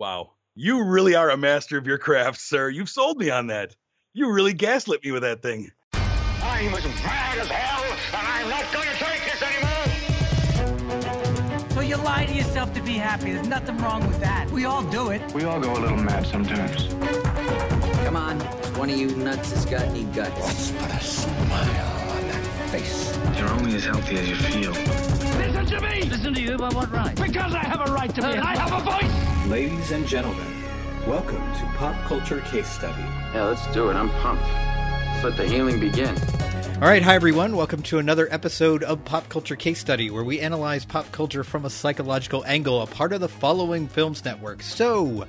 Wow. 0.00 0.32
You 0.54 0.84
really 0.84 1.14
are 1.14 1.28
a 1.28 1.36
master 1.36 1.76
of 1.76 1.86
your 1.86 1.98
craft, 1.98 2.40
sir. 2.40 2.70
You've 2.70 2.88
sold 2.88 3.18
me 3.18 3.28
on 3.28 3.48
that. 3.48 3.76
You 4.14 4.32
really 4.32 4.54
gaslit 4.54 5.04
me 5.04 5.10
with 5.10 5.20
that 5.20 5.42
thing. 5.42 5.70
I'm 5.92 6.72
as 6.72 6.86
mad 7.04 7.36
as 7.36 7.48
hell, 7.48 7.84
and 8.14 8.26
I'm 8.26 8.48
not 8.48 8.64
going 8.72 8.88
to 8.88 8.94
take 8.94 9.22
this 9.26 9.42
anymore. 9.42 9.68
So 11.74 11.82
you 11.82 11.96
lie 11.96 12.24
to 12.24 12.32
yourself 12.32 12.72
to 12.72 12.82
be 12.82 12.92
happy. 12.92 13.32
There's 13.32 13.46
nothing 13.46 13.76
wrong 13.76 14.06
with 14.06 14.18
that. 14.20 14.50
We 14.50 14.64
all 14.64 14.82
do 14.84 15.10
it. 15.10 15.20
We 15.34 15.44
all 15.44 15.60
go 15.60 15.74
a 15.74 15.80
little 15.80 15.98
mad 15.98 16.26
sometimes. 16.26 16.86
Come 18.04 18.16
on, 18.16 18.40
one 18.78 18.88
of 18.88 18.96
you 18.96 19.14
nuts 19.16 19.52
has 19.52 19.66
got 19.66 19.82
any 19.82 20.04
guts. 20.04 20.40
Let's 20.40 20.70
put 20.70 20.90
a 20.92 21.00
smile 21.04 22.10
on 22.10 22.26
that 22.26 22.42
face. 22.70 23.14
You're 23.38 23.50
only 23.50 23.74
as 23.74 23.84
healthy 23.84 24.16
as 24.16 24.30
you 24.30 24.36
feel. 24.36 24.72
Listen 24.72 25.66
to 25.66 25.78
me! 25.82 26.04
Listen 26.04 26.32
to 26.32 26.40
you 26.40 26.54
about 26.54 26.72
what 26.72 26.90
right? 26.90 27.14
Because 27.16 27.54
I 27.54 27.64
have 27.64 27.86
a 27.86 27.92
right 27.92 28.14
to 28.14 28.22
be, 28.22 28.28
and 28.28 28.40
I 28.40 28.56
have 28.56 28.72
a 28.72 28.80
voice! 28.90 29.29
Ladies 29.50 29.90
and 29.90 30.06
gentlemen, 30.06 30.46
welcome 31.08 31.42
to 31.54 31.64
Pop 31.76 32.00
Culture 32.06 32.40
Case 32.42 32.68
Study. 32.68 33.02
Yeah, 33.34 33.46
let's 33.46 33.66
do 33.74 33.90
it. 33.90 33.94
I'm 33.94 34.08
pumped. 34.08 34.44
Let's 34.44 35.24
let 35.24 35.36
the 35.36 35.48
healing 35.48 35.80
begin. 35.80 36.16
All 36.76 36.86
right, 36.88 37.02
hi 37.02 37.16
everyone. 37.16 37.56
Welcome 37.56 37.82
to 37.82 37.98
another 37.98 38.28
episode 38.30 38.84
of 38.84 39.04
Pop 39.04 39.28
Culture 39.28 39.56
Case 39.56 39.80
Study, 39.80 40.08
where 40.08 40.22
we 40.22 40.38
analyze 40.38 40.84
pop 40.84 41.10
culture 41.10 41.42
from 41.42 41.64
a 41.64 41.70
psychological 41.70 42.44
angle, 42.46 42.80
a 42.80 42.86
part 42.86 43.12
of 43.12 43.20
the 43.20 43.28
following 43.28 43.88
films 43.88 44.24
network. 44.24 44.62
So, 44.62 45.26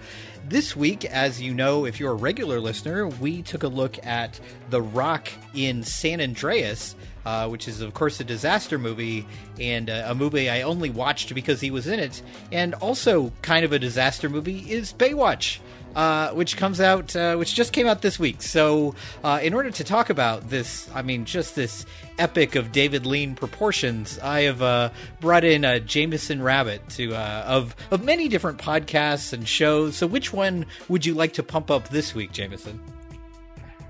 this 0.48 0.76
week, 0.76 1.04
as 1.04 1.42
you 1.42 1.56
know, 1.56 1.88
if 1.88 2.00
you're 2.00 2.12
a 2.12 2.16
regular 2.16 2.60
listener, 2.60 3.08
we 3.08 3.42
took 3.42 3.64
a 3.64 3.68
look 3.68 4.06
at 4.06 4.40
The 4.70 4.84
Rock 4.84 5.30
in 5.56 5.82
San 5.82 6.22
Andreas. 6.22 6.96
Uh, 7.26 7.48
which 7.48 7.68
is, 7.68 7.82
of 7.82 7.94
course, 7.94 8.20
a 8.20 8.24
disaster 8.24 8.80
movie 8.80 9.28
and 9.60 9.90
uh, 9.90 10.06
a 10.08 10.16
movie 10.16 10.50
I 10.50 10.64
only 10.64 10.90
watched 10.90 11.36
because 11.36 11.62
he 11.62 11.70
was 11.70 11.86
in 11.86 12.00
it. 12.00 12.22
And 12.52 12.74
also, 12.76 13.32
kind 13.44 13.64
of 13.64 13.72
a 13.74 13.80
disaster 13.80 14.28
movie 14.28 14.60
is 14.72 14.94
Baywatch. 14.94 15.60
Uh, 15.96 16.30
which 16.32 16.56
comes 16.56 16.80
out, 16.80 17.14
uh, 17.18 17.36
which 17.36 17.54
just 17.54 17.74
came 17.74 17.86
out 17.86 18.02
this 18.02 18.18
week. 18.18 18.42
So, 18.42 18.96
uh, 19.26 19.42
in 19.44 19.54
order 19.54 19.70
to 19.72 19.84
talk 19.84 20.10
about 20.10 20.50
this, 20.50 20.90
I 20.96 21.02
mean, 21.02 21.26
just 21.26 21.54
this 21.54 21.86
epic 22.18 22.56
of 22.56 22.72
David 22.72 23.06
Lean 23.06 23.36
proportions, 23.36 24.18
I 24.20 24.44
have 24.44 24.62
uh, 24.62 24.92
brought 25.20 25.44
in 25.44 25.66
uh, 25.66 25.80
Jameson 25.80 26.42
Rabbit 26.42 26.88
to 26.92 27.14
uh, 27.14 27.44
of 27.46 27.76
of 27.92 28.06
many 28.06 28.30
different 28.30 28.58
podcasts 28.58 29.34
and 29.34 29.46
shows. 29.46 29.98
So, 29.98 30.08
which 30.08 30.32
one 30.32 30.66
would 30.88 31.06
you 31.06 31.14
like 31.14 31.34
to 31.34 31.44
pump 31.44 31.70
up 31.70 31.90
this 31.90 32.16
week, 32.16 32.32
Jameson? 32.32 32.80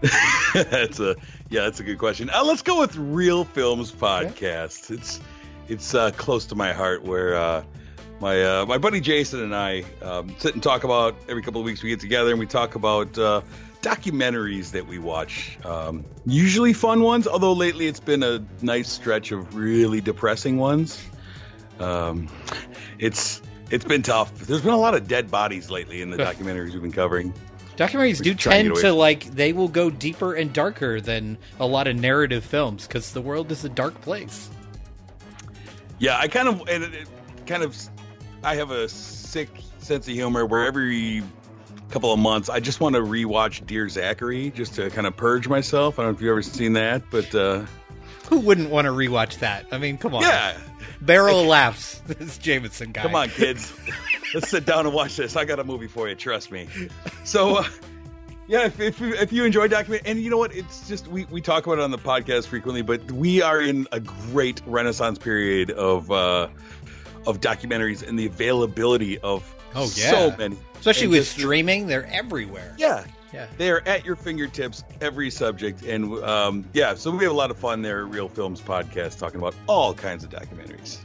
that's 0.55 0.99
a 0.99 1.15
yeah, 1.51 1.63
that's 1.63 1.81
a 1.81 1.83
good 1.83 1.97
question. 1.97 2.29
Uh, 2.29 2.45
let's 2.45 2.61
go 2.61 2.79
with 2.79 2.95
Real 2.95 3.43
Films 3.43 3.91
Podcast. 3.91 4.85
Okay. 4.85 4.95
It's 4.95 5.19
it's 5.67 5.93
uh, 5.93 6.11
close 6.11 6.45
to 6.47 6.55
my 6.55 6.71
heart. 6.71 7.03
Where 7.03 7.35
uh, 7.35 7.63
my 8.21 8.41
uh, 8.41 8.65
my 8.65 8.77
buddy 8.77 9.01
Jason 9.01 9.43
and 9.43 9.53
I 9.53 9.83
um, 10.01 10.33
sit 10.39 10.53
and 10.53 10.63
talk 10.63 10.85
about 10.85 11.13
every 11.27 11.43
couple 11.43 11.59
of 11.59 11.65
weeks 11.65 11.83
we 11.83 11.89
get 11.89 11.99
together 11.99 12.31
and 12.31 12.39
we 12.39 12.47
talk 12.47 12.75
about 12.75 13.17
uh, 13.17 13.41
documentaries 13.81 14.71
that 14.71 14.87
we 14.87 14.97
watch. 14.97 15.57
Um, 15.65 16.05
usually 16.25 16.71
fun 16.71 17.01
ones, 17.01 17.27
although 17.27 17.53
lately 17.53 17.87
it's 17.87 17.99
been 17.99 18.23
a 18.23 18.41
nice 18.61 18.87
stretch 18.87 19.33
of 19.33 19.53
really 19.53 19.99
depressing 19.99 20.57
ones. 20.57 21.03
Um, 21.81 22.29
it's 22.97 23.41
it's 23.69 23.83
been 23.83 24.03
tough. 24.03 24.33
There's 24.35 24.61
been 24.61 24.73
a 24.73 24.77
lot 24.77 24.95
of 24.95 25.05
dead 25.05 25.29
bodies 25.29 25.69
lately 25.69 26.01
in 26.01 26.11
the 26.11 26.17
documentaries 26.29 26.71
we've 26.71 26.81
been 26.81 26.93
covering. 26.93 27.33
Documentaries 27.81 28.21
do 28.21 28.35
tend 28.35 28.75
to 28.75 28.93
like 28.93 29.25
they 29.25 29.53
will 29.53 29.67
go 29.67 29.89
deeper 29.89 30.33
and 30.33 30.53
darker 30.53 31.01
than 31.01 31.37
a 31.59 31.65
lot 31.65 31.87
of 31.87 31.95
narrative 31.95 32.43
films 32.43 32.85
because 32.87 33.11
the 33.11 33.21
world 33.21 33.51
is 33.51 33.65
a 33.65 33.69
dark 33.69 33.99
place. 34.01 34.49
Yeah, 35.97 36.17
I 36.17 36.27
kind 36.27 36.47
of 36.47 36.67
and 36.67 36.83
it, 36.83 36.93
it 36.93 37.07
kind 37.47 37.63
of 37.63 37.75
I 38.43 38.55
have 38.55 38.71
a 38.71 38.87
sick 38.87 39.49
sense 39.79 40.07
of 40.07 40.13
humor 40.13 40.45
where 40.45 40.65
every 40.65 41.23
couple 41.89 42.13
of 42.13 42.19
months 42.19 42.49
I 42.49 42.59
just 42.59 42.79
want 42.79 42.95
to 42.95 43.01
rewatch 43.01 43.65
Dear 43.65 43.89
Zachary 43.89 44.51
just 44.51 44.75
to 44.75 44.89
kind 44.91 45.07
of 45.07 45.17
purge 45.17 45.47
myself. 45.47 45.97
I 45.97 46.03
don't 46.03 46.11
know 46.11 46.15
if 46.15 46.21
you've 46.21 46.31
ever 46.31 46.41
seen 46.41 46.73
that, 46.73 47.03
but 47.09 47.33
uh, 47.33 47.65
who 48.29 48.39
wouldn't 48.39 48.69
want 48.69 48.85
to 48.85 48.91
rewatch 48.91 49.39
that? 49.39 49.65
I 49.71 49.77
mean, 49.77 49.97
come 49.97 50.13
on. 50.15 50.21
Yeah. 50.21 50.57
Barrel 51.01 51.43
laughs. 51.45 52.01
This 52.05 52.37
Jameson 52.37 52.91
guy. 52.91 53.01
Come 53.01 53.15
on, 53.15 53.29
kids. 53.29 53.73
Let's 54.33 54.49
sit 54.49 54.65
down 54.65 54.85
and 54.85 54.93
watch 54.95 55.17
this. 55.17 55.35
I 55.35 55.45
got 55.45 55.59
a 55.59 55.63
movie 55.63 55.87
for 55.87 56.07
you. 56.07 56.15
Trust 56.15 56.51
me. 56.51 56.67
So, 57.23 57.57
uh, 57.57 57.63
yeah, 58.47 58.65
if, 58.65 58.79
if, 58.79 59.01
if 59.01 59.33
you 59.33 59.43
enjoy 59.45 59.67
document, 59.67 60.03
and 60.05 60.19
you 60.19 60.29
know 60.29 60.37
what, 60.37 60.53
it's 60.55 60.87
just 60.87 61.07
we, 61.07 61.25
we 61.25 61.41
talk 61.41 61.65
about 61.65 61.79
it 61.79 61.83
on 61.83 61.91
the 61.91 61.97
podcast 61.97 62.47
frequently, 62.47 62.81
but 62.81 63.09
we 63.11 63.41
are 63.41 63.61
in 63.61 63.87
a 63.91 63.99
great 63.99 64.61
renaissance 64.65 65.17
period 65.17 65.71
of 65.71 66.11
uh, 66.11 66.47
of 67.27 67.39
documentaries 67.39 68.07
and 68.07 68.17
the 68.19 68.25
availability 68.25 69.17
of 69.19 69.43
oh 69.75 69.83
yeah 69.95 70.11
so 70.11 70.35
many, 70.37 70.57
especially 70.79 71.03
and 71.05 71.11
with 71.11 71.21
just- 71.23 71.37
streaming. 71.37 71.87
They're 71.87 72.05
everywhere. 72.07 72.75
Yeah, 72.77 73.05
Yeah. 73.33 73.47
they 73.57 73.71
are 73.71 73.81
at 73.85 74.05
your 74.05 74.15
fingertips 74.15 74.83
every 74.99 75.29
subject, 75.29 75.83
and 75.83 76.13
um, 76.23 76.69
yeah, 76.73 76.93
so 76.95 77.11
we 77.11 77.23
have 77.23 77.31
a 77.31 77.35
lot 77.35 77.51
of 77.51 77.57
fun 77.57 77.81
there. 77.81 78.05
Real 78.05 78.27
Films 78.27 78.61
podcast 78.61 79.17
talking 79.19 79.39
about 79.39 79.55
all 79.67 79.93
kinds 79.93 80.23
of 80.23 80.29
documentaries. 80.29 80.97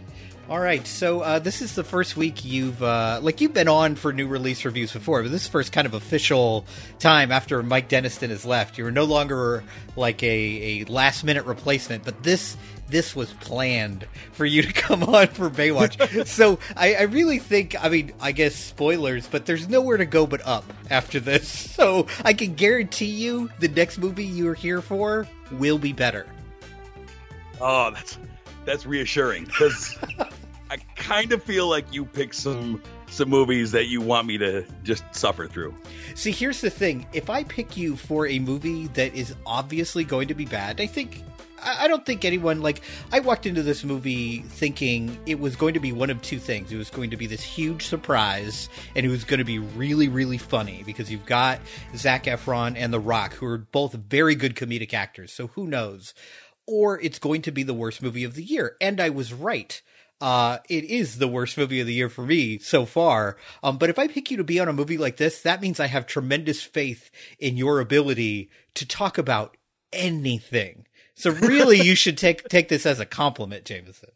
All 0.48 0.60
right, 0.60 0.86
so 0.86 1.22
uh, 1.22 1.38
this 1.40 1.60
is 1.60 1.74
the 1.74 1.82
first 1.82 2.16
week 2.16 2.44
you've 2.44 2.80
uh, 2.80 3.18
like 3.20 3.40
you've 3.40 3.52
been 3.52 3.66
on 3.66 3.96
for 3.96 4.12
new 4.12 4.28
release 4.28 4.64
reviews 4.64 4.92
before, 4.92 5.24
but 5.24 5.32
this 5.32 5.42
is 5.42 5.48
the 5.48 5.52
first 5.52 5.72
kind 5.72 5.88
of 5.88 5.94
official 5.94 6.64
time 7.00 7.32
after 7.32 7.64
Mike 7.64 7.88
Deniston 7.88 8.28
has 8.28 8.46
left. 8.46 8.78
You're 8.78 8.92
no 8.92 9.02
longer 9.02 9.64
like 9.96 10.22
a, 10.22 10.28
a 10.28 10.84
last 10.84 11.24
minute 11.24 11.46
replacement, 11.46 12.04
but 12.04 12.22
this 12.22 12.56
this 12.88 13.16
was 13.16 13.32
planned 13.32 14.06
for 14.30 14.46
you 14.46 14.62
to 14.62 14.72
come 14.72 15.02
on 15.02 15.26
for 15.26 15.50
Baywatch. 15.50 16.26
so 16.28 16.60
I, 16.76 16.94
I 16.94 17.02
really 17.02 17.40
think, 17.40 17.74
I 17.82 17.88
mean, 17.88 18.12
I 18.20 18.30
guess 18.30 18.54
spoilers, 18.54 19.26
but 19.26 19.46
there's 19.46 19.68
nowhere 19.68 19.96
to 19.96 20.06
go 20.06 20.28
but 20.28 20.46
up 20.46 20.64
after 20.90 21.18
this. 21.20 21.66
So 21.76 22.06
I 22.24 22.32
can 22.32 22.54
guarantee 22.54 23.04
you 23.04 23.50
the 23.58 23.68
next 23.68 23.98
movie 23.98 24.24
you're 24.24 24.54
here 24.54 24.80
for 24.80 25.28
will 25.52 25.76
be 25.76 25.92
better. 25.92 26.26
Oh, 27.60 27.90
that's 27.90 28.16
that's 28.66 28.84
reassuring 28.84 29.44
because 29.44 29.97
I 30.71 30.77
kind 30.97 31.32
of 31.32 31.43
feel 31.43 31.69
like 31.69 31.93
you 31.93 32.04
picked 32.04 32.34
some 32.34 32.82
some 33.09 33.28
movies 33.28 33.71
that 33.72 33.87
you 33.87 34.00
want 34.00 34.27
me 34.27 34.37
to 34.38 34.65
just 34.82 35.04
suffer 35.15 35.47
through. 35.47 35.75
See, 36.15 36.32
here's 36.32 36.60
the 36.60 36.71
thing. 36.71 37.06
If 37.12 37.31
I 37.31 37.44
pick 37.44 37.76
you 37.76 37.97
for 37.97 38.26
a 38.26 38.38
movie 38.38 38.88
that 38.88 39.15
is 39.15 39.34
obviously 39.47 40.05
going 40.05 40.28
to 40.28 40.34
be 40.34 40.44
bad, 40.44 40.81
I 40.81 40.87
think. 40.87 41.22
I 41.62 41.84
I 41.84 41.88
don't 41.88 42.05
think 42.05 42.25
anyone, 42.25 42.60
like, 42.60 42.82
I 43.12 43.21
walked 43.21 43.47
into 43.47 43.62
this 43.62 43.82
movie 43.82 44.41
thinking 44.41 45.19
it 45.25 45.41
was 45.41 45.56
going 45.56 45.75
to 45.75 45.81
be 45.81 45.93
one 45.93 46.10
of 46.10 46.21
two 46.21 46.38
things. 46.38 46.71
It 46.71 46.76
was 46.76 46.91
going 46.91 47.10
to 47.10 47.16
be 47.16 47.26
this 47.26 47.43
huge 47.43 47.87
surprise, 47.87 48.69
and 48.94 49.06
it 49.06 49.09
was 49.09 49.25
going 49.25 49.38
to 49.38 49.44
be 49.44 49.59
really, 49.59 50.09
really 50.09 50.38
funny 50.38 50.82
because 50.84 51.10
you've 51.10 51.26
got 51.26 51.60
Zac 51.97 52.25
Efron 52.25 52.75
and 52.76 52.93
The 52.93 53.00
Rock, 53.00 53.34
who 53.34 53.47
are 53.47 53.59
both 53.59 53.94
very 53.94 54.34
good 54.34 54.55
comedic 54.55 54.93
actors. 54.93 55.32
So 55.32 55.47
who 55.49 55.66
knows? 55.66 56.12
Or 56.66 57.00
it's 57.00 57.19
going 57.19 57.43
to 57.43 57.53
be 57.53 57.62
the 57.62 57.75
worst 57.75 58.03
movie 58.03 58.25
of 58.25 58.34
the 58.34 58.43
year. 58.43 58.77
And 58.81 59.00
I 59.00 59.10
was 59.10 59.32
right 59.32 59.81
uh, 60.21 60.59
it 60.69 60.84
is 60.84 61.19
the 61.19 61.28
worst 61.28 61.59
movie 61.59 61.81
of 61.81 61.87
the 61.87 61.93
year 61.93 62.09
for 62.09 62.25
me 62.25 62.59
so 62.59 62.87
far. 62.87 63.37
Um, 63.62 63.77
but 63.77 63.91
if 63.91 63.99
I 63.99 64.09
pick 64.09 64.31
you 64.31 64.37
to 64.38 64.44
be 64.44 64.59
on 64.59 64.69
a 64.69 64.72
movie 64.72 64.99
like 64.99 65.19
this, 65.19 65.43
that 65.43 65.60
means 65.60 65.78
I 65.78 65.87
have 65.87 66.06
tremendous 66.06 66.62
faith 66.62 67.10
in 67.38 67.56
your 67.56 67.81
ability 67.81 68.50
to 68.75 68.87
talk 68.87 69.19
about 69.19 69.56
anything. 69.93 70.87
So 71.15 71.31
really, 71.31 71.81
you 71.81 71.94
should 71.94 72.19
take 72.19 72.44
take 72.49 72.69
this 72.69 72.87
as 72.87 73.00
a 73.00 73.06
compliment, 73.06 73.65
Jameson. 73.65 74.10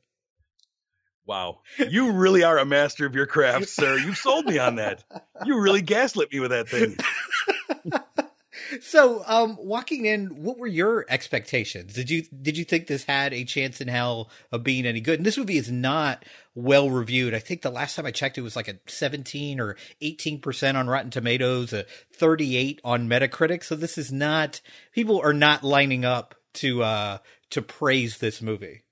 Wow, 1.26 1.60
you 1.78 2.12
really 2.12 2.42
are 2.42 2.58
a 2.58 2.64
master 2.64 3.06
of 3.06 3.14
your 3.14 3.26
craft, 3.26 3.68
sir. 3.68 3.96
You've 3.98 4.16
sold 4.16 4.46
me 4.46 4.58
on 4.58 4.76
that. 4.76 5.04
You 5.44 5.60
really 5.60 5.82
gaslit 5.82 6.32
me 6.32 6.40
with 6.40 6.50
that 6.50 6.68
thing. 6.68 6.96
So, 8.80 9.22
um, 9.26 9.56
walking 9.60 10.06
in, 10.06 10.42
what 10.42 10.58
were 10.58 10.66
your 10.66 11.04
expectations? 11.08 11.92
Did 11.94 12.10
you 12.10 12.22
did 12.42 12.56
you 12.56 12.64
think 12.64 12.86
this 12.86 13.04
had 13.04 13.32
a 13.32 13.44
chance 13.44 13.80
in 13.80 13.88
hell 13.88 14.30
of 14.52 14.62
being 14.62 14.86
any 14.86 15.00
good? 15.00 15.18
And 15.18 15.26
this 15.26 15.38
movie 15.38 15.56
is 15.56 15.70
not 15.70 16.24
well 16.54 16.90
reviewed. 16.90 17.34
I 17.34 17.38
think 17.38 17.62
the 17.62 17.70
last 17.70 17.96
time 17.96 18.06
I 18.06 18.10
checked, 18.10 18.38
it 18.38 18.42
was 18.42 18.56
like 18.56 18.68
a 18.68 18.78
seventeen 18.86 19.60
or 19.60 19.76
eighteen 20.00 20.40
percent 20.40 20.76
on 20.76 20.88
Rotten 20.88 21.10
Tomatoes, 21.10 21.72
a 21.72 21.84
thirty 22.12 22.56
eight 22.56 22.80
on 22.84 23.08
Metacritic. 23.08 23.64
So 23.64 23.74
this 23.74 23.98
is 23.98 24.12
not 24.12 24.60
people 24.92 25.20
are 25.20 25.34
not 25.34 25.64
lining 25.64 26.04
up 26.04 26.34
to 26.54 26.82
uh 26.82 27.18
to 27.50 27.62
praise 27.62 28.18
this 28.18 28.40
movie. 28.40 28.82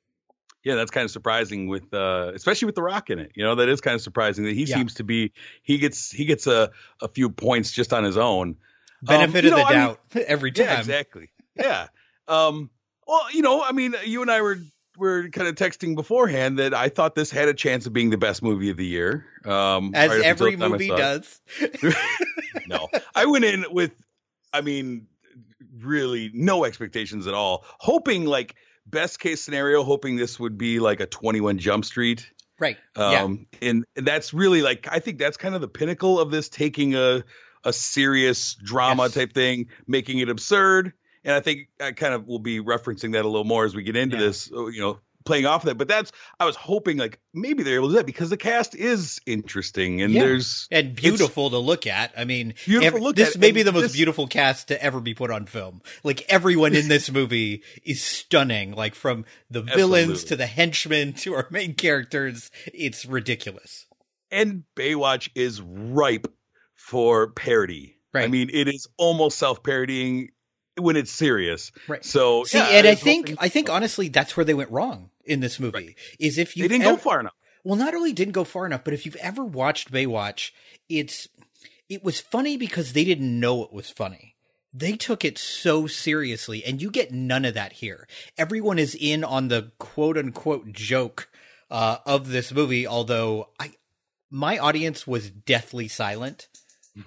Yeah, 0.65 0.75
that's 0.75 0.91
kind 0.91 1.05
of 1.05 1.11
surprising 1.11 1.69
with 1.69 1.95
uh 1.95 2.33
especially 2.35 2.67
with 2.67 2.75
the 2.75 2.83
rock 2.83 3.11
in 3.11 3.19
it. 3.19 3.33
You 3.35 3.45
know, 3.45 3.55
that 3.55 3.69
is 3.69 3.81
kind 3.81 3.95
of 3.95 4.01
surprising 4.03 4.45
that 4.45 4.55
he 4.55 4.65
Yeah. 4.65 4.77
seems 4.77 4.95
to 4.95 5.05
be 5.05 5.33
he 5.63 5.79
gets 5.79 6.11
he 6.11 6.25
gets 6.25 6.47
a, 6.47 6.71
a 7.01 7.09
few 7.09 7.31
points 7.31 7.71
just 7.71 7.93
on 7.93 8.05
his 8.05 8.17
own. 8.17 8.57
Benefit 9.03 9.45
Um, 9.45 9.53
of 9.53 9.59
know, 9.59 9.59
the 9.59 9.65
I 9.65 9.71
mean- 9.71 9.79
doubt 9.79 10.01
every 10.27 10.53
time. 10.53 10.67
Yeah, 10.67 10.79
exactly. 10.79 11.31
Yeah. 11.57 11.87
Um 12.27 12.71
well, 13.07 13.23
you 13.33 13.43
know, 13.43 13.63
I 13.63 13.73
mean, 13.73 13.95
you 14.05 14.23
and 14.23 14.31
I 14.31 14.43
were 14.43 14.59
were 14.97 15.29
kind 15.29 15.47
of 15.49 15.55
texting 15.55 15.95
beforehand 15.95 16.59
that 16.59 16.75
I 16.75 16.89
thought 16.89 17.15
this 17.15 17.31
had 17.31 17.49
a 17.49 17.55
chance 17.55 17.87
of 17.87 17.93
being 17.93 18.11
the 18.11 18.19
best 18.19 18.43
movie 18.43 18.71
of 18.71 18.77
the 18.77 18.87
year. 18.87 19.25
Um 19.45 19.93
As 19.95 20.11
right 20.11 20.23
every 20.23 20.57
the 20.57 20.63
time 20.63 20.73
I 20.73 20.73
movie 20.73 20.89
does. 20.89 21.41
no, 22.67 22.89
I 23.15 23.27
went 23.27 23.45
in 23.45 23.65
with, 23.71 23.93
I 24.53 24.61
mean, 24.61 25.07
really 25.81 26.31
no 26.35 26.65
expectations 26.65 27.27
at 27.27 27.35
all. 27.35 27.65
Hoping 27.79 28.25
like 28.25 28.57
best 28.87 29.21
case 29.21 29.41
scenario, 29.43 29.83
hoping 29.85 30.17
this 30.17 30.41
would 30.41 30.59
be 30.59 30.81
like 30.81 31.01
a 31.01 31.07
21 31.07 31.59
Jump 31.59 31.85
Street. 31.85 32.31
Right. 32.59 32.77
yeah. 32.97 33.23
Um, 33.23 33.47
and 33.63 33.85
that's 33.95 34.35
really 34.35 34.63
like 34.63 34.89
I 34.91 34.99
think 34.99 35.19
that's 35.19 35.37
kind 35.37 35.55
of 35.55 35.61
the 35.61 35.69
pinnacle 35.69 36.19
of 36.19 36.31
this 36.33 36.49
taking 36.49 36.95
a 36.97 37.23
a 37.65 37.73
serious 37.73 38.55
drama 38.55 39.05
Yes. 39.05 39.15
type 39.15 39.33
thing, 39.33 39.67
making 39.87 40.19
it 40.19 40.29
absurd. 40.29 40.93
And 41.25 41.35
I 41.35 41.41
think 41.41 41.69
I 41.81 41.93
kind 41.93 42.15
of 42.15 42.27
will 42.27 42.39
be 42.39 42.61
referencing 42.61 43.13
that 43.13 43.25
a 43.25 43.29
little 43.29 43.45
more 43.45 43.65
as 43.65 43.75
we 43.75 43.83
get 43.83 43.97
into 43.97 44.17
Yeah. 44.17 44.23
this, 44.25 44.51
uh, 44.53 44.67
you 44.67 44.81
know, 44.81 45.01
playing 45.25 45.45
off 45.45 45.63
of 45.63 45.67
that. 45.67 45.75
But 45.75 45.89
that's 45.89 46.11
I 46.41 46.47
was 46.47 46.57
hoping 46.57 46.97
like 46.97 47.19
maybe 47.35 47.63
they're 47.63 47.75
able 47.75 47.89
to 47.89 47.93
do 47.95 47.97
that 47.99 48.07
because 48.07 48.31
the 48.31 48.37
cast 48.39 48.75
is 48.75 49.21
interesting 49.27 50.01
and 50.01 50.15
Yeah. 50.15 50.23
there's 50.23 50.69
and 50.71 50.95
beautiful 50.95 51.51
to 51.51 51.59
look 51.59 51.87
at. 51.87 52.13
I 52.17 52.25
mean, 52.25 52.55
Beautiful 52.65 53.01
look 53.03 53.17
this 53.17 53.35
at, 53.35 53.41
may 53.41 53.51
be 53.51 53.61
and 53.61 53.69
the 53.69 53.73
most 53.73 53.83
this- 53.83 53.93
beautiful 53.93 54.27
cast 54.27 54.69
to 54.69 54.83
ever 54.83 55.01
be 55.01 55.13
put 55.13 55.31
on 55.31 55.45
film. 55.45 55.83
Like 56.03 56.25
everyone 56.31 56.75
in 56.75 56.89
this 56.89 57.11
movie 57.11 57.63
is 57.85 58.03
stunning. 58.03 58.73
Like 58.73 58.95
from 58.95 59.27
the 59.51 59.61
villains 59.61 60.11
Absolutely. 60.23 60.29
to 60.29 60.37
the 60.37 60.47
henchmen 60.47 61.13
to 61.15 61.35
our 61.35 61.49
main 61.51 61.75
characters, 61.75 62.51
it's 62.73 63.05
ridiculous. 63.05 63.85
and 64.31 64.63
Baywatch 64.77 65.29
is 65.35 65.61
ripe 65.61 66.29
for 66.89 67.29
parody. 67.29 67.97
I 68.15 68.29
mean, 68.29 68.49
it 68.51 68.67
is 68.67 68.89
almost 68.97 69.39
self 69.39 69.63
parodying 69.63 70.31
when 70.79 70.97
it's 70.97 71.11
serious. 71.11 71.71
Right. 71.87 72.03
So 72.03 72.45
See, 72.45 72.57
yeah, 72.57 72.69
and 72.71 72.87
I 72.87 72.95
think 72.95 73.35
I 73.39 73.49
think 73.49 73.69
honestly 73.69 74.09
that's 74.09 74.37
where 74.37 74.45
they 74.45 74.55
went 74.55 74.71
wrong 74.71 75.11
in 75.25 75.41
this 75.41 75.61
movie. 75.61 75.97
Is 76.19 76.39
if 76.39 76.57
you 76.57 76.65
they 76.65 76.69
didn't 76.69 76.85
go 76.85 76.97
far 76.97 77.21
enough. 77.21 77.35
Well, 77.63 77.77
not 77.77 77.95
only 77.95 78.15
didn't 78.15 78.33
go 78.33 78.45
far 78.45 78.65
enough, 78.65 78.85
but 78.85 78.95
if 78.95 79.05
you've 79.05 79.17
ever 79.17 79.45
watched 79.45 79.93
Baywatch, 79.93 80.53
it's 80.89 81.29
it 81.91 82.03
was 82.03 82.21
funny 82.21 82.57
because 82.57 82.95
they 82.95 83.05
didn't 83.05 83.39
know 83.39 83.63
it 83.63 83.73
was 83.73 83.91
funny. 83.91 84.37
They 84.73 84.93
took 84.93 85.25
it 85.25 85.37
so 85.37 85.87
seriously, 85.87 86.65
and 86.65 86.81
you 86.81 86.91
get 86.91 87.13
none 87.13 87.45
of 87.45 87.55
that 87.55 87.75
here. 87.75 88.09
Everyone 88.39 88.79
is 88.79 88.97
in 88.99 89.25
on 89.25 89.49
the 89.49 89.73
quote 89.79 90.17
unquote 90.17 90.73
joke 90.73 91.29
uh, 91.71 91.99
of 92.07 92.29
this 92.29 92.51
movie, 92.51 92.87
although 92.87 93.51
I 93.61 93.73
my 94.31 94.57
audience 94.57 95.07
was 95.07 95.31
deathly 95.31 95.87
silent. 95.87 96.49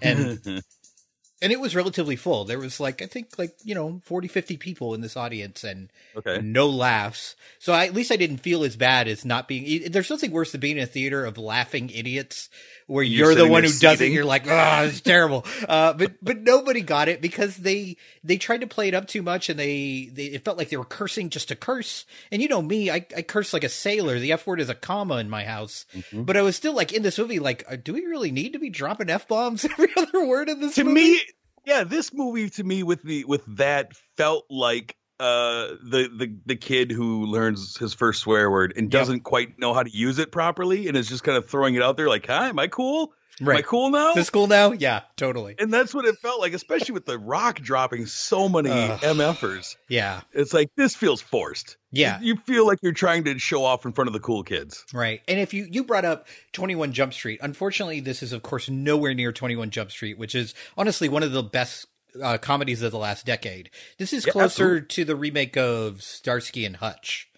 And 0.01 0.39
and 1.41 1.51
it 1.51 1.59
was 1.59 1.75
relatively 1.75 2.15
full. 2.15 2.45
There 2.45 2.59
was 2.59 2.79
like 2.79 3.01
I 3.01 3.07
think 3.07 3.37
like, 3.37 3.55
you 3.63 3.75
know, 3.75 4.01
40 4.05 4.27
50 4.27 4.57
people 4.57 4.93
in 4.93 5.01
this 5.01 5.17
audience 5.17 5.63
and 5.63 5.89
Okay. 6.15 6.43
no 6.43 6.67
laughs. 6.67 7.35
So 7.59 7.73
I, 7.73 7.85
at 7.87 7.93
least 7.93 8.11
I 8.11 8.15
didn't 8.15 8.37
feel 8.37 8.63
as 8.63 8.75
bad 8.75 9.07
as 9.07 9.25
not 9.25 9.47
being. 9.47 9.91
There's 9.91 10.09
nothing 10.09 10.31
worse 10.31 10.51
than 10.51 10.61
being 10.61 10.77
in 10.77 10.83
a 10.83 10.87
theater 10.87 11.25
of 11.25 11.37
laughing 11.37 11.89
idiots 11.89 12.49
where 12.91 13.03
You're 13.03 13.31
you're, 13.31 13.35
the 13.35 13.47
one 13.47 13.63
who 13.63 13.71
does 13.71 14.01
it. 14.01 14.11
You're 14.11 14.25
like, 14.25 14.45
ah, 14.47 14.83
it's 14.83 15.01
terrible. 15.01 15.45
Uh, 15.67 15.93
but 15.93 16.13
but 16.21 16.41
nobody 16.41 16.81
got 16.81 17.07
it 17.07 17.21
because 17.21 17.55
they 17.55 17.97
they 18.23 18.37
tried 18.37 18.61
to 18.61 18.67
play 18.67 18.89
it 18.89 18.93
up 18.93 19.07
too 19.07 19.21
much 19.21 19.49
and 19.49 19.57
they, 19.57 20.09
they 20.11 20.25
it 20.25 20.43
felt 20.43 20.57
like 20.57 20.69
they 20.69 20.77
were 20.77 20.85
cursing 20.85 21.29
just 21.29 21.47
to 21.47 21.55
curse. 21.55 22.05
And 22.31 22.41
you 22.41 22.49
know 22.49 22.61
me, 22.61 22.91
I, 22.91 23.05
I 23.15 23.21
curse 23.21 23.53
like 23.53 23.63
a 23.63 23.69
sailor. 23.69 24.19
The 24.19 24.33
F 24.33 24.45
word 24.45 24.59
is 24.59 24.69
a 24.69 24.75
comma 24.75 25.15
in 25.17 25.29
my 25.29 25.45
house. 25.45 25.85
Mm-hmm. 25.95 26.23
But 26.23 26.35
I 26.35 26.41
was 26.41 26.55
still 26.55 26.73
like 26.75 26.91
in 26.91 27.01
this 27.01 27.17
movie, 27.17 27.39
like, 27.39 27.63
uh, 27.69 27.77
do 27.81 27.93
we 27.93 28.05
really 28.05 28.31
need 28.31 28.53
to 28.53 28.59
be 28.59 28.69
dropping 28.69 29.09
f 29.09 29.27
bombs 29.27 29.63
every 29.71 29.89
other 29.95 30.25
word 30.25 30.49
in 30.49 30.59
this 30.59 30.75
to 30.75 30.83
movie? 30.83 30.93
me 31.13 31.21
yeah 31.65 31.83
this 31.83 32.11
movie 32.13 32.49
to 32.49 32.63
me 32.63 32.83
with 32.83 33.03
the 33.03 33.23
with 33.25 33.45
that 33.57 33.93
felt 34.17 34.45
like 34.49 34.95
uh 35.21 35.75
the 35.83 36.09
the 36.17 36.35
the 36.47 36.55
kid 36.55 36.91
who 36.91 37.25
learns 37.27 37.77
his 37.77 37.93
first 37.93 38.21
swear 38.21 38.49
word 38.49 38.73
and 38.75 38.89
doesn't 38.89 39.21
quite 39.21 39.59
know 39.59 39.73
how 39.73 39.83
to 39.83 39.89
use 39.95 40.17
it 40.19 40.31
properly 40.31 40.87
and 40.87 40.97
is 40.97 41.07
just 41.07 41.23
kind 41.23 41.37
of 41.37 41.45
throwing 41.47 41.75
it 41.75 41.83
out 41.83 41.95
there 41.97 42.09
like 42.09 42.25
hi 42.25 42.49
am 42.49 42.57
i 42.57 42.67
cool 42.67 43.13
am 43.39 43.49
i 43.49 43.61
cool 43.61 43.89
now 43.89 44.09
Is 44.09 44.15
this 44.15 44.29
cool 44.29 44.47
now? 44.47 44.71
Yeah, 44.71 45.01
totally. 45.17 45.55
and 45.59 45.73
that's 45.73 45.93
what 45.95 46.05
it 46.05 46.15
felt 46.19 46.39
like 46.41 46.53
especially 46.53 46.93
with 46.93 47.05
the 47.05 47.17
rock 47.19 47.59
dropping 47.59 48.05
so 48.07 48.49
many 48.49 48.69
Ugh. 48.71 48.99
mfers 48.99 49.75
Yeah, 49.89 50.21
it's 50.33 50.53
like 50.53 50.69
this 50.75 50.95
feels 50.95 51.21
forced 51.21 51.77
Yeah. 51.91 52.19
you 52.21 52.35
feel 52.45 52.65
like 52.67 52.79
you're 52.81 52.91
trying 52.93 53.23
to 53.25 53.37
show 53.39 53.63
off 53.63 53.85
in 53.85 53.93
front 53.93 54.07
of 54.07 54.13
the 54.13 54.19
cool 54.19 54.43
kids 54.43 54.85
Right. 54.93 55.21
And 55.27 55.39
if 55.39 55.53
you 55.53 55.67
you 55.71 55.83
brought 55.83 56.05
up 56.05 56.27
21 56.53 56.93
Jump 56.93 57.13
Street, 57.13 57.39
unfortunately 57.41 57.99
this 57.99 58.21
is 58.23 58.31
of 58.33 58.41
course 58.43 58.69
nowhere 58.69 59.13
near 59.13 59.31
21 59.31 59.69
Jump 59.71 59.91
Street, 59.91 60.17
which 60.17 60.35
is 60.35 60.53
honestly 60.77 61.09
one 61.09 61.23
of 61.23 61.31
the 61.31 61.43
best 61.43 61.87
uh, 62.21 62.37
comedies 62.37 62.81
of 62.81 62.91
the 62.91 62.97
last 62.97 63.25
decade. 63.25 63.69
This 63.97 64.13
is 64.13 64.25
Yeah, 64.25 64.31
closer 64.31 64.45
absolutely. 64.77 64.87
to 64.87 65.05
the 65.05 65.15
remake 65.15 65.57
of 65.57 66.01
Starsky 66.01 66.65
and 66.65 66.77
Hutch 66.77 67.29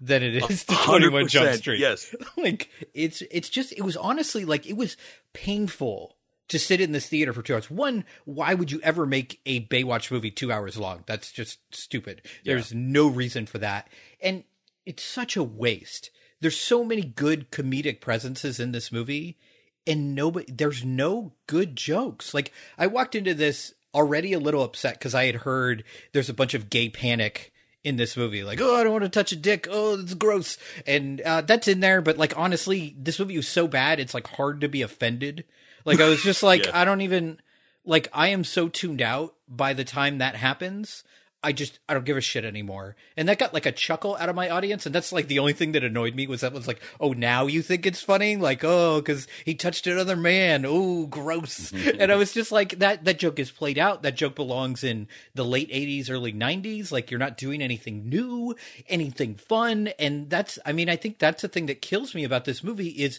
than 0.00 0.22
it 0.22 0.36
is 0.50 0.64
to 0.64 0.74
21 0.74 1.28
Jump 1.28 1.52
Street. 1.56 1.78
yes 1.78 2.14
like 2.38 2.70
it's 2.94 3.22
it's 3.30 3.50
just 3.50 3.72
it 3.72 3.82
was 3.82 3.98
honestly 3.98 4.46
like 4.46 4.66
it 4.66 4.76
was 4.76 4.96
painful 5.34 6.16
to 6.48 6.58
sit 6.58 6.80
in 6.80 6.90
this 6.92 7.06
theater 7.08 7.32
for 7.32 7.42
two 7.42 7.54
hours. 7.54 7.70
One, 7.70 8.04
why 8.24 8.54
would 8.54 8.72
you 8.72 8.80
ever 8.82 9.06
make 9.06 9.40
a 9.46 9.66
Baywatch 9.66 10.10
movie 10.10 10.30
two 10.32 10.50
hours 10.50 10.76
long? 10.76 11.04
That's 11.06 11.30
just 11.30 11.58
stupid. 11.70 12.22
There's 12.44 12.74
no 12.74 13.06
reason 13.08 13.46
for 13.46 13.58
that, 13.58 13.88
and 14.20 14.42
it's 14.84 15.02
such 15.04 15.36
a 15.36 15.44
waste. 15.44 16.10
There's 16.40 16.56
so 16.58 16.82
many 16.84 17.02
good 17.02 17.52
comedic 17.52 18.00
presences 18.00 18.58
in 18.58 18.72
this 18.72 18.90
movie, 18.90 19.38
and 19.86 20.14
nobody. 20.14 20.50
There's 20.52 20.84
no 20.84 21.34
good 21.46 21.76
jokes. 21.76 22.34
Like 22.34 22.52
I 22.76 22.86
walked 22.88 23.14
into 23.14 23.32
this 23.34 23.74
already 23.94 24.32
a 24.32 24.38
little 24.38 24.62
upset 24.62 24.94
because 24.94 25.14
I 25.14 25.26
had 25.26 25.36
heard 25.36 25.84
there's 26.12 26.28
a 26.28 26.34
bunch 26.34 26.54
of 26.54 26.70
gay 26.70 26.88
panic 26.88 27.52
in 27.82 27.96
this 27.96 28.16
movie. 28.16 28.44
Like, 28.44 28.60
oh, 28.60 28.76
I 28.76 28.82
don't 28.82 28.92
want 28.92 29.04
to 29.04 29.10
touch 29.10 29.32
a 29.32 29.36
dick. 29.36 29.66
Oh, 29.70 29.98
it's 29.98 30.14
gross. 30.14 30.58
And 30.86 31.20
uh, 31.22 31.40
that's 31.42 31.68
in 31.68 31.80
there. 31.80 32.02
But 32.02 32.18
like, 32.18 32.36
honestly, 32.36 32.94
this 32.98 33.18
movie 33.18 33.36
was 33.36 33.48
so 33.48 33.66
bad. 33.66 34.00
It's 34.00 34.14
like 34.14 34.26
hard 34.26 34.60
to 34.60 34.68
be 34.68 34.82
offended. 34.82 35.44
Like, 35.84 36.00
I 36.00 36.08
was 36.08 36.22
just 36.22 36.42
like, 36.42 36.66
Yeah. 36.66 36.78
I 36.80 36.84
don't 36.84 37.00
even 37.00 37.40
like. 37.84 38.08
I 38.12 38.28
am 38.28 38.44
so 38.44 38.68
tuned 38.68 39.00
out 39.02 39.34
by 39.48 39.72
the 39.72 39.84
time 39.84 40.18
that 40.18 40.36
happens. 40.36 41.04
I 41.42 41.52
just 41.52 41.78
I 41.88 41.94
don't 41.94 42.04
give 42.04 42.18
a 42.18 42.20
shit 42.20 42.44
anymore. 42.44 42.96
And 43.16 43.28
that 43.28 43.38
got 43.38 43.54
like 43.54 43.64
a 43.64 43.72
chuckle 43.72 44.14
out 44.16 44.28
of 44.28 44.36
my 44.36 44.50
audience, 44.50 44.84
and 44.84 44.94
that's 44.94 45.10
like 45.10 45.26
the 45.26 45.38
only 45.38 45.54
thing 45.54 45.72
that 45.72 45.82
annoyed 45.82 46.14
me 46.14 46.26
was 46.26 46.42
that 46.42 46.52
was 46.52 46.68
like, 46.68 46.82
oh, 47.00 47.12
now 47.12 47.46
you 47.46 47.62
think 47.62 47.86
it's 47.86 48.02
funny? 48.02 48.36
Like, 48.36 48.62
oh, 48.62 49.00
because 49.00 49.26
he 49.46 49.54
touched 49.54 49.86
another 49.86 50.16
man. 50.16 50.66
Oh, 50.66 51.06
gross. 51.06 51.72
and 51.98 52.12
I 52.12 52.16
was 52.16 52.32
just 52.32 52.52
like, 52.52 52.78
that 52.80 53.04
that 53.04 53.18
joke 53.18 53.38
is 53.38 53.50
played 53.50 53.78
out. 53.78 54.02
That 54.02 54.16
joke 54.16 54.34
belongs 54.34 54.84
in 54.84 55.08
the 55.34 55.44
late 55.44 55.70
'80s, 55.70 56.10
early 56.10 56.32
'90s. 56.32 56.92
Like, 56.92 57.10
you're 57.10 57.18
not 57.18 57.38
doing 57.38 57.62
anything 57.62 58.08
new, 58.08 58.54
anything 58.88 59.36
fun, 59.36 59.88
and 59.98 60.28
that's. 60.28 60.58
I 60.66 60.72
mean, 60.72 60.90
I 60.90 60.96
think 60.96 61.18
that's 61.18 61.42
the 61.42 61.48
thing 61.48 61.66
that 61.66 61.80
kills 61.80 62.14
me 62.14 62.24
about 62.24 62.44
this 62.44 62.62
movie 62.62 62.88
is 62.88 63.18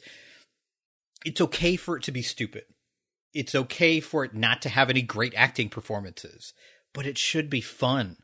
it's 1.25 1.41
okay 1.41 1.75
for 1.75 1.97
it 1.97 2.03
to 2.03 2.11
be 2.11 2.21
stupid. 2.21 2.65
It's 3.33 3.55
okay 3.55 3.99
for 3.99 4.25
it 4.25 4.35
not 4.35 4.61
to 4.63 4.69
have 4.69 4.89
any 4.89 5.01
great 5.01 5.33
acting 5.35 5.69
performances, 5.69 6.53
but 6.93 7.05
it 7.05 7.17
should 7.17 7.49
be 7.49 7.61
fun. 7.61 8.17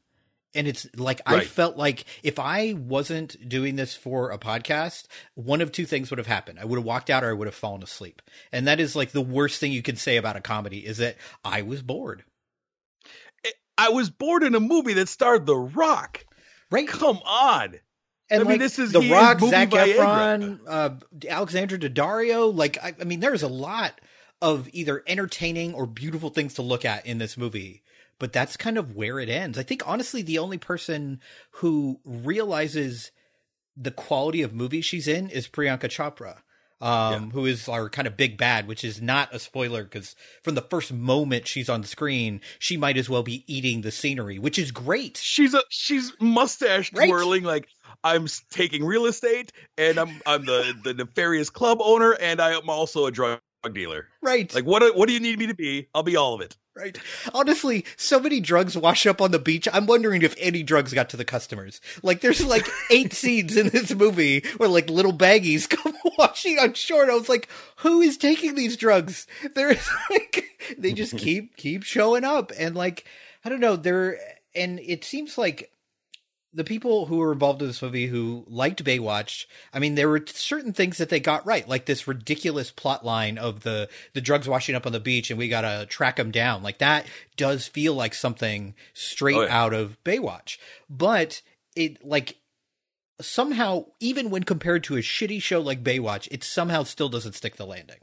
And 0.55 0.67
it's 0.67 0.87
like 0.95 1.21
I 1.25 1.41
felt 1.43 1.77
like 1.77 2.05
if 2.23 2.39
I 2.39 2.73
wasn't 2.73 3.47
doing 3.47 3.75
this 3.75 3.95
for 3.95 4.31
a 4.31 4.39
podcast, 4.39 5.05
one 5.35 5.61
of 5.61 5.71
two 5.71 5.85
things 5.85 6.09
would 6.09 6.17
have 6.17 6.25
happened. 6.27 6.57
I 6.59 6.65
would 6.65 6.77
have 6.79 6.85
walked 6.85 7.09
out 7.09 7.23
or 7.23 7.29
I 7.29 7.33
would 7.33 7.47
have 7.47 7.53
fallen 7.53 7.83
asleep. 7.83 8.21
And 8.51 8.65
that 8.67 8.79
is 8.79 8.95
like 8.95 9.11
the 9.11 9.21
worst 9.21 9.59
thing 9.59 9.71
you 9.71 9.83
can 9.83 9.97
say 9.97 10.17
about 10.17 10.35
a 10.35 10.41
comedy 10.41 10.79
is 10.85 10.97
that 10.97 11.17
I 11.45 11.61
was 11.61 11.81
bored. 11.83 12.23
i 13.77 13.89
was 13.89 14.09
bored 14.09 14.41
in 14.43 14.55
a 14.55 14.59
movie 14.59 14.93
that 14.93 15.09
starred 15.09 15.45
the 15.45 15.55
rock 15.55 16.25
Right? 16.71 16.87
come 16.87 17.17
on 17.25 17.75
And 18.29 18.41
I 18.41 18.43
mean, 18.43 18.59
this 18.59 18.77
is- 18.79 18.91
The 18.91 18.99
he 19.01 19.07
is 19.07 19.11
Rock, 19.13 19.39
movie 19.39 19.51
Zac. 19.51 19.69
Efron, 19.69 20.59
uh, 20.67 20.89
Alexandra 21.29 21.77
Daddario. 21.77 22.53
Like, 22.53 22.77
I, 22.83 22.93
I 22.99 23.03
mean, 23.05 23.21
there's 23.21 23.43
a 23.43 23.47
lot 23.47 24.01
of 24.41 24.67
either 24.73 25.01
entertaining 25.07 25.73
or 25.73 25.85
beautiful 25.85 26.29
things 26.29 26.55
to 26.55 26.61
look 26.61 26.83
at 26.83 27.05
in 27.05 27.19
this 27.19 27.37
movie. 27.37 27.83
But 28.19 28.33
that's 28.33 28.57
kind 28.57 28.77
of 28.77 28.95
where 28.95 29.19
it 29.19 29.29
ends. 29.29 29.57
I 29.57 29.63
think, 29.63 29.87
honestly, 29.87 30.21
the 30.21 30.39
only 30.39 30.57
person 30.57 31.19
who 31.51 31.99
realizes 32.03 33.11
the 33.75 33.91
quality 33.91 34.41
of 34.41 34.53
movie 34.53 34.81
she's 34.81 35.07
in 35.07 35.29
is 35.29 35.47
Priyanka 35.47 35.81
Chopra, 35.87 36.37
um, 36.81 37.29
who 37.31 37.45
is 37.45 37.69
our 37.69 37.89
kind 37.89 38.07
of 38.07 38.17
big 38.17 38.35
bad, 38.37 38.67
which 38.67 38.83
is 38.83 38.99
not 39.01 39.33
a 39.33 39.39
spoiler 39.39 39.83
because 39.83 40.15
from 40.43 40.55
the 40.55 40.63
first 40.63 40.91
moment 40.91 41.47
she's 41.47 41.69
on 41.69 41.81
the 41.81 41.87
screen, 41.87 42.41
she 42.57 42.75
might 42.75 42.97
as 42.97 43.07
well 43.07 43.21
be 43.23 43.43
eating 43.45 43.81
the 43.81 43.91
scenery, 43.91 44.39
which 44.39 44.57
is 44.57 44.71
great. 44.71 45.17
she's 45.17 45.53
a 45.53 45.61
she's 45.69 46.11
mustache 46.19 46.91
Right. 46.93 47.07
twirling 47.07 47.43
like 47.43 47.67
I'm 48.03 48.27
taking 48.51 48.83
real 48.83 49.05
estate 49.05 49.51
and 49.77 49.99
I'm 49.99 50.21
I'm 50.25 50.45
the 50.45 50.73
the 50.83 50.93
nefarious 50.95 51.49
club 51.51 51.79
owner 51.81 52.13
and 52.19 52.39
I 52.41 52.53
am 52.53 52.69
also 52.69 53.05
a 53.05 53.11
drug 53.11 53.39
dealer. 53.69 54.07
Right. 54.21 54.53
Like 54.53 54.65
what 54.65 54.79
do- 54.79 54.93
what 54.93 55.07
do 55.07 55.13
you 55.13 55.19
need 55.19 55.39
me 55.39 55.47
to 55.47 55.55
be? 55.55 55.87
I'll 55.93 56.03
be 56.03 56.15
all 56.15 56.33
of 56.33 56.41
it. 56.41 56.55
Right. 56.75 56.95
Honestly, 57.33 57.85
so 57.95 58.19
many 58.19 58.39
drugs 58.39 58.77
wash 58.77 59.07
up 59.07 59.19
on 59.19 59.31
the 59.31 59.39
beach. 59.39 59.67
I'm 59.73 59.87
wondering 59.87 60.21
if 60.21 60.35
any 60.37 60.61
drugs 60.61 60.93
got 60.93 61.09
to 61.09 61.17
the 61.17 61.25
customers. 61.25 61.81
Like, 62.03 62.21
there's 62.21 62.45
like 62.45 62.67
eight 62.91 63.13
scenes 63.13 63.57
in 63.57 63.69
this 63.69 63.95
movie 63.95 64.43
where 64.57 64.69
like 64.69 64.87
little 64.87 65.11
baggies 65.13 65.67
come 65.83 65.95
washing 66.19 66.59
on 66.59 66.75
shore. 66.75 67.01
And 67.01 67.11
I 67.11 67.15
was 67.15 67.29
like, 67.29 67.49
who 67.77 68.01
is 68.01 68.15
taking 68.15 68.53
these 68.53 68.77
drugs? 68.77 69.25
There's 69.55 69.89
like, 70.11 70.45
they 70.77 70.93
just 70.93 71.17
keep, 71.17 71.57
keep 71.57 71.81
showing 71.81 72.23
up. 72.23 72.51
And 72.59 72.75
like, 72.75 73.05
I 73.43 73.49
don't 73.49 73.59
know, 73.59 73.75
they're, 73.75 74.19
and 74.53 74.79
it 74.79 75.03
seems 75.03 75.35
like 75.35 75.71
the 76.53 76.63
people 76.63 77.05
who 77.07 77.17
were 77.17 77.33
involved 77.33 77.61
in 77.61 77.67
this 77.67 77.81
movie 77.81 78.07
who 78.07 78.45
liked 78.47 78.83
Baywatch, 78.83 79.45
I 79.73 79.79
mean, 79.79 79.95
there 79.95 80.09
were 80.09 80.23
certain 80.27 80.73
things 80.73 80.97
that 80.97 81.09
they 81.09 81.19
got 81.19 81.45
right, 81.45 81.67
like 81.67 81.85
this 81.85 82.07
ridiculous 82.07 82.71
plot 82.71 83.05
line 83.05 83.37
of 83.37 83.61
the 83.61 83.89
the 84.13 84.21
drugs 84.21 84.47
washing 84.47 84.73
up 84.75 84.85
on 84.85 84.91
the 84.93 84.99
beach, 84.99 85.29
and 85.29 85.37
we 85.37 85.49
gotta 85.49 85.85
track 85.87 86.15
them 86.15 86.31
down. 86.31 86.63
Like 86.63 86.77
that 86.79 87.05
does 87.35 87.67
feel 87.67 87.93
like 87.93 88.13
something 88.13 88.73
straight 88.93 89.35
Oh, 89.35 89.43
yeah. 89.43 89.57
out 89.63 89.73
of 89.73 89.97
Baywatch, 90.03 90.57
but 90.89 91.41
it 91.75 92.03
like 92.03 92.37
somehow, 93.21 93.85
even 93.99 94.29
when 94.29 94.43
compared 94.43 94.83
to 94.85 94.95
a 94.95 94.99
shitty 95.01 95.41
show 95.41 95.59
like 95.59 95.83
Baywatch, 95.83 96.27
it 96.31 96.43
somehow 96.43 96.83
still 96.83 97.09
doesn't 97.09 97.33
stick 97.33 97.55
the 97.55 97.65
landing. 97.65 97.99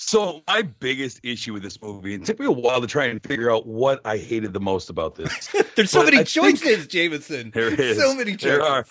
So 0.00 0.42
my 0.46 0.62
biggest 0.62 1.20
issue 1.24 1.52
with 1.52 1.64
this 1.64 1.82
movie, 1.82 2.14
and 2.14 2.22
it 2.22 2.26
took 2.26 2.38
me 2.38 2.46
a 2.46 2.52
while 2.52 2.80
to 2.80 2.86
try 2.86 3.06
and 3.06 3.20
figure 3.22 3.50
out 3.50 3.66
what 3.66 4.00
I 4.04 4.16
hated 4.16 4.52
the 4.52 4.60
most 4.60 4.90
about 4.90 5.16
this. 5.16 5.48
There's 5.74 5.90
so 5.90 6.04
many 6.04 6.22
choices, 6.22 6.86
Jameson. 6.86 7.50
There 7.54 7.68
is. 7.80 7.98
So 7.98 8.14
many 8.14 8.32
choices. 8.36 8.58
There 8.58 8.62
are. 8.62 8.86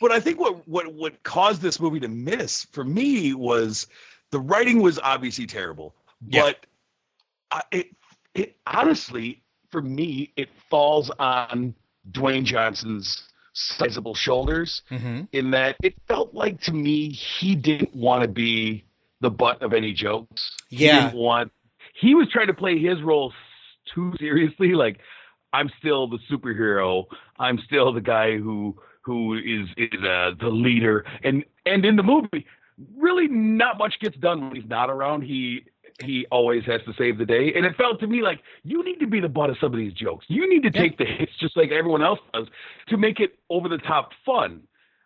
But 0.00 0.12
I 0.12 0.20
think 0.20 0.38
what 0.38 0.68
what 0.68 0.92
what 0.92 1.22
caused 1.22 1.62
this 1.62 1.80
movie 1.80 2.00
to 2.00 2.08
miss 2.08 2.64
for 2.72 2.84
me 2.84 3.32
was 3.32 3.86
the 4.30 4.40
writing 4.40 4.82
was 4.82 4.98
obviously 5.02 5.46
terrible. 5.46 5.94
Yeah. 6.28 6.42
But 6.42 6.66
I, 7.50 7.62
it, 7.70 7.86
it 8.34 8.56
honestly, 8.66 9.42
for 9.70 9.80
me, 9.80 10.32
it 10.36 10.50
falls 10.68 11.10
on 11.18 11.74
Dwayne 12.10 12.44
Johnson's 12.44 13.22
sizable 13.54 14.14
shoulders 14.14 14.82
Mhm. 14.90 15.28
in 15.32 15.50
that 15.52 15.76
it 15.82 15.94
felt 16.08 16.34
like 16.34 16.60
to 16.62 16.72
me 16.72 17.08
he 17.10 17.54
didn't 17.54 17.94
want 17.96 18.22
to 18.22 18.28
be 18.28 18.84
the 19.22 19.30
butt 19.30 19.62
of 19.62 19.72
any 19.72 19.92
jokes. 19.94 20.50
He 20.68 20.86
Yeah. 20.86 21.06
didn't 21.06 21.18
want. 21.18 21.50
He 21.98 22.14
was 22.14 22.28
trying 22.30 22.48
to 22.48 22.54
play 22.54 22.78
his 22.78 23.00
role 23.02 23.32
too 23.94 24.12
seriously. 24.18 24.74
Like 24.74 24.98
I'm 25.54 25.70
still 25.78 26.06
the 26.08 26.18
superhero. 26.30 27.04
I'm 27.38 27.58
still 27.66 27.92
the 27.92 28.00
guy 28.00 28.36
who 28.36 28.76
who 29.02 29.34
is 29.34 29.68
is 29.76 30.02
uh, 30.04 30.32
the 30.40 30.48
leader. 30.48 31.04
And 31.22 31.44
and 31.66 31.84
in 31.84 31.96
the 31.96 32.02
movie, 32.02 32.46
really 32.96 33.28
not 33.28 33.78
much 33.78 33.94
gets 34.00 34.16
done 34.18 34.40
when 34.48 34.56
he's 34.56 34.68
not 34.68 34.90
around. 34.90 35.22
He 35.22 35.64
he 36.02 36.26
always 36.30 36.64
has 36.64 36.80
to 36.86 36.94
save 36.94 37.18
the 37.18 37.26
day. 37.26 37.52
And 37.54 37.66
it 37.66 37.76
felt 37.76 38.00
to 38.00 38.06
me 38.06 38.22
like 38.22 38.40
you 38.64 38.82
need 38.82 38.98
to 39.00 39.06
be 39.06 39.20
the 39.20 39.28
butt 39.28 39.50
of 39.50 39.56
some 39.60 39.72
of 39.72 39.78
these 39.78 39.92
jokes. 39.92 40.24
You 40.28 40.48
need 40.48 40.62
to 40.62 40.70
take 40.70 40.96
the 40.98 41.04
hits 41.04 41.32
just 41.38 41.56
like 41.56 41.70
everyone 41.70 42.02
else 42.02 42.18
does 42.32 42.46
to 42.88 42.96
make 42.96 43.20
it 43.20 43.38
over 43.50 43.68
the 43.68 43.78
top 43.78 44.10
fun. 44.24 44.62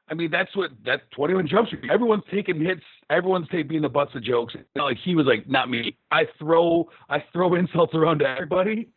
I 0.09 0.15
mean, 0.15 0.31
that's 0.31 0.55
what 0.55 0.71
that 0.85 1.11
21 1.13 1.49
Jump 1.49 1.67
Street. 1.67 1.91
Everyone's 1.91 2.23
taking 2.33 2.61
hits. 2.61 2.83
Everyone's 3.11 3.49
taking 3.51 3.83
the 3.83 3.89
butts 3.89 4.15
of 4.15 4.23
jokes. 4.23 4.55
Like 4.77 4.99
he 5.05 5.15
was 5.15 5.27
like, 5.27 5.49
not 5.49 5.69
me. 5.69 5.97
I 6.11 6.27
throw 6.39 6.89
I 7.09 7.25
throw 7.33 7.55
insults 7.57 7.95
around 7.95 8.21
to 8.21 8.29
everybody, 8.29 8.89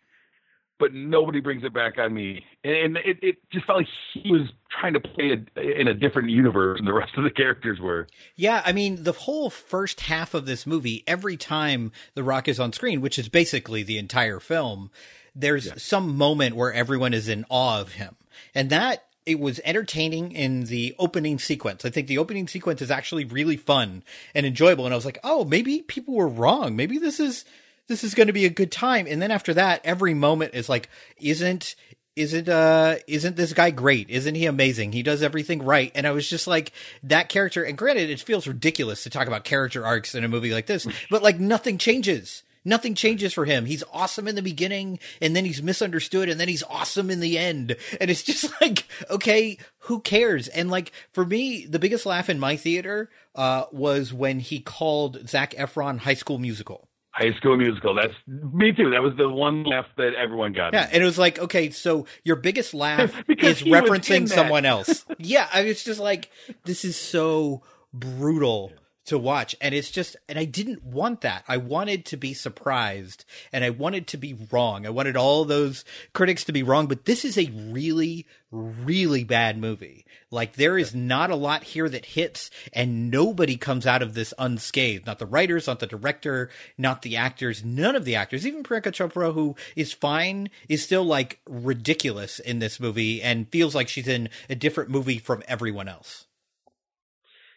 but 0.78 0.94
nobody 0.94 1.40
brings 1.40 1.64
it 1.64 1.74
back 1.74 1.98
on 1.98 2.14
me. 2.14 2.44
And 2.64 2.98
it, 2.98 3.18
it 3.24 3.38
just 3.52 3.66
felt 3.66 3.80
like 3.80 3.88
he 4.14 4.32
was 4.32 4.50
trying 4.80 4.94
to 4.94 5.00
play 5.00 5.32
a, 5.58 5.82
in 5.82 5.88
a 5.88 5.94
different 5.96 6.30
universe 6.30 6.78
than 6.78 6.86
the 6.86 6.94
rest 6.94 7.18
of 7.18 7.24
the 7.24 7.32
characters 7.32 7.80
were. 7.80 8.08
Yeah, 8.36 8.62
I 8.64 8.72
mean, 8.72 9.04
the 9.04 9.12
whole 9.12 9.50
first 9.50 10.02
half 10.02 10.34
of 10.36 10.46
this 10.46 10.68
movie, 10.68 11.04
every 11.08 11.38
time 11.38 11.92
The 12.14 12.24
Rock 12.24 12.48
is 12.48 12.60
on 12.60 12.72
screen, 12.72 13.02
which 13.02 13.18
is 13.18 13.30
basically 13.30 13.82
the 13.82 13.98
entire 13.98 14.40
film, 14.40 14.92
there's 15.36 15.82
some 15.82 16.16
moment 16.16 16.56
where 16.56 16.72
everyone 16.72 17.14
is 17.14 17.28
in 17.28 17.46
awe 17.50 17.82
of 17.82 17.94
him. 17.94 18.16
And 18.54 18.70
that 18.70 19.06
it 19.26 19.40
was 19.40 19.60
entertaining 19.64 20.32
in 20.32 20.66
the 20.66 20.96
opening 20.98 21.40
sequence. 21.40 21.86
I 21.86 21.90
think 21.90 22.08
the 22.08 22.18
opening 22.18 22.48
sequence 22.48 22.82
is 22.82 22.92
actually 22.92 23.26
really 23.26 23.58
fun 23.58 24.04
and 24.34 24.46
enjoyable. 24.46 24.86
And 24.86 24.94
I 24.94 24.98
was 24.98 25.06
like, 25.06 25.20
oh, 25.24 25.46
maybe 25.46 25.82
people 25.82 26.16
were 26.16 26.28
wrong. 26.28 26.76
Maybe 26.76 26.98
this 26.98 27.20
is 27.20 27.46
this 27.88 28.04
is 28.04 28.14
going 28.14 28.28
to 28.28 28.34
be 28.34 28.46
a 28.46 28.50
good 28.50 28.72
time. 28.72 29.08
And 29.10 29.22
then 29.22 29.32
after 29.32 29.54
that, 29.56 29.82
every 29.84 30.14
moment 30.14 30.54
is 30.54 30.70
like, 30.70 30.90
isn't 31.18 31.76
isn't 32.16 32.50
uh 32.50 32.96
isn't 33.08 33.36
this 33.36 33.54
guy 33.54 33.72
great? 33.72 34.10
Isn't 34.10 34.36
he 34.36 34.46
amazing? 34.46 34.92
He 34.92 35.04
does 35.04 35.24
everything 35.24 35.64
right. 35.64 35.92
And 35.96 36.06
I 36.06 36.12
was 36.12 36.30
just 36.30 36.48
like 36.48 36.72
that 37.04 37.30
character 37.30 37.64
and 37.64 37.78
granted 37.78 38.10
it 38.10 38.20
feels 38.20 38.48
ridiculous 38.48 39.04
to 39.04 39.10
talk 39.10 39.28
about 39.28 39.44
character 39.44 39.86
arcs 39.86 40.16
in 40.16 40.24
a 40.24 40.28
movie 40.28 40.54
like 40.54 40.66
this, 40.66 40.88
but 41.10 41.24
like 41.24 41.40
nothing 41.40 41.78
changes. 41.78 42.44
Nothing 42.66 42.96
changes 42.96 43.34
for 43.34 43.46
him. 43.46 43.66
He's 43.66 43.84
awesome 43.94 44.28
in 44.28 44.36
the 44.36 44.42
beginning 44.42 45.00
and 45.22 45.36
then 45.36 45.46
he's 45.46 45.64
misunderstood 45.64 46.30
and 46.30 46.40
then 46.40 46.48
he's 46.48 46.64
awesome 46.64 47.10
in 47.10 47.20
the 47.20 47.38
end. 47.38 47.76
And 48.00 48.10
it's 48.12 48.24
just 48.24 48.50
like, 48.62 48.86
okay, 49.10 49.58
who 49.80 50.02
cares? 50.02 50.48
And 50.48 50.70
like 50.70 50.92
for 51.12 51.26
me, 51.26 51.66
the 51.66 51.80
biggest 51.80 52.06
laugh 52.06 52.30
in 52.30 52.40
my 52.40 52.56
theater 52.56 53.10
uh 53.36 53.66
was 53.72 54.14
when 54.14 54.40
he 54.40 54.60
called 54.60 55.28
Zac 55.30 55.52
Efron 55.56 56.00
High 56.00 56.14
School 56.16 56.38
Musical. 56.40 56.90
High 57.12 57.34
School 57.34 57.58
Musical. 57.58 57.96
That's 57.96 58.14
me 58.28 58.72
too. 58.72 58.92
That 58.92 59.02
was 59.02 59.14
the 59.18 59.28
one 59.28 59.64
laugh 59.64 59.88
that 59.98 60.14
everyone 60.16 60.54
got. 60.54 60.74
Yeah, 60.74 60.88
and 60.92 61.02
it 61.02 61.06
was 61.06 61.18
like, 61.18 61.38
okay, 61.40 61.70
so 61.70 62.06
your 62.24 62.38
biggest 62.38 62.74
laugh 62.74 63.14
is 63.28 63.36
he 63.40 63.48
was 63.48 63.62
in 63.62 63.68
referencing 63.68 64.30
someone 64.30 64.66
else. 64.66 65.06
yeah, 65.18 65.48
I 65.52 65.64
was 65.64 65.84
just 65.84 66.00
like, 66.00 66.30
this 66.64 66.86
is 66.86 66.96
so 66.96 67.64
brutal 67.94 68.72
to 69.10 69.18
watch, 69.18 69.56
and 69.62 69.76
it's 69.76 69.92
just, 69.92 70.16
and 70.28 70.40
I 70.40 70.46
didn't 70.46 70.84
want 70.84 71.22
that. 71.22 71.44
I 71.48 71.58
wanted 71.58 72.06
to 72.06 72.18
be 72.18 72.34
surprised, 72.34 73.26
and 73.52 73.64
I 73.64 73.70
wanted 73.70 74.08
to 74.08 74.18
be 74.18 74.38
wrong. 74.52 74.86
I 74.86 74.90
wanted 74.90 75.18
all 75.18 75.46
those 75.46 75.86
critics 76.14 76.44
to 76.46 76.52
be 76.52 76.64
wrong, 76.64 76.88
but 76.88 77.06
this 77.06 77.26
is 77.26 77.38
a 77.38 77.52
really, 77.52 78.26
really 78.52 79.24
bad 79.24 79.58
movie. 79.58 80.06
Like 80.32 80.54
there 80.54 80.78
is 80.78 80.94
not 80.94 81.32
a 81.32 81.36
lot 81.36 81.64
here 81.64 81.90
that 81.90 82.06
hits, 82.06 82.52
and 82.72 83.10
nobody 83.10 83.58
comes 83.58 83.88
out 83.88 84.02
of 84.02 84.14
this 84.14 84.34
unscathed. 84.38 85.06
Not 85.06 85.20
the 85.20 85.26
writers, 85.26 85.68
not 85.68 85.80
the 85.80 85.88
director, 85.88 86.50
not 86.78 87.02
the 87.02 87.18
actors, 87.18 87.64
none 87.64 87.96
of 87.96 88.06
the 88.06 88.16
actors. 88.16 88.46
Even 88.46 88.64
Priyanka 88.64 88.92
Chopra, 88.92 89.34
who 89.34 89.56
is 89.76 89.92
fine, 89.92 90.50
is 90.68 90.84
still 90.84 91.04
like 91.04 91.40
ridiculous 91.48 92.40
in 92.40 92.60
this 92.60 92.80
movie 92.80 93.22
and 93.22 93.50
feels 93.50 93.74
like 93.74 93.88
she's 93.88 94.08
in 94.08 94.30
a 94.50 94.56
different 94.56 94.90
movie 94.90 95.18
from 95.18 95.44
everyone 95.48 95.88
else. 95.88 96.28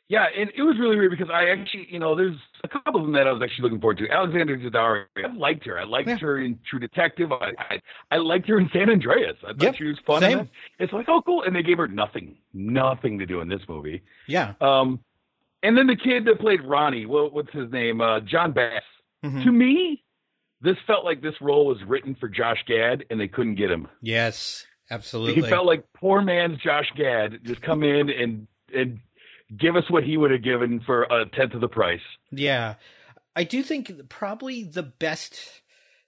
Yeah, 0.09 0.27
and 0.37 0.51
it 0.55 0.63
was 0.63 0.77
really 0.79 0.97
weird 0.97 1.11
because 1.11 1.31
I 1.33 1.49
actually, 1.49 1.87
you 1.91 1.99
know, 1.99 2.15
there's 2.15 2.37
a 2.65 2.69
couple 2.69 2.97
of 3.01 3.07
them 3.07 3.13
that 3.15 3.27
I 3.27 3.33
was 3.33 3.41
actually 3.43 3.63
looking 3.63 3.81
forward 3.81 3.97
to. 3.99 4.11
Alexander 4.11 4.59
Daddario, 4.59 5.05
I 5.25 5.33
liked 5.35 5.65
her. 5.65 5.79
I 5.79 5.85
liked 5.85 6.09
Yeah. 6.09 6.19
her 6.19 6.39
in 6.39 6.59
True 6.69 6.79
Detective. 6.81 7.33
I, 7.33 7.53
I 7.59 7.81
I 8.11 8.17
liked 8.19 8.47
her 8.49 8.59
in 8.59 8.69
San 8.75 8.91
Andreas. 8.91 9.37
I 9.43 9.49
thought 9.55 9.63
Yep, 9.63 9.75
she 9.77 9.85
was 9.85 9.99
fun. 10.07 10.21
same. 10.21 10.51
It's 10.79 10.93
like, 10.93 11.07
oh, 11.09 11.23
cool. 11.23 11.45
And 11.45 11.57
they 11.57 11.63
gave 11.63 11.79
her 11.79 11.89
nothing, 11.89 12.37
nothing 12.53 13.19
to 13.21 13.27
do 13.27 13.41
in 13.41 13.49
this 13.49 13.63
movie. 13.69 14.03
Yeah. 14.27 14.53
Um, 14.61 15.01
and 15.63 15.79
then 15.79 15.87
the 15.87 15.97
kid 15.97 16.27
that 16.27 16.41
played 16.41 16.63
Ronnie, 16.63 17.07
what, 17.07 17.33
what's 17.33 17.53
his 17.53 17.71
name? 17.73 18.01
Uh, 18.03 18.21
Jon 18.21 18.53
Bass. 18.53 18.83
Mhm. 19.25 19.45
To 19.45 19.53
me, 19.53 20.03
this 20.61 20.77
felt 20.87 21.05
like 21.07 21.23
this 21.23 21.41
role 21.41 21.65
was 21.67 21.79
written 21.85 22.17
for 22.17 22.29
Josh 22.29 22.63
Gad, 22.67 23.05
and 23.09 23.19
they 23.19 23.29
couldn't 23.29 23.55
get 23.55 23.71
him. 23.71 23.89
Yes, 24.03 24.67
absolutely. 24.91 25.43
He 25.43 25.49
felt 25.49 25.65
like 25.65 25.85
poor 25.95 26.21
man's 26.21 26.59
Josh 26.59 26.91
Gad 26.97 27.39
just 27.45 27.63
come 27.63 27.83
in 27.83 28.11
and 28.11 28.47
and 28.75 28.99
give 29.59 29.77
us 29.77 29.85
what 29.91 30.05
he 30.05 30.17
would 30.17 30.31
have 30.31 30.43
given 30.43 30.81
for 30.81 31.03
a 31.05 31.27
tenth 31.27 31.55
of 31.55 31.61
the 31.61 31.69
price. 31.69 32.01
Yeah. 32.31 32.75
I 33.35 33.45
do 33.45 33.63
think 33.63 34.09
probably 34.09 34.63
the 34.65 34.83
best 34.83 35.39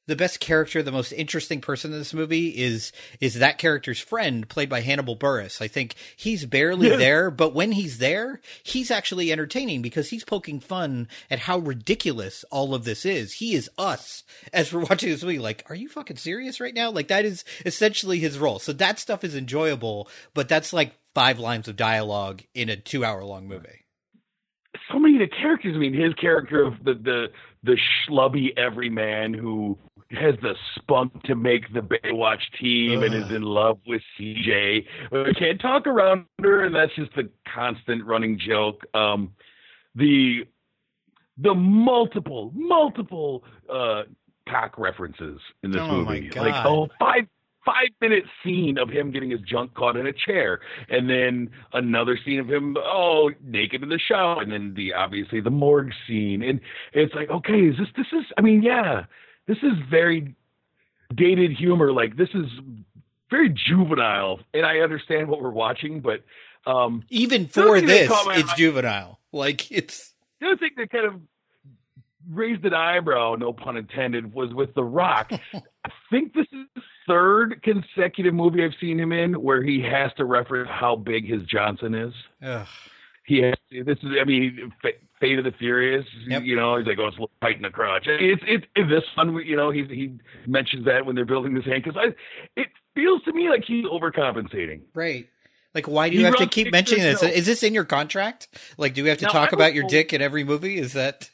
the 0.07 0.15
best 0.17 0.39
character, 0.39 0.83
the 0.83 0.93
most 0.93 1.13
interesting 1.13 1.63
person 1.63 1.91
in 1.91 1.99
this 1.99 2.13
movie 2.13 2.49
is 2.51 2.93
is 3.23 3.35
that 3.37 3.57
character's 3.57 3.99
friend 3.99 4.47
played 4.47 4.69
by 4.69 4.81
Hannibal 4.83 5.17
Buress. 5.17 5.63
I 5.63 5.69
think 5.69 5.95
he's 6.15 6.45
barely 6.45 6.91
Yeah. 6.91 6.97
there, 6.97 7.31
but 7.31 7.55
when 7.55 7.73
he's 7.73 7.97
there, 7.97 8.43
he's 8.63 8.91
actually 8.91 9.33
entertaining 9.33 9.81
because 9.81 10.11
he's 10.11 10.23
poking 10.23 10.61
fun 10.61 11.09
at 11.31 11.39
how 11.39 11.57
ridiculous 11.59 12.45
all 12.51 12.75
of 12.75 12.85
this 12.85 13.07
is. 13.07 13.33
He 13.35 13.55
is 13.55 13.71
us 13.79 14.25
as 14.53 14.71
we're 14.75 14.81
watching 14.91 15.09
this 15.09 15.23
movie 15.23 15.39
like, 15.39 15.65
are 15.71 15.75
you 15.75 15.89
fucking 15.89 16.19
serious 16.19 16.61
right 16.61 16.75
now? 16.75 16.91
Like 16.91 17.09
that 17.09 17.25
is 17.25 17.43
essentially 17.65 18.19
his 18.19 18.39
role. 18.39 18.59
So 18.59 18.75
that 18.75 18.99
stuff 18.99 19.25
is 19.25 19.35
enjoyable, 19.35 20.11
but 20.35 20.51
that's 20.51 20.75
like 20.75 20.93
five 21.15 21.39
lines 21.39 21.69
of 21.69 21.77
dialogue 21.77 22.43
in 22.55 22.69
a 22.69 22.77
2-hour 22.77 23.25
long 23.25 23.47
movie. 23.49 23.85
So 24.91 24.99
many 24.99 25.15
of 25.15 25.21
the 25.31 25.37
characters. 25.37 25.75
I 25.75 25.79
mean, 25.79 25.95
his 25.95 26.13
character 26.15 26.63
of 26.63 26.75
the 26.85 26.95
the 26.95 27.27
the 27.63 27.79
schlubby 28.09 28.57
everyman 28.59 29.33
who 29.33 29.79
has 30.11 30.35
the 30.43 30.55
spunk 30.75 31.23
to 31.25 31.35
make 31.35 31.73
the 31.73 31.81
Baywatch 31.81 32.41
team 32.61 33.03
and 33.03 33.15
is 33.15 33.31
in 33.31 33.43
love 33.43 33.79
with 33.87 34.03
CJ. 34.19 34.85
Uh, 35.13 35.25
Can't 35.39 35.61
talk 35.61 35.87
around 35.87 36.27
her, 36.43 36.65
and 36.65 36.75
that's 36.75 36.95
just 36.97 37.15
the 37.15 37.31
constant 37.53 38.05
running 38.05 38.39
joke. 38.39 38.83
Um, 38.95 39.33
the 39.95 40.45
the 41.39 41.55
multiple 41.55 42.51
multiple 42.55 43.45
uh, 43.73 44.03
cock 44.49 44.77
references 44.77 45.41
in 45.63 45.71
this 45.71 45.81
Oh, 45.83 46.03
movie, 46.05 46.31
like 46.31 46.55
oh 46.67 46.89
five 46.99 47.25
five 47.65 47.89
minute 48.01 48.25
scene 48.43 48.79
of 48.79 48.89
him 48.89 49.11
getting 49.11 49.31
his 49.31 49.41
junk 49.41 49.75
caught 49.75 49.97
in 49.97 50.07
a 50.07 50.13
chair, 50.13 50.61
and 50.89 51.09
then 51.09 51.51
another 51.73 52.19
scene 52.25 52.41
of 52.41 52.49
him 52.49 52.77
oh 52.79 53.31
naked 53.43 53.83
in 53.83 53.89
the 53.89 53.99
shower, 53.99 54.41
and 54.41 54.53
then 54.53 54.75
the 54.75 54.93
obviously 54.93 55.41
the 55.41 55.51
morgue 55.51 55.93
scene, 56.07 56.43
and 56.43 56.61
it's 56.93 57.15
like 57.15 57.31
okay, 57.31 57.61
is 57.69 57.77
this 57.79 57.89
this 57.97 58.07
is 58.13 58.25
I 58.37 58.41
mean 58.41 58.63
yeah, 58.63 59.05
this 59.47 59.59
is 59.59 59.73
very 59.91 60.35
dated 61.15 61.53
humor, 61.53 61.93
like 61.93 62.17
this 62.17 62.31
is 62.35 62.47
very 63.31 63.49
juvenile, 63.49 64.41
and 64.53 64.65
I 64.65 64.79
understand 64.79 65.29
what 65.29 65.43
we're 65.43 65.51
watching, 65.51 66.01
but 66.01 66.23
um, 66.67 67.03
Even 67.11 67.47
for 67.47 67.81
this, 67.81 68.11
it's 68.11 68.55
juvenile. 68.55 69.21
Like 69.33 69.71
it's 69.71 70.15
the 70.41 70.47
other 70.47 70.57
thing 70.57 70.71
that 70.77 70.91
kind 70.91 71.07
of 71.07 71.21
raised 72.31 72.65
an 72.65 72.75
eyebrow, 72.75 73.35
no 73.39 73.53
pun 73.53 73.77
intended, 73.77 74.33
was 74.33 74.53
with 74.55 74.75
The 74.75 74.85
Rock. 74.85 75.31
I 75.55 75.91
think 76.11 76.35
this 76.35 76.47
is 76.53 76.67
the 76.75 76.83
third 77.07 77.63
consecutive 77.63 78.35
movie 78.35 78.65
I've 78.65 78.73
seen 78.81 78.99
him 78.99 79.13
in 79.13 79.35
where 79.35 79.63
he 79.63 79.81
has 79.83 80.13
to 80.17 80.25
reference 80.25 80.69
how 80.71 80.97
big 80.97 81.27
his 81.29 81.43
Johnson 81.45 81.95
is. 81.95 82.15
ugh. 82.43 82.67
He 83.27 83.39
has 83.41 83.55
to, 83.73 83.83
this 83.85 83.97
is, 84.03 84.11
I 84.21 84.25
mean, 84.25 84.71
Fa- 84.83 84.91
Fate 85.19 85.39
of 85.39 85.45
the 85.47 85.53
Furious. 85.53 86.05
Yep. 86.27 86.43
You 86.43 86.57
know, 86.57 86.77
he's 86.77 86.87
like, 86.87 86.99
oh, 86.99 87.07
it's 87.07 87.17
tight 87.41 87.57
in 87.57 87.63
the 87.63 87.71
crotch. 87.71 88.05
It's 88.07 88.43
it's 88.47 88.67
in 88.77 88.91
this 88.91 89.03
one. 89.15 89.35
You 89.47 89.57
know, 89.57 89.71
he 89.71 89.85
he 89.85 90.19
mentions 90.47 90.85
that 90.85 91.07
when 91.07 91.17
they're 91.17 91.25
building 91.25 91.55
this 91.55 91.65
hand 91.65 91.83
because 91.85 91.99
I, 91.99 92.15
it 92.61 92.69
feels 92.95 93.23
to 93.23 93.33
me 93.33 93.49
like 93.49 93.65
he's 93.65 93.87
overcompensating. 93.87 94.83
right. 94.95 95.27
Like, 95.75 95.89
why 95.89 96.09
do 96.09 96.15
you 96.15 96.21
He 96.21 96.25
have 96.27 96.37
to 96.37 96.47
keep 96.47 96.71
mentioning 96.71 97.03
this? 97.03 97.21
Is 97.23 97.47
this 97.47 97.63
in 97.65 97.75
your 97.75 97.85
contract? 97.85 98.47
Like, 98.79 98.95
do 98.95 99.03
we 99.03 99.09
have 99.09 99.19
to 99.19 99.25
Now, 99.25 99.33
talk 99.33 99.53
about 99.53 99.75
your 99.75 99.89
dick 99.89 100.13
in 100.13 100.23
every 100.23 100.45
movie? 100.45 100.79
Is 100.79 100.93
that? 100.93 101.31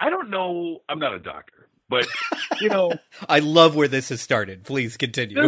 I 0.00 0.10
don't 0.10 0.30
know. 0.30 0.80
I'm 0.88 0.98
not 0.98 1.14
a 1.14 1.18
doctor, 1.18 1.68
but 1.88 2.06
you 2.60 2.68
know, 2.68 2.92
I 3.28 3.38
love 3.40 3.74
where 3.76 3.88
this 3.88 4.08
has 4.10 4.20
started. 4.20 4.64
Please 4.64 4.96
continue. 4.96 5.38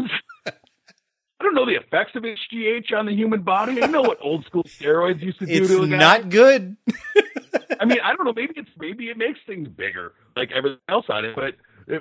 I 1.40 1.45
don't 1.45 1.55
know 1.55 1.67
the 1.67 1.76
effects 1.76 2.17
of 2.17 2.25
HGH 2.25 2.93
on 2.97 3.07
the 3.07 3.14
human 3.14 3.43
body. 3.43 3.81
I 3.83 3.87
know 3.87 4.02
what 4.02 4.19
old 4.21 4.45
school 4.47 4.64
steroids 4.64 5.21
used 5.23 5.38
to 5.38 5.47
do 5.47 5.52
It's 5.52 5.69
to 5.69 5.83
a 5.83 5.87
guy. 5.87 5.97
not 5.97 6.31
good. 6.31 6.76
I 7.81 7.85
mean, 7.85 7.99
I 8.02 8.14
don't 8.17 8.25
know. 8.25 8.33
Maybe 8.35 8.55
it's 8.57 8.69
maybe 8.78 9.09
it 9.09 9.17
makes 9.17 9.38
things 9.47 9.69
bigger, 9.69 10.14
like 10.37 10.50
everything 10.52 10.81
else 10.88 11.07
on 11.09 11.25
it. 11.25 11.37
But 11.37 11.55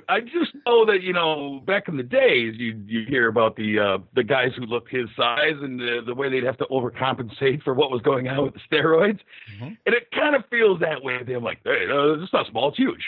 I 0.08 0.20
just 0.20 0.54
know 0.66 0.84
that 0.86 1.02
you 1.02 1.12
know, 1.12 1.60
back 1.66 1.88
in 1.88 1.96
the 1.96 2.02
days, 2.02 2.54
you 2.58 2.80
you 2.86 3.04
hear 3.08 3.28
about 3.28 3.56
the 3.56 3.78
uh, 3.78 3.98
the 4.14 4.22
guys 4.22 4.50
who 4.56 4.62
looked 4.66 4.90
his 4.90 5.08
size 5.16 5.54
and 5.62 5.80
the, 5.80 6.00
the 6.04 6.14
way 6.14 6.28
they'd 6.28 6.44
have 6.44 6.58
to 6.58 6.66
overcompensate 6.66 7.62
for 7.62 7.74
what 7.74 7.90
was 7.90 8.02
going 8.02 8.28
on 8.28 8.44
with 8.44 8.54
the 8.54 8.60
steroids, 8.70 9.18
Mhm. 9.58 9.76
and 9.86 9.94
it 9.94 10.10
kind 10.12 10.34
of 10.36 10.44
feels 10.50 10.80
that 10.80 11.02
way. 11.02 11.18
I'm 11.34 11.42
like, 11.42 11.58
hey, 11.64 11.86
no, 11.88 12.14
it's 12.22 12.32
not 12.32 12.46
small; 12.50 12.68
it's 12.68 12.76
huge. 12.76 13.04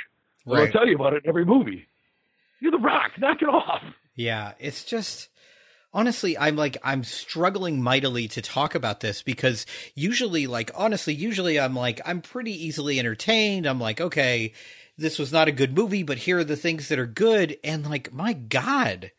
Right. 0.47 0.67
I'll 0.67 0.73
tell 0.73 0.89
you 0.89 0.95
about 0.95 1.13
it 1.13 1.25
in 1.25 1.29
every 1.29 1.45
movie. 1.45 1.87
You're 2.61 2.73
the 2.73 2.79
Rock. 2.79 3.13
Knock 3.19 3.43
it 3.43 3.49
off. 3.49 3.83
Yeah, 4.15 4.53
it's 4.59 4.85
just 4.85 5.29
honestly 5.93 6.39
I'm 6.39 6.57
like 6.57 6.77
I'm 6.85 7.03
struggling 7.05 7.83
mightily 7.83 8.29
to 8.29 8.41
talk 8.43 8.75
about 8.75 9.01
this 9.01 9.23
because 9.23 9.67
usually 9.95 10.47
like 10.47 10.71
honestly 10.75 11.13
usually 11.15 11.59
I'm 11.59 11.75
like 11.75 12.01
I'm 12.07 12.21
pretty 12.23 12.53
easily 12.53 12.99
entertained. 12.99 13.67
I'm 13.67 13.81
like 13.81 14.01
okay, 14.01 14.53
this 15.01 15.19
was 15.19 15.33
not 15.33 15.49
a 15.49 15.53
good 15.53 15.75
movie, 15.75 16.03
but 16.03 16.19
here 16.19 16.39
are 16.39 16.45
the 16.45 16.57
things 16.57 16.89
that 16.89 16.99
are 16.99 17.07
good 17.07 17.59
and 17.65 17.89
like 17.89 18.13
my 18.13 18.35
god. 18.35 19.11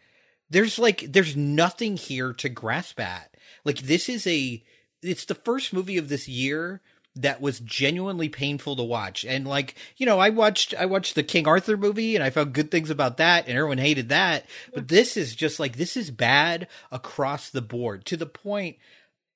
There's 0.49 0.77
like 0.77 1.11
there's 1.11 1.35
nothing 1.35 1.97
here 1.97 2.33
to 2.33 2.49
grasp 2.49 2.99
at. 2.99 3.35
Like 3.65 3.79
this 3.79 4.07
is 4.07 4.27
a 4.27 4.63
it's 5.01 5.25
the 5.25 5.35
first 5.35 5.73
movie 5.73 5.97
of 5.97 6.07
this 6.07 6.27
year 6.27 6.81
that 7.15 7.41
was 7.41 7.59
genuinely 7.59 8.29
painful 8.29 8.75
to 8.75 8.83
watch. 8.83 9.25
And 9.25 9.45
like, 9.45 9.75
you 9.97 10.05
know, 10.05 10.19
I 10.19 10.29
watched 10.29 10.75
I 10.77 10.85
watched 10.85 11.15
the 11.15 11.23
King 11.23 11.47
Arthur 11.47 11.75
movie 11.75 12.15
and 12.15 12.23
I 12.23 12.29
found 12.29 12.53
good 12.53 12.69
things 12.69 12.91
about 12.91 13.17
that 13.17 13.47
and 13.47 13.57
everyone 13.57 13.79
hated 13.79 14.09
that. 14.09 14.45
But 14.73 14.87
this 14.87 15.17
is 15.17 15.35
just 15.35 15.59
like 15.59 15.77
this 15.77 15.97
is 15.97 16.11
bad 16.11 16.67
across 16.91 17.49
the 17.49 17.61
board 17.61 18.05
to 18.05 18.17
the 18.17 18.27
point 18.27 18.77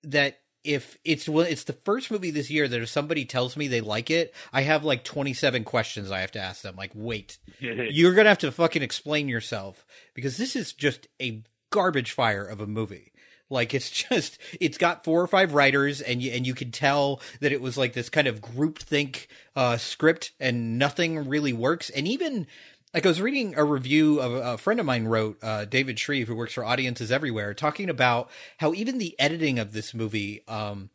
that 0.03 0.39
if 0.65 0.97
it's 1.05 1.29
well 1.29 1.45
it's 1.45 1.63
the 1.63 1.73
first 1.73 2.11
movie 2.11 2.31
this 2.31 2.49
year 2.49 2.67
that 2.67 2.81
if 2.81 2.89
somebody 2.89 3.25
tells 3.25 3.55
me 3.55 3.67
they 3.67 3.81
like 3.81 4.09
it, 4.09 4.33
I 4.51 4.61
have 4.61 4.83
like 4.83 5.03
27 5.03 5.63
questions 5.63 6.11
I 6.11 6.21
have 6.21 6.31
to 6.31 6.39
ask 6.39 6.61
them. 6.61 6.75
Like, 6.75 6.91
wait, 6.93 7.37
you're 7.59 8.13
going 8.13 8.25
to 8.25 8.29
have 8.29 8.37
to 8.39 8.51
fucking 8.51 8.81
explain 8.81 9.27
yourself 9.27 9.85
because 10.13 10.37
this 10.37 10.55
is 10.55 10.73
just 10.73 11.07
a 11.21 11.43
garbage 11.69 12.11
fire 12.11 12.45
of 12.45 12.61
a 12.61 12.67
movie. 12.67 13.11
Like 13.49 13.73
it's 13.73 13.89
just 14.09 14.39
it's 14.59 14.77
got 14.77 15.03
four 15.03 15.21
or 15.21 15.27
five 15.27 15.53
writers 15.53 16.01
and 16.01 16.21
you 16.21 16.31
and 16.31 16.45
you 16.45 16.53
can 16.53 16.71
tell 16.71 17.21
that 17.41 17.51
it 17.51 17.61
was 17.61 17.77
like 17.77 17.93
this 17.93 18.09
kind 18.09 18.27
of 18.27 18.41
groupthink 18.41 19.27
uh 19.55 19.77
script 19.77 20.31
and 20.39 20.79
nothing 20.79 21.27
really 21.27 21.53
works 21.53 21.89
and 21.89 22.07
even 22.07 22.47
like 22.95 23.05
I 23.05 23.09
was 23.09 23.21
reading 23.21 23.53
a 23.55 23.63
review 23.63 24.19
of 24.19 24.33
a 24.33 24.57
friend 24.57 24.79
of 24.79 24.85
mine 24.87 25.05
wrote 25.05 25.37
uh 25.43 25.65
David 25.65 25.99
Shreve 25.99 26.27
who 26.27 26.35
works 26.35 26.53
for 26.53 26.65
Audiences 26.65 27.11
Everywhere 27.11 27.53
talking 27.53 27.89
about 27.89 28.31
how 28.57 28.73
even 28.73 28.97
the 28.97 29.15
editing 29.19 29.59
of 29.59 29.73
this 29.73 29.93
movie 29.93 30.41
um 30.47 30.89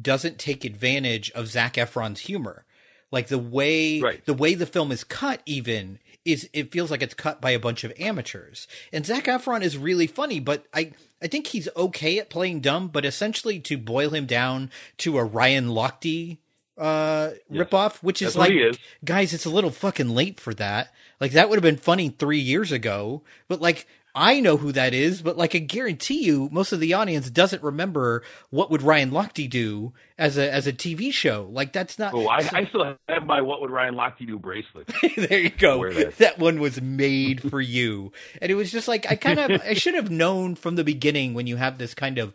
doesn't 0.00 0.38
take 0.38 0.64
advantage 0.64 1.30
of 1.32 1.46
Zac 1.46 1.74
Efron's 1.74 2.20
humor 2.20 2.64
like 3.12 3.28
the 3.28 3.38
way 3.38 4.00
Right. 4.00 4.24
the 4.24 4.34
way 4.34 4.54
the 4.54 4.66
film 4.66 4.90
is 4.90 5.04
cut 5.04 5.42
even 5.46 5.98
is 6.24 6.48
it 6.52 6.72
feels 6.72 6.90
like 6.90 7.02
it's 7.02 7.14
cut 7.14 7.40
by 7.40 7.50
a 7.50 7.58
bunch 7.58 7.84
of 7.84 7.92
amateurs 8.00 8.66
and 8.92 9.04
zac 9.04 9.24
efron 9.24 9.60
is 9.60 9.76
really 9.76 10.06
funny 10.06 10.38
but 10.38 10.64
i 10.72 10.92
i 11.20 11.26
think 11.26 11.48
he's 11.48 11.68
okay 11.76 12.18
at 12.20 12.30
playing 12.30 12.60
dumb 12.60 12.86
but 12.88 13.04
essentially 13.04 13.58
to 13.58 13.76
boil 13.76 14.10
him 14.10 14.24
down 14.24 14.70
to 14.98 15.18
a 15.18 15.24
ryan 15.24 15.66
lochte 15.66 16.38
uh 16.78 17.30
ripoff 17.50 18.02
which 18.02 18.22
is 18.22 18.34
That's 18.34 18.48
like 18.48 18.52
is. 18.52 18.78
guys 19.04 19.34
it's 19.34 19.44
a 19.44 19.50
little 19.50 19.70
fucking 19.70 20.08
late 20.08 20.40
for 20.40 20.54
that 20.54 20.92
like 21.20 21.32
that 21.32 21.48
would 21.48 21.56
have 21.56 21.62
been 21.62 21.76
funny 21.76 22.08
three 22.08 22.38
years 22.38 22.72
ago 22.72 23.22
but 23.46 23.60
like 23.60 23.86
I 24.14 24.40
know 24.40 24.58
who 24.58 24.72
that 24.72 24.92
is, 24.92 25.22
but 25.22 25.38
like 25.38 25.54
I 25.54 25.58
guarantee 25.58 26.22
you, 26.22 26.50
most 26.52 26.72
of 26.72 26.80
the 26.80 26.92
audience 26.92 27.30
doesn't 27.30 27.62
remember 27.62 28.22
what 28.50 28.70
would 28.70 28.82
Ryan 28.82 29.10
Lochte 29.10 29.48
do 29.48 29.94
as 30.18 30.36
a 30.36 30.52
as 30.52 30.66
a 30.66 30.72
TV 30.72 31.10
show. 31.12 31.48
Like 31.50 31.72
that's 31.72 31.98
not. 31.98 32.12
Oh, 32.12 32.28
I, 32.28 32.38
I 32.52 32.66
still 32.66 32.94
have 33.08 33.24
my 33.24 33.40
"What 33.40 33.62
Would 33.62 33.70
Ryan 33.70 33.94
Lochte 33.94 34.26
Do" 34.26 34.38
bracelet. 34.38 34.90
there 35.16 35.38
you 35.38 35.48
go. 35.48 35.90
That. 35.90 36.18
That 36.18 36.38
one 36.38 36.60
was 36.60 36.82
made 36.82 37.40
for 37.50 37.60
you. 37.60 38.12
And 38.42 38.50
it 38.52 38.54
was 38.54 38.70
just 38.70 38.86
like 38.86 39.10
I 39.10 39.16
kind 39.16 39.38
of 39.38 39.62
I 39.64 39.72
should 39.72 39.94
have 39.94 40.10
known 40.10 40.56
from 40.56 40.76
the 40.76 40.84
beginning 40.84 41.32
when 41.32 41.46
you 41.46 41.56
have 41.56 41.78
this 41.78 41.94
kind 41.94 42.18
of 42.18 42.34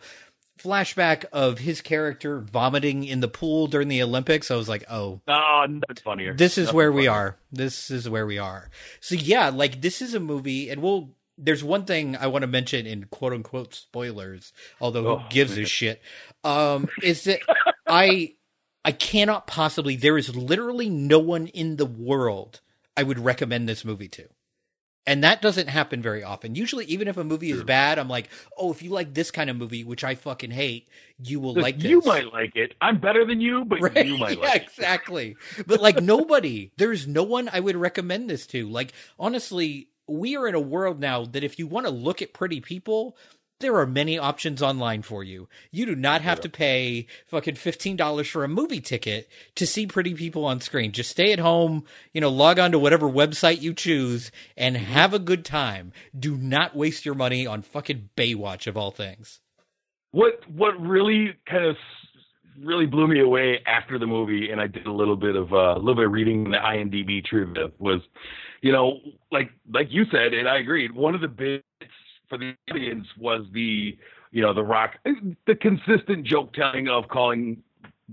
flashback 0.58 1.26
of 1.32 1.60
his 1.60 1.82
character 1.82 2.39
vomiting 2.39 3.04
in 3.04 3.20
the 3.20 3.28
pool 3.28 3.67
during 3.67 3.88
the 3.88 4.02
Olympics. 4.04 4.50
I 4.52 4.56
was 4.56 4.67
like, 4.70 4.84
"Oh, 4.89 5.22
nothing 5.28 5.82
funnier. 6.04 6.34
this 6.34 6.58
is 6.58 6.67
Nothing 6.67 6.76
where 6.78 6.91
we 6.91 7.08
are. 7.08 7.38
This 7.52 7.89
is 7.91 8.10
where 8.10 8.26
we 8.26 8.38
are." 8.38 8.70
So 9.00 9.15
yeah, 9.15 9.50
like 9.50 9.82
this 9.82 10.02
is 10.02 10.13
a 10.13 10.20
movie 10.20 10.70
and 10.70 10.82
we'll 10.82 11.12
there's 11.38 11.63
one 11.63 11.86
thing 11.86 12.15
I 12.15 12.28
want 12.28 12.41
to 12.43 12.48
mention 12.48 12.88
in 12.88 13.04
quote 13.06 13.34
unquote 13.34 13.74
spoilers, 13.76 14.54
although 14.82 15.04
who 15.04 15.10
Oh, 15.10 15.24
gives 15.30 15.56
a 15.58 15.65
shit? 15.65 16.02
Um, 16.43 16.89
is 17.04 17.26
that 17.26 17.41
I 17.88 18.34
I 18.84 18.91
cannot 18.93 19.46
possibly 19.48 19.96
there 19.96 20.17
is 20.17 20.36
literally 20.36 20.89
no 20.89 21.20
one 21.20 21.48
in 21.48 21.76
the 21.76 21.86
world 21.86 22.62
I 22.96 23.04
would 23.04 23.20
recommend 23.20 23.70
this 23.70 23.86
movie 23.86 24.08
to. 24.10 24.28
And 25.08 25.24
that 25.24 25.41
doesn't 25.41 25.70
happen 25.70 26.04
very 26.04 26.24
often. 26.24 26.56
Usually, 26.56 26.86
even 26.88 27.08
if 27.10 27.17
a 27.17 27.26
movie 27.26 27.52
is 27.52 27.63
bad, 27.63 28.00
I'm 28.00 28.10
like, 28.10 28.30
oh, 28.58 28.72
if 28.74 28.84
you 28.84 28.91
like 28.91 29.15
this 29.15 29.32
kind 29.32 29.50
of 29.50 29.58
movie, 29.58 29.86
which 29.86 30.04
I 30.04 30.15
fucking 30.15 30.52
hate, 30.52 30.89
you 31.20 31.39
will 31.41 31.56
like 31.56 31.82
this. 31.82 31.91
you 31.91 32.02
might 32.02 32.34
like 32.34 32.56
it. 32.58 32.74
I'm 32.82 33.00
better 33.00 33.26
than 33.26 33.41
you, 33.41 33.65
but 33.65 33.80
Right? 33.82 34.06
you 34.06 34.17
might 34.17 34.39
yeah, 34.43 34.50
like 34.50 34.63
it. 34.63 34.63
exactly. 34.63 35.38
But 35.65 35.82
like 35.82 36.02
nobody, 36.02 36.74
there's 36.78 37.08
no 37.08 37.24
one 37.24 37.50
I 37.54 37.62
would 37.62 37.78
recommend 37.78 38.30
this 38.30 38.48
to. 38.50 38.70
Like 38.70 38.93
honestly, 39.20 39.89
we 40.08 40.38
are 40.38 40.48
in 40.48 40.56
a 40.56 40.62
world 40.62 41.00
now 41.00 41.26
that 41.26 41.43
if 41.43 41.60
you 41.60 41.67
want 41.67 41.88
to 41.88 41.91
look 41.91 42.22
at 42.22 42.34
pretty 42.34 42.62
people, 42.62 43.17
there 43.60 43.76
are 43.78 43.88
many 43.88 44.17
options 44.17 44.62
online 44.62 45.02
for 45.02 45.24
you. 45.24 45.48
You 45.72 45.86
do 45.86 45.96
not 45.96 46.22
have 46.22 46.39
to 46.41 46.50
pay 46.50 47.08
fucking 47.26 47.56
$15 47.56 48.30
for 48.30 48.43
a 48.43 48.48
movie 48.48 48.82
ticket 48.82 49.28
to 49.56 49.65
see 49.65 49.88
pretty 49.88 50.13
people 50.13 50.46
on 50.46 50.62
screen. 50.62 50.91
Just 50.91 51.10
stay 51.12 51.34
at 51.34 51.39
home, 51.39 51.84
you 52.13 52.22
know, 52.22 52.30
log 52.30 52.60
on 52.60 52.72
to 52.72 52.80
whatever 52.80 53.08
website 53.10 53.62
you 53.62 53.74
choose 53.74 54.32
and 54.56 54.76
Mm-hmm. 54.78 54.86
have 54.93 55.13
a 55.13 55.20
good 55.20 55.43
time. 55.46 55.91
Do 56.17 56.36
not 56.38 56.76
waste 56.76 57.06
your 57.06 57.15
money 57.15 57.48
on 57.48 57.62
fucking 57.62 58.10
Baywatch 58.15 58.67
of 58.67 58.78
all 58.78 58.91
things. 58.91 59.39
What 60.12 60.41
what 60.50 60.80
really 60.80 61.34
kind 61.50 61.65
of 61.65 61.76
really 62.63 62.86
blew 62.86 63.08
me 63.08 63.20
away 63.20 63.60
after 63.65 64.00
the 64.00 64.08
movie, 64.08 64.52
and 64.52 64.60
I 64.62 64.67
did 64.67 64.86
a 64.88 64.91
little 64.91 65.15
bit 65.15 65.36
of 65.36 65.52
uh, 65.54 65.76
a 65.76 65.80
little 65.80 65.96
bit 65.96 66.06
of 66.06 66.12
reading 66.12 66.46
the 66.52 66.58
IMDb 66.58 67.24
trivia 67.26 67.67
was, 67.80 68.02
you 68.62 68.72
know, 68.72 69.00
like 69.32 69.50
like 69.72 69.88
you 69.89 70.06
said, 70.12 70.34
and 70.34 70.48
I 70.48 70.60
agreed. 70.60 70.91
One 70.91 71.15
of 71.15 71.22
the 71.22 71.28
bits 71.28 71.63
for 72.30 72.38
the 72.38 72.56
audience 72.72 73.08
was 73.18 73.46
the 73.52 73.98
you 74.32 74.42
know 74.42 74.54
the 74.54 74.63
rock, 74.63 74.98
the 75.46 75.56
consistent 75.56 76.26
joke 76.26 76.54
telling 76.54 76.88
of 76.88 77.08
calling 77.08 77.63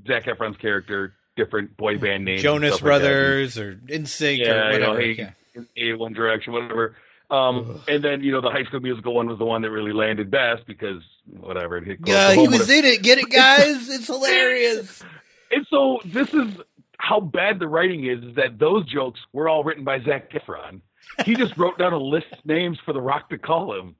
Zac 0.07 0.25
Efron's 0.25 0.57
character 0.57 1.15
different 1.37 1.77
boy 1.77 1.99
band 1.99 2.25
names, 2.25 2.43
Jonas 2.43 2.77
stuff 2.77 2.83
like. 2.83 3.01
Brothers 3.01 3.59
or 3.59 3.75
NSYNC 3.75 4.39
yeah, 4.39 4.69
or 4.69 4.73
you 4.73 4.79
know, 4.79 4.91
whatever. 4.91 5.01
hey, 5.01 5.33
yeah. 5.77 5.93
A 5.93 5.93
One 5.95 6.13
Direction, 6.13 6.53
whatever. 6.53 6.97
Um, 7.31 7.81
and 7.89 8.05
then 8.05 8.23
you 8.23 8.33
know 8.33 8.41
the 8.41 8.51
High 8.51 8.65
School 8.65 8.81
Musical 8.81 9.15
one 9.15 9.29
was 9.29 9.39
the 9.39 9.45
one 9.45 9.63
that 9.63 9.71
really 9.71 9.93
landed 9.93 10.31
best 10.31 10.67
because 10.67 11.03
whatever 11.41 11.79
it 11.79 11.85
hit 11.85 11.99
Yeah, 12.05 12.35
he 12.35 12.47
was 12.47 12.69
in 12.71 12.85
it. 12.85 13.03
Get 13.03 13.19
it, 13.19 13.31
guys? 13.31 13.89
It's 13.95 14.07
hilarious. 14.07 15.03
And 15.51 15.67
so 15.71 16.01
this 16.05 16.33
is 16.35 16.53
how 16.99 17.21
bad 17.21 17.59
the 17.59 17.69
writing 17.69 18.07
is: 18.07 18.23
is 18.23 18.35
that 18.37 18.59
those 18.59 18.85
jokes 18.87 19.21
were 19.33 19.49
all 19.49 19.65
written 19.65 19.85
by 19.85 20.01
Zac 20.01 20.31
Efron. 20.33 20.81
He 21.25 21.35
just 21.35 21.57
wrote 21.57 21.79
down 21.79 21.93
a 21.93 21.99
list 21.99 22.27
of 22.33 22.45
names 22.45 22.79
for 22.85 22.93
The 22.93 23.01
Rock 23.01 23.31
to 23.31 23.39
call 23.39 23.79
him. 23.79 23.97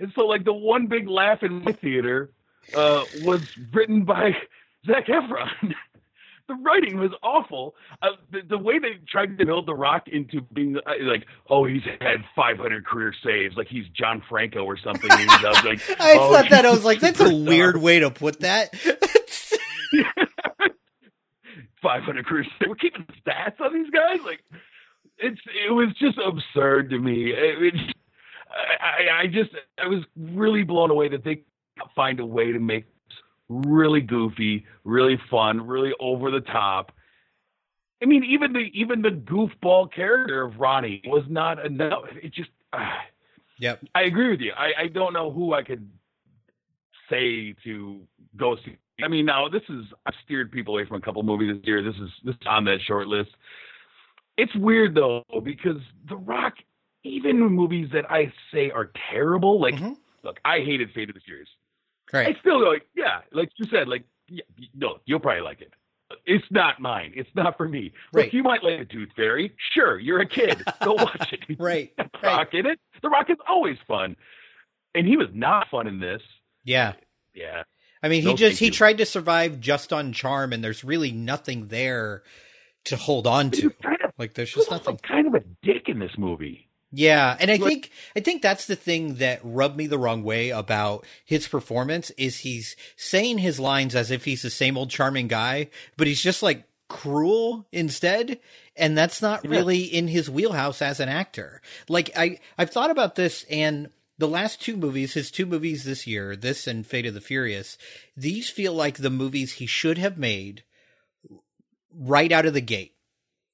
And 0.00 0.12
so, 0.14 0.22
like 0.22 0.44
the 0.44 0.52
one 0.52 0.86
big 0.86 1.08
laugh 1.08 1.42
in 1.42 1.62
my 1.62 1.72
theater 1.72 2.30
uh, 2.74 3.04
was 3.22 3.42
written 3.72 4.04
by 4.04 4.32
Zac 4.86 5.06
Efron. 5.06 5.74
the 6.48 6.54
writing 6.54 6.98
was 6.98 7.12
awful. 7.22 7.74
Uh, 8.02 8.08
the, 8.32 8.40
the 8.48 8.58
way 8.58 8.78
they 8.78 8.98
tried 9.08 9.38
to 9.38 9.46
build 9.46 9.66
The 9.66 9.74
Rock 9.74 10.08
into 10.08 10.40
being 10.52 10.76
uh, 10.76 10.92
like, 11.02 11.26
oh, 11.48 11.64
he's 11.64 11.82
had 12.00 12.24
500 12.34 12.84
career 12.84 13.14
saves, 13.24 13.56
like 13.56 13.68
he's 13.68 13.84
John 13.88 14.22
Franco 14.28 14.64
or 14.64 14.76
something. 14.76 15.10
And 15.10 15.30
I 15.30 15.48
was 15.48 15.64
like, 15.64 15.80
I 16.00 16.16
oh, 16.18 16.32
thought 16.32 16.50
that 16.50 16.66
I 16.66 16.70
was 16.70 16.84
like, 16.84 16.98
that's 17.00 17.20
a 17.20 17.32
weird 17.32 17.76
way 17.76 18.00
to 18.00 18.10
put 18.10 18.40
that. 18.40 18.74
500 21.82 22.26
career 22.26 22.44
saves. 22.44 22.68
We're 22.68 22.74
keeping 22.74 23.06
stats 23.24 23.60
on 23.60 23.72
these 23.72 23.90
guys. 23.90 24.18
Like, 24.24 24.40
it's 25.18 25.40
it 25.68 25.70
was 25.70 25.88
just 26.00 26.18
absurd 26.18 26.90
to 26.90 26.98
me. 26.98 27.30
It, 27.30 27.74
it, 27.74 27.94
I, 28.50 29.22
I 29.22 29.26
just 29.26 29.50
I 29.82 29.86
was 29.86 30.02
really 30.16 30.62
blown 30.62 30.90
away 30.90 31.08
that 31.08 31.24
they 31.24 31.42
find 31.94 32.20
a 32.20 32.26
way 32.26 32.52
to 32.52 32.58
make 32.58 32.84
this 32.84 33.18
really 33.48 34.00
goofy, 34.00 34.64
really 34.84 35.18
fun, 35.30 35.66
really 35.66 35.92
over 36.00 36.30
the 36.30 36.40
top. 36.40 36.92
I 38.02 38.06
mean, 38.06 38.24
even 38.24 38.52
the 38.52 38.70
even 38.72 39.02
the 39.02 39.10
goofball 39.10 39.92
character 39.92 40.42
of 40.42 40.58
Ronnie 40.58 41.02
was 41.06 41.24
not 41.28 41.64
enough. 41.64 42.04
It 42.22 42.32
just. 42.32 42.50
ah. 42.72 43.00
yep. 43.58 43.80
I 43.94 44.02
agree 44.02 44.30
with 44.30 44.40
you. 44.40 44.52
I, 44.56 44.84
I 44.84 44.86
don't 44.88 45.12
know 45.12 45.30
who 45.30 45.54
I 45.54 45.62
could 45.62 45.88
say 47.10 47.54
to 47.64 48.00
go 48.36 48.56
see. 48.64 48.76
I 49.02 49.08
mean, 49.08 49.26
now 49.26 49.48
this 49.48 49.62
is 49.68 49.84
I've 50.06 50.14
steered 50.24 50.52
people 50.52 50.74
away 50.74 50.86
from 50.86 50.96
a 50.96 51.00
couple 51.00 51.22
movies 51.22 51.56
this 51.56 51.66
year. 51.66 51.82
This 51.82 51.96
is 51.96 52.10
this 52.24 52.34
is 52.34 52.46
on 52.46 52.64
that 52.64 52.78
short 52.86 53.06
list. 53.06 53.30
It's 54.36 54.54
weird 54.56 54.94
though 54.94 55.24
because 55.42 55.76
The 56.08 56.16
Rock, 56.16 56.54
even 57.04 57.38
movies 57.40 57.88
that 57.92 58.10
I 58.10 58.32
say 58.52 58.70
are 58.70 58.90
terrible, 59.10 59.60
like 59.60 59.74
Mhm. 59.76 59.96
look, 60.22 60.38
I 60.44 60.58
hated 60.60 60.92
Fate 60.92 61.08
of 61.08 61.14
the 61.14 61.20
Furious. 61.20 61.48
I 62.12 62.16
Right. 62.16 62.36
still 62.40 62.58
go, 62.60 62.68
like, 62.70 62.86
yeah, 62.94 63.20
like 63.32 63.50
you 63.56 63.66
said, 63.70 63.88
like 63.88 64.04
yeah, 64.28 64.42
no, 64.74 64.98
you'll 65.06 65.20
probably 65.20 65.42
like 65.42 65.60
it. 65.60 65.72
It's 66.26 66.44
not 66.50 66.80
mine. 66.80 67.12
It's 67.14 67.30
not 67.36 67.56
for 67.56 67.68
me. 67.68 67.92
Right. 68.12 68.24
Look, 68.26 68.32
you 68.34 68.42
might 68.42 68.62
like 68.64 68.78
the 68.80 68.84
Tooth 68.84 69.10
Fairy. 69.14 69.54
Sure, 69.72 69.98
you're 69.98 70.20
a 70.20 70.26
kid. 70.26 70.62
Go 70.82 70.94
watch 70.94 71.32
it. 71.32 71.56
Right. 71.58 71.92
The 71.98 72.08
Rock 72.24 72.52
in 72.54 72.66
it. 72.66 72.78
The 73.02 73.08
Rock 73.08 73.30
is 73.30 73.38
always 73.48 73.78
fun, 73.88 74.16
and 74.94 75.06
he 75.06 75.16
was 75.16 75.28
not 75.32 75.68
fun 75.70 75.86
in 75.86 76.00
this. 76.00 76.20
Yeah. 76.64 76.94
Yeah, 77.32 77.62
I 78.02 78.08
mean, 78.08 78.22
he 78.22 78.28
No, 78.28 78.36
just 78.36 78.58
he 78.58 78.66
you. 78.66 78.70
tried 78.72 78.98
to 78.98 79.06
survive 79.06 79.60
just 79.60 79.92
on 79.92 80.12
charm, 80.12 80.52
and 80.52 80.62
there's 80.64 80.82
really 80.84 81.12
nothing 81.12 81.68
there 81.68 82.24
to 82.84 82.96
hold 82.96 83.26
on 83.28 83.50
to. 83.52 83.70
kind 83.70 83.98
of, 84.02 84.12
Like, 84.18 84.34
there's 84.34 84.52
just 84.52 84.70
nothing. 84.70 84.98
kind 84.98 85.28
of 85.28 85.34
a 85.34 85.40
dick 85.62 85.88
in 85.88 85.98
this 86.00 86.18
movie. 86.18 86.68
Yeah, 86.92 87.36
and 87.38 87.50
I 87.52 87.58
think 87.58 87.90
I 88.16 88.20
think 88.20 88.42
that's 88.42 88.66
the 88.66 88.74
thing 88.76 89.14
that 89.16 89.40
rubbed 89.44 89.76
me 89.76 89.86
the 89.86 89.98
wrong 89.98 90.24
way 90.24 90.50
about 90.50 91.06
his 91.24 91.46
performance 91.46 92.10
is 92.18 92.38
he's 92.38 92.74
saying 92.96 93.38
his 93.38 93.60
lines 93.60 93.94
as 93.94 94.10
if 94.10 94.24
he's 94.24 94.42
the 94.42 94.50
same 94.50 94.76
old 94.76 94.90
charming 94.90 95.28
guy, 95.28 95.68
but 95.96 96.08
he's 96.08 96.20
just 96.20 96.42
like 96.42 96.64
cruel 96.88 97.64
instead, 97.70 98.40
and 98.74 98.98
that's 98.98 99.22
not 99.22 99.44
Yeah. 99.44 99.50
really 99.52 99.82
in 99.82 100.08
his 100.08 100.28
wheelhouse 100.28 100.82
as 100.82 100.98
an 100.98 101.08
actor. 101.08 101.62
Like 101.88 102.10
I 102.16 102.40
I've 102.58 102.70
thought 102.70 102.90
about 102.90 103.14
this 103.14 103.44
and 103.48 103.90
the 104.18 104.26
last 104.28 104.60
two 104.60 104.76
movies, 104.76 105.14
his 105.14 105.30
two 105.30 105.46
movies 105.46 105.84
this 105.84 106.06
year, 106.08 106.34
this 106.34 106.66
and 106.66 106.84
Fate 106.84 107.06
of 107.06 107.14
the 107.14 107.20
Furious, 107.20 107.78
these 108.16 108.50
feel 108.50 108.74
like 108.74 108.98
the 108.98 109.10
movies 109.10 109.52
he 109.54 109.66
should 109.66 109.96
have 109.96 110.18
made 110.18 110.64
right 111.94 112.32
out 112.32 112.46
of 112.46 112.54
the 112.54 112.60
gate. 112.60 112.94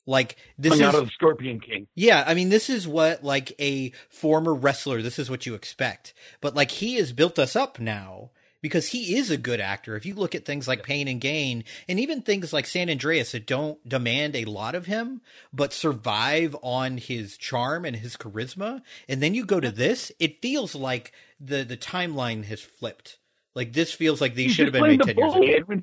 Like 0.06 0.36
this 0.56 0.72
Coming 0.74 0.88
is 0.88 0.94
out 0.94 0.98
of 1.00 1.06
the 1.06 1.10
Scorpion 1.10 1.60
King. 1.60 1.88
yeah, 1.96 2.22
I 2.26 2.34
mean, 2.34 2.48
this 2.48 2.70
is 2.70 2.86
what 2.86 3.24
like 3.24 3.52
a 3.60 3.90
former 4.08 4.54
wrestler. 4.54 5.02
This 5.02 5.18
is 5.18 5.28
what 5.28 5.46
you 5.46 5.54
expect. 5.54 6.14
But 6.40 6.54
like 6.54 6.70
he 6.70 6.94
has 6.94 7.12
built 7.12 7.38
us 7.38 7.56
up 7.56 7.80
now 7.80 8.30
because 8.62 8.88
he 8.88 9.16
is 9.16 9.30
a 9.30 9.36
good 9.36 9.60
actor. 9.60 9.96
If 9.96 10.06
you 10.06 10.14
look 10.14 10.34
at 10.34 10.44
things 10.44 10.66
like 10.66 10.82
Pain 10.82 11.08
and 11.08 11.20
Gain, 11.20 11.64
and 11.88 12.00
even 12.00 12.22
things 12.22 12.52
like 12.52 12.66
San 12.66 12.88
Andreas 12.88 13.32
that 13.32 13.46
don't 13.46 13.86
demand 13.88 14.34
a 14.34 14.44
lot 14.44 14.74
of 14.74 14.86
him, 14.86 15.20
but 15.52 15.72
survive 15.72 16.56
on 16.62 16.98
his 16.98 17.36
charm 17.36 17.84
and 17.84 17.96
his 17.96 18.16
charisma, 18.16 18.82
and 19.08 19.22
then 19.22 19.34
you 19.34 19.44
go 19.44 19.60
to 19.60 19.70
this, 19.70 20.10
it 20.18 20.40
feels 20.40 20.74
like 20.74 21.12
the 21.40 21.64
the 21.64 21.76
timeline 21.76 22.44
has 22.44 22.60
flipped. 22.60 23.18
Like 23.54 23.72
this 23.72 23.92
feels 23.92 24.20
like 24.20 24.34
these 24.34 24.52
should 24.52 24.66
have 24.66 24.72
been 24.72 24.86
made 24.86 25.02
ten 25.02 25.16
the 25.16 25.22
years 25.22 25.34
bully. 25.34 25.52
ago. 25.52 25.82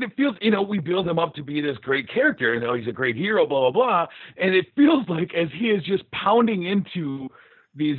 And 0.00 0.08
it 0.10 0.16
feels, 0.16 0.36
you 0.40 0.50
know, 0.52 0.62
we 0.62 0.78
build 0.78 1.08
him 1.08 1.18
up 1.18 1.34
to 1.34 1.42
be 1.42 1.60
this 1.60 1.76
great 1.78 2.08
character, 2.08 2.54
you 2.54 2.60
know, 2.60 2.72
he's 2.74 2.86
a 2.86 2.92
great 2.92 3.16
hero, 3.16 3.46
blah 3.46 3.70
blah 3.70 3.72
blah. 3.72 4.06
And 4.36 4.54
it 4.54 4.66
feels 4.76 5.08
like 5.08 5.34
as 5.34 5.48
he 5.58 5.70
is 5.70 5.82
just 5.82 6.08
pounding 6.12 6.64
into 6.64 7.28
these 7.74 7.98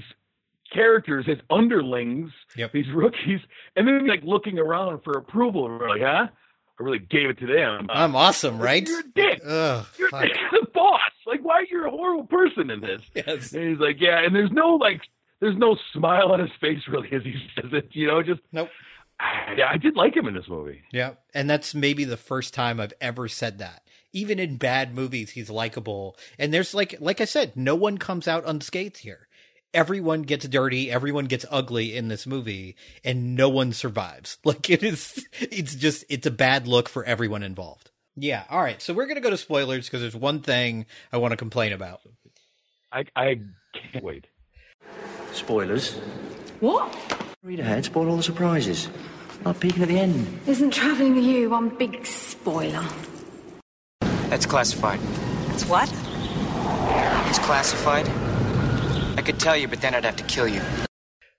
characters 0.73 1.25
as 1.29 1.37
underlings, 1.49 2.31
Yep. 2.55 2.71
these 2.71 2.89
rookies, 2.93 3.39
and 3.75 3.87
then 3.87 4.07
like 4.07 4.21
looking 4.23 4.57
around 4.59 5.01
for 5.03 5.17
approval. 5.17 5.63
We're 5.63 5.89
like, 5.89 6.01
huh? 6.01 6.27
I 6.79 6.83
really 6.83 6.99
gave 6.99 7.29
it 7.29 7.39
to 7.39 7.47
them. 7.47 7.87
I'm 7.89 8.15
awesome, 8.15 8.57
right? 8.59 8.87
You're 8.87 9.01
a 9.01 9.03
dick. 9.13 9.41
Ugh, 9.45 9.85
You're 9.99 10.09
fuck. 10.09 10.23
the 10.51 10.67
boss. 10.73 11.01
Like, 11.27 11.41
why 11.43 11.55
are 11.55 11.63
you're 11.69 11.87
a 11.87 11.91
horrible 11.91 12.25
person 12.27 12.69
in 12.69 12.79
this? 12.79 13.01
Yes. 13.13 13.51
And 13.51 13.69
he's 13.69 13.79
like, 13.79 13.97
yeah. 13.99 14.23
And 14.23 14.33
there's 14.33 14.51
no 14.51 14.75
like, 14.75 15.01
there's 15.41 15.57
no 15.57 15.75
smile 15.93 16.31
on 16.31 16.39
his 16.39 16.49
face 16.61 16.79
really 16.87 17.09
as 17.11 17.23
he 17.23 17.33
says 17.55 17.71
it. 17.73 17.89
You 17.91 18.07
know, 18.07 18.23
just 18.23 18.39
Nope. 18.53 18.69
Yeah. 19.57 19.69
I 19.69 19.77
did 19.77 19.95
like 19.95 20.15
him 20.15 20.27
in 20.27 20.33
this 20.33 20.47
movie. 20.47 20.81
Yeah. 20.91 21.13
And 21.33 21.49
that's 21.49 21.75
maybe 21.75 22.03
the 22.05 22.17
first 22.17 22.53
time 22.53 22.79
I've 22.79 22.93
ever 23.01 23.27
said 23.27 23.59
that. 23.59 23.83
Even 24.11 24.39
in 24.39 24.57
bad 24.57 24.95
movies, 24.95 25.31
he's 25.31 25.49
likable. 25.49 26.17
And 26.37 26.53
there's 26.53 26.73
like, 26.73 26.95
like 26.99 27.21
I 27.21 27.25
said, 27.25 27.55
no 27.55 27.75
one 27.75 27.97
comes 27.97 28.27
out 28.27 28.43
unscathed 28.47 28.97
here. 28.97 29.27
Everyone 29.71 30.23
gets 30.23 30.47
dirty. 30.47 30.89
Everyone 30.89 31.25
gets 31.25 31.45
ugly 31.51 31.95
in 31.95 32.07
this 32.07 32.25
movie 32.25 32.75
and 33.03 33.35
no 33.35 33.49
one 33.49 33.71
survives. 33.71 34.37
Like 34.45 34.69
it 34.69 34.81
is, 34.81 35.23
it's 35.39 35.75
just, 35.75 36.05
it's 36.09 36.25
a 36.25 36.31
bad 36.31 36.67
look 36.67 36.89
for 36.89 37.03
everyone 37.03 37.43
involved. 37.43 37.91
Yeah. 38.15 38.45
All 38.49 38.61
right. 38.61 38.81
So 38.81 38.93
we're 38.93 39.05
going 39.05 39.15
to 39.15 39.21
go 39.21 39.29
to 39.29 39.37
spoilers 39.37 39.85
because 39.85 40.01
there's 40.01 40.15
one 40.15 40.41
thing 40.41 40.87
I 41.13 41.17
want 41.17 41.31
to 41.33 41.37
complain 41.37 41.71
about. 41.71 42.01
I 42.91 43.05
I 43.15 43.39
can't 43.73 44.03
wait. 44.03 44.25
Spoilers. 45.33 45.93
What? 46.59 46.95
Read 47.41 47.61
ahead, 47.61 47.85
spoil 47.85 48.09
all 48.09 48.17
the 48.17 48.23
surprises. 48.23 48.89
Not 49.45 49.61
peeking 49.61 49.81
at 49.81 49.87
the 49.87 49.97
end. 49.97 50.41
Isn't 50.45 50.71
travelling 50.71 51.15
with 51.15 51.23
you 51.23 51.49
one 51.49 51.69
big 51.69 52.05
spoiler? 52.05 52.85
That's 54.01 54.45
classified. 54.45 54.99
It's 55.53 55.65
what? 55.65 55.89
It's 57.29 57.39
classified. 57.39 58.09
I 59.17 59.21
could 59.21 59.39
tell 59.39 59.55
you, 59.55 59.69
but 59.69 59.79
then 59.79 59.95
I'd 59.95 60.03
have 60.03 60.17
to 60.17 60.23
kill 60.25 60.49
you. 60.49 60.61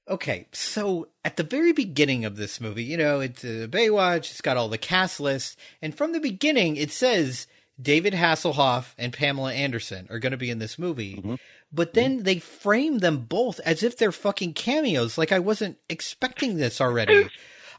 Okay, 0.09 0.47
so 0.53 1.09
at 1.23 1.37
the 1.37 1.43
very 1.43 1.73
beginning 1.73 2.25
of 2.25 2.37
this 2.37 2.63
movie, 2.63 2.85
you 2.85 2.97
know, 2.97 3.21
it's 3.21 3.45
uh, 3.45 3.67
Baywatch, 3.69 4.31
it's 4.31 4.41
got 4.41 4.57
all 4.57 4.71
the 4.71 4.79
cast 4.79 5.21
lists, 5.21 5.55
and 5.83 5.95
from 5.95 6.13
the 6.13 6.19
beginning 6.19 6.77
it 6.77 6.91
says 6.91 7.47
David 7.81 8.15
Hasselhoff 8.15 8.95
and 8.97 9.13
Pamela 9.13 9.53
Anderson 9.53 10.07
are 10.11 10.19
going 10.19 10.33
to 10.33 10.39
be 10.39 10.51
in 10.51 10.59
this 10.61 10.79
movie. 10.79 11.39
But 11.73 11.95
then 11.95 12.25
they 12.25 12.39
frame 12.39 12.99
them 12.99 13.19
both 13.19 13.61
as 13.61 13.83
if 13.83 13.97
they're 13.97 14.13
fucking 14.13 14.55
cameos. 14.55 15.17
Like 15.17 15.33
I 15.33 15.39
wasn't 15.39 15.79
expecting 15.89 16.57
this 16.57 16.81
already. 16.81 17.29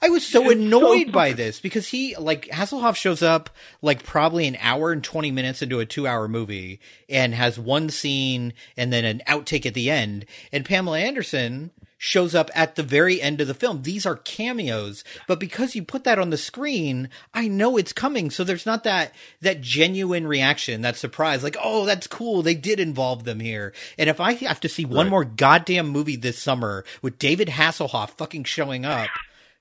I 0.03 0.09
was 0.09 0.25
so 0.25 0.49
annoyed 0.49 1.11
by 1.11 1.33
this 1.33 1.59
because 1.59 1.89
he 1.89 2.15
like 2.15 2.47
Hasselhoff 2.47 2.95
shows 2.95 3.21
up 3.21 3.51
like 3.83 4.01
probably 4.03 4.47
an 4.47 4.57
hour 4.59 4.91
and 4.91 5.03
20 5.03 5.29
minutes 5.29 5.61
into 5.61 5.79
a 5.79 5.85
2-hour 5.85 6.27
movie 6.27 6.79
and 7.07 7.35
has 7.35 7.59
one 7.59 7.89
scene 7.89 8.53
and 8.75 8.91
then 8.91 9.05
an 9.05 9.21
outtake 9.27 9.67
at 9.67 9.75
the 9.75 9.91
end 9.91 10.25
and 10.51 10.65
Pamela 10.65 10.97
Anderson 10.97 11.69
shows 12.03 12.33
up 12.33 12.49
at 12.55 12.73
the 12.75 12.81
very 12.81 13.21
end 13.21 13.39
of 13.41 13.47
the 13.47 13.53
film. 13.53 13.83
These 13.83 14.07
are 14.07 14.15
cameos, 14.15 15.03
but 15.27 15.39
because 15.39 15.75
you 15.75 15.83
put 15.83 16.03
that 16.03 16.17
on 16.17 16.31
the 16.31 16.37
screen, 16.37 17.09
I 17.31 17.47
know 17.47 17.77
it's 17.77 17.93
coming. 17.93 18.31
So 18.31 18.43
there's 18.43 18.65
not 18.65 18.83
that 18.85 19.13
that 19.41 19.61
genuine 19.61 20.25
reaction, 20.25 20.81
that 20.81 20.95
surprise 20.97 21.43
like, 21.43 21.57
"Oh, 21.63 21.85
that's 21.85 22.07
cool. 22.07 22.41
They 22.41 22.55
did 22.55 22.79
involve 22.79 23.23
them 23.23 23.39
here." 23.39 23.71
And 23.99 24.09
if 24.09 24.19
I 24.19 24.33
have 24.33 24.59
to 24.61 24.69
see 24.69 24.83
one 24.83 25.05
Right. 25.05 25.09
more 25.11 25.23
goddamn 25.25 25.89
movie 25.89 26.15
this 26.15 26.39
summer 26.39 26.83
with 27.03 27.19
David 27.19 27.49
Hasselhoff 27.49 28.17
fucking 28.17 28.45
showing 28.45 28.83
up, 28.83 29.09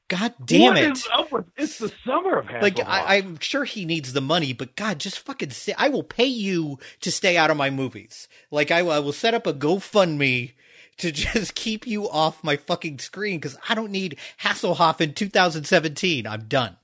God 0.08 0.32
damn 0.42 0.62
What 0.62 0.78
it. 0.78 1.30
with? 1.30 1.44
It's 1.58 1.76
the 1.78 1.92
summer 2.06 2.38
of 2.38 2.46
Hasselhoff. 2.46 2.62
Like 2.62 2.80
I, 2.88 3.16
I'm 3.18 3.38
sure 3.40 3.64
he 3.64 3.84
needs 3.84 4.14
the 4.14 4.22
money, 4.22 4.54
but 4.54 4.76
God, 4.76 4.98
just 4.98 5.18
fucking 5.18 5.50
say 5.50 5.74
I 5.76 5.90
will 5.90 6.02
pay 6.04 6.24
you 6.24 6.78
to 7.02 7.12
stay 7.12 7.36
out 7.36 7.50
of 7.50 7.58
my 7.58 7.68
movies. 7.68 8.28
Like 8.50 8.70
I, 8.70 8.78
I 8.78 8.98
will 8.98 9.12
set 9.12 9.34
up 9.34 9.46
a 9.46 9.52
GoFundMe 9.52 10.52
to 11.00 11.12
just 11.12 11.54
keep 11.56 11.86
you 11.86 12.08
off 12.08 12.44
my 12.44 12.56
fucking 12.56 12.98
screen 12.98 13.38
because 13.38 13.56
I 13.68 13.74
don't 13.74 13.90
need 13.90 14.18
Hasselhoff 14.42 15.00
in 15.00 15.14
2017. 15.14 16.26
I'm 16.26 16.44
done. 16.44 16.76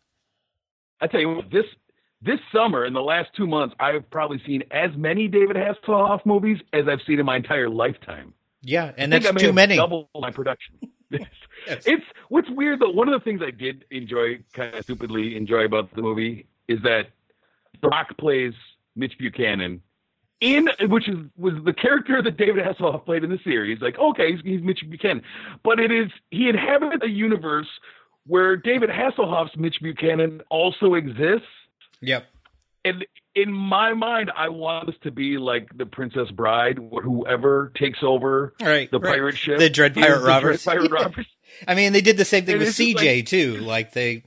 I 1.00 1.06
tell 1.06 1.20
you 1.20 1.28
what, 1.28 1.50
this 1.50 1.64
this 2.22 2.40
summer 2.52 2.84
in 2.84 2.94
the 2.94 3.02
last 3.02 3.28
two 3.36 3.46
months, 3.46 3.74
I've 3.78 4.08
probably 4.10 4.40
seen 4.46 4.64
as 4.70 4.90
many 4.96 5.28
David 5.28 5.56
Hasselhoff 5.56 6.24
movies 6.24 6.58
as 6.72 6.88
I've 6.88 7.00
seen 7.06 7.20
in 7.20 7.26
my 7.26 7.36
entire 7.36 7.68
lifetime. 7.68 8.32
Yeah, 8.62 8.92
and 8.96 9.14
I 9.14 9.18
that's 9.18 9.36
I 9.36 9.38
too 9.38 9.52
many. 9.52 9.76
Double 9.76 10.08
my 10.18 10.30
production. 10.30 10.76
It's 11.68 12.04
what's 12.28 12.50
weird 12.50 12.80
though. 12.80 12.90
One 12.90 13.08
of 13.08 13.18
the 13.18 13.24
things 13.24 13.40
I 13.42 13.50
did 13.50 13.86
enjoy, 13.90 14.40
kind 14.52 14.74
of 14.74 14.84
stupidly 14.84 15.36
enjoy 15.36 15.64
about 15.64 15.94
the 15.94 16.02
movie, 16.02 16.46
is 16.68 16.82
that 16.82 17.06
The 17.80 17.88
Rock 17.88 18.16
plays 18.18 18.52
Mitch 18.94 19.16
Buchanan 19.18 19.80
in 20.40 20.68
which 20.88 21.08
is 21.08 21.16
was 21.36 21.54
the 21.64 21.72
character 21.72 22.20
that 22.22 22.36
David 22.36 22.64
Hasselhoff 22.64 23.04
played 23.04 23.24
in 23.24 23.30
the 23.30 23.38
series. 23.44 23.80
Like, 23.80 23.98
okay, 23.98 24.32
he's, 24.32 24.40
he's 24.44 24.62
Mitch 24.62 24.80
Buchanan, 24.88 25.22
but 25.64 25.78
it 25.80 25.90
is 25.90 26.10
he 26.30 26.48
inhabits 26.48 27.02
a 27.02 27.08
universe 27.08 27.68
where 28.26 28.56
David 28.56 28.90
Hasselhoff's 28.90 29.56
Mitch 29.56 29.76
Buchanan 29.82 30.42
also 30.50 30.94
exists. 30.94 31.46
Yep. 32.00 32.26
And 32.84 33.04
in 33.34 33.52
my 33.52 33.94
mind, 33.94 34.30
I 34.36 34.48
want 34.48 34.86
this 34.86 34.94
to 35.02 35.10
be 35.10 35.38
like 35.38 35.68
the 35.76 35.86
Princess 35.86 36.30
Bride, 36.30 36.78
whoever 36.78 37.72
takes 37.76 37.98
over 38.02 38.54
Right, 38.60 38.90
the 38.90 38.98
right. 39.00 39.14
pirate 39.14 39.36
ship, 39.36 39.58
The 39.58 39.70
Dread 39.70 39.94
Pirate 39.94 40.22
Roberts. 40.24 40.62
Dread 40.64 40.76
Pirate 40.78 40.90
Yeah. 40.92 41.02
Robbers. 41.04 41.26
I 41.66 41.74
mean, 41.74 41.92
they 41.92 42.00
did 42.00 42.16
the 42.16 42.24
same 42.24 42.44
thing 42.44 42.56
And 42.56 42.64
with 42.64 42.74
CJ 42.76 43.16
like- 43.18 43.26
too. 43.26 43.56
Like 43.58 43.92
they, 43.92 44.22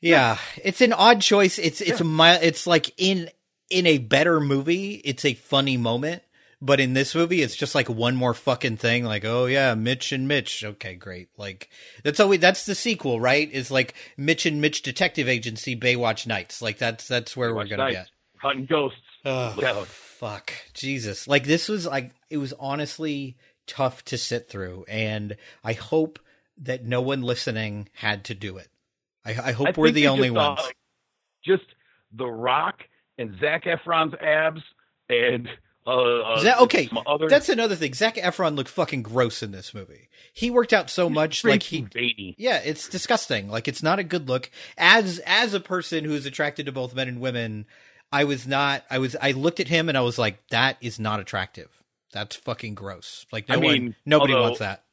yeah, 0.00 0.38
it's 0.64 0.80
an 0.80 0.92
odd 0.92 1.20
choice. 1.20 1.58
It's 1.58 1.80
it's 1.80 2.00
a 2.00 2.04
mile. 2.04 2.38
it's 2.40 2.66
like 2.66 2.92
in 2.96 3.28
in 3.70 3.86
a 3.86 3.98
better 3.98 4.40
movie, 4.40 4.94
it's 5.04 5.24
a 5.24 5.34
funny 5.34 5.76
moment. 5.76 6.22
But 6.60 6.80
in 6.80 6.92
this 6.92 7.14
movie, 7.14 7.40
it's 7.42 7.54
just 7.54 7.76
like 7.76 7.88
one 7.88 8.16
more 8.16 8.34
fucking 8.34 8.78
thing. 8.78 9.04
Like, 9.04 9.24
oh 9.24 9.46
yeah, 9.46 9.74
Mitch 9.74 10.10
and 10.10 10.26
Mitch. 10.26 10.64
Okay, 10.64 10.96
great. 10.96 11.28
Like 11.36 11.70
that's 12.02 12.18
always 12.18 12.40
that's 12.40 12.66
the 12.66 12.74
sequel, 12.74 13.20
right? 13.20 13.48
Is 13.52 13.70
like 13.70 13.94
Mitch 14.16 14.44
and 14.44 14.60
Mitch 14.60 14.82
Detective 14.82 15.28
Agency 15.28 15.76
Baywatch 15.76 16.26
Nights. 16.26 16.60
Like 16.60 16.78
that's 16.78 17.06
that's 17.06 17.36
where 17.36 17.54
we're 17.54 17.64
gonna 17.66 17.84
Nights, 17.84 17.94
get. 17.96 18.08
hunting 18.42 18.66
ghosts. 18.66 18.98
Oh, 19.24 19.50
fuck. 19.86 20.52
Jesus. 20.74 21.28
Like 21.28 21.44
this 21.44 21.68
was 21.68 21.86
like 21.86 22.10
it 22.28 22.38
was 22.38 22.52
honestly 22.58 23.36
tough 23.68 24.04
to 24.06 24.18
sit 24.18 24.48
through 24.48 24.84
and 24.88 25.36
I 25.62 25.74
hope 25.74 26.18
that 26.62 26.84
no 26.84 27.00
one 27.00 27.22
listening 27.22 27.88
had 27.94 28.24
to 28.24 28.34
do 28.34 28.56
it. 28.56 28.68
I, 29.24 29.30
I 29.30 29.52
hope 29.52 29.68
I 29.68 29.72
we're 29.76 29.90
the 29.92 30.08
only 30.08 30.28
saw, 30.28 30.48
ones. 30.54 30.60
like, 30.64 30.76
just 31.44 31.66
The 32.12 32.26
Rock 32.26 32.80
and 33.18 33.38
Zac 33.40 33.64
Efron's 33.64 34.14
abs 34.20 34.62
and 35.08 35.48
uh, 35.86 35.90
uh, 36.20 36.38
Za- 36.40 36.60
okay, 36.62 36.88
other 37.06 37.28
that's 37.28 37.48
another 37.48 37.74
thing. 37.74 37.94
Zach 37.94 38.16
Efron 38.16 38.56
looked 38.56 38.68
fucking 38.68 39.02
gross 39.02 39.42
in 39.42 39.52
this 39.52 39.72
movie. 39.72 40.08
He 40.34 40.50
worked 40.50 40.72
out 40.74 40.90
so 40.90 41.08
much, 41.08 41.44
like 41.44 41.62
he, 41.62 41.80
veiny. 41.80 42.34
yeah, 42.38 42.60
it's 42.62 42.88
disgusting. 42.88 43.48
Like 43.48 43.68
it's 43.68 43.82
not 43.82 43.98
a 43.98 44.04
good 44.04 44.28
look. 44.28 44.50
As 44.76 45.18
as 45.26 45.54
a 45.54 45.60
person 45.60 46.04
who's 46.04 46.26
attracted 46.26 46.66
to 46.66 46.72
both 46.72 46.94
men 46.94 47.08
and 47.08 47.20
women, 47.20 47.64
I 48.12 48.24
was 48.24 48.46
not. 48.46 48.84
I 48.90 48.98
was. 48.98 49.16
I 49.20 49.32
looked 49.32 49.60
at 49.60 49.68
him 49.68 49.88
and 49.88 49.96
I 49.96 50.02
was 50.02 50.18
like, 50.18 50.46
that 50.50 50.76
is 50.82 51.00
not 51.00 51.20
attractive. 51.20 51.70
That's 52.12 52.36
fucking 52.36 52.74
gross. 52.74 53.24
Like 53.32 53.48
no 53.48 53.54
I 53.54 53.58
one, 53.58 53.72
mean, 53.72 53.94
nobody 54.04 54.34
although- 54.34 54.44
wants 54.44 54.58
that. 54.60 54.84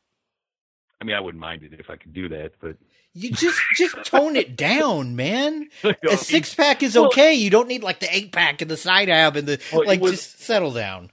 I 1.01 1.03
mean, 1.03 1.15
I 1.15 1.19
wouldn't 1.19 1.41
mind 1.41 1.63
it 1.63 1.73
if 1.77 1.89
I 1.89 1.97
could 1.97 2.13
do 2.13 2.29
that, 2.29 2.53
but 2.61 2.77
You 3.17 3.31
just 3.31 3.59
just 3.77 4.03
tone 4.03 4.35
it 4.35 4.55
down, 4.57 5.15
man. 5.15 5.69
A 5.83 5.95
oh, 6.09 6.15
six 6.17 6.53
pack 6.53 6.83
is 6.83 6.95
Well- 6.95 7.05
okay. 7.07 7.33
You 7.33 7.49
don't 7.49 7.67
need 7.69 7.81
like 7.81 7.99
the 8.01 8.13
eight 8.13 8.31
pack 8.33 8.61
and 8.61 8.69
the 8.69 8.75
side 8.77 9.07
ab 9.09 9.35
and 9.37 9.47
the 9.47 9.59
Well, 9.73 9.85
like. 9.85 10.01
was- 10.01 10.11
just 10.11 10.41
settle 10.41 10.71
down. 10.73 11.11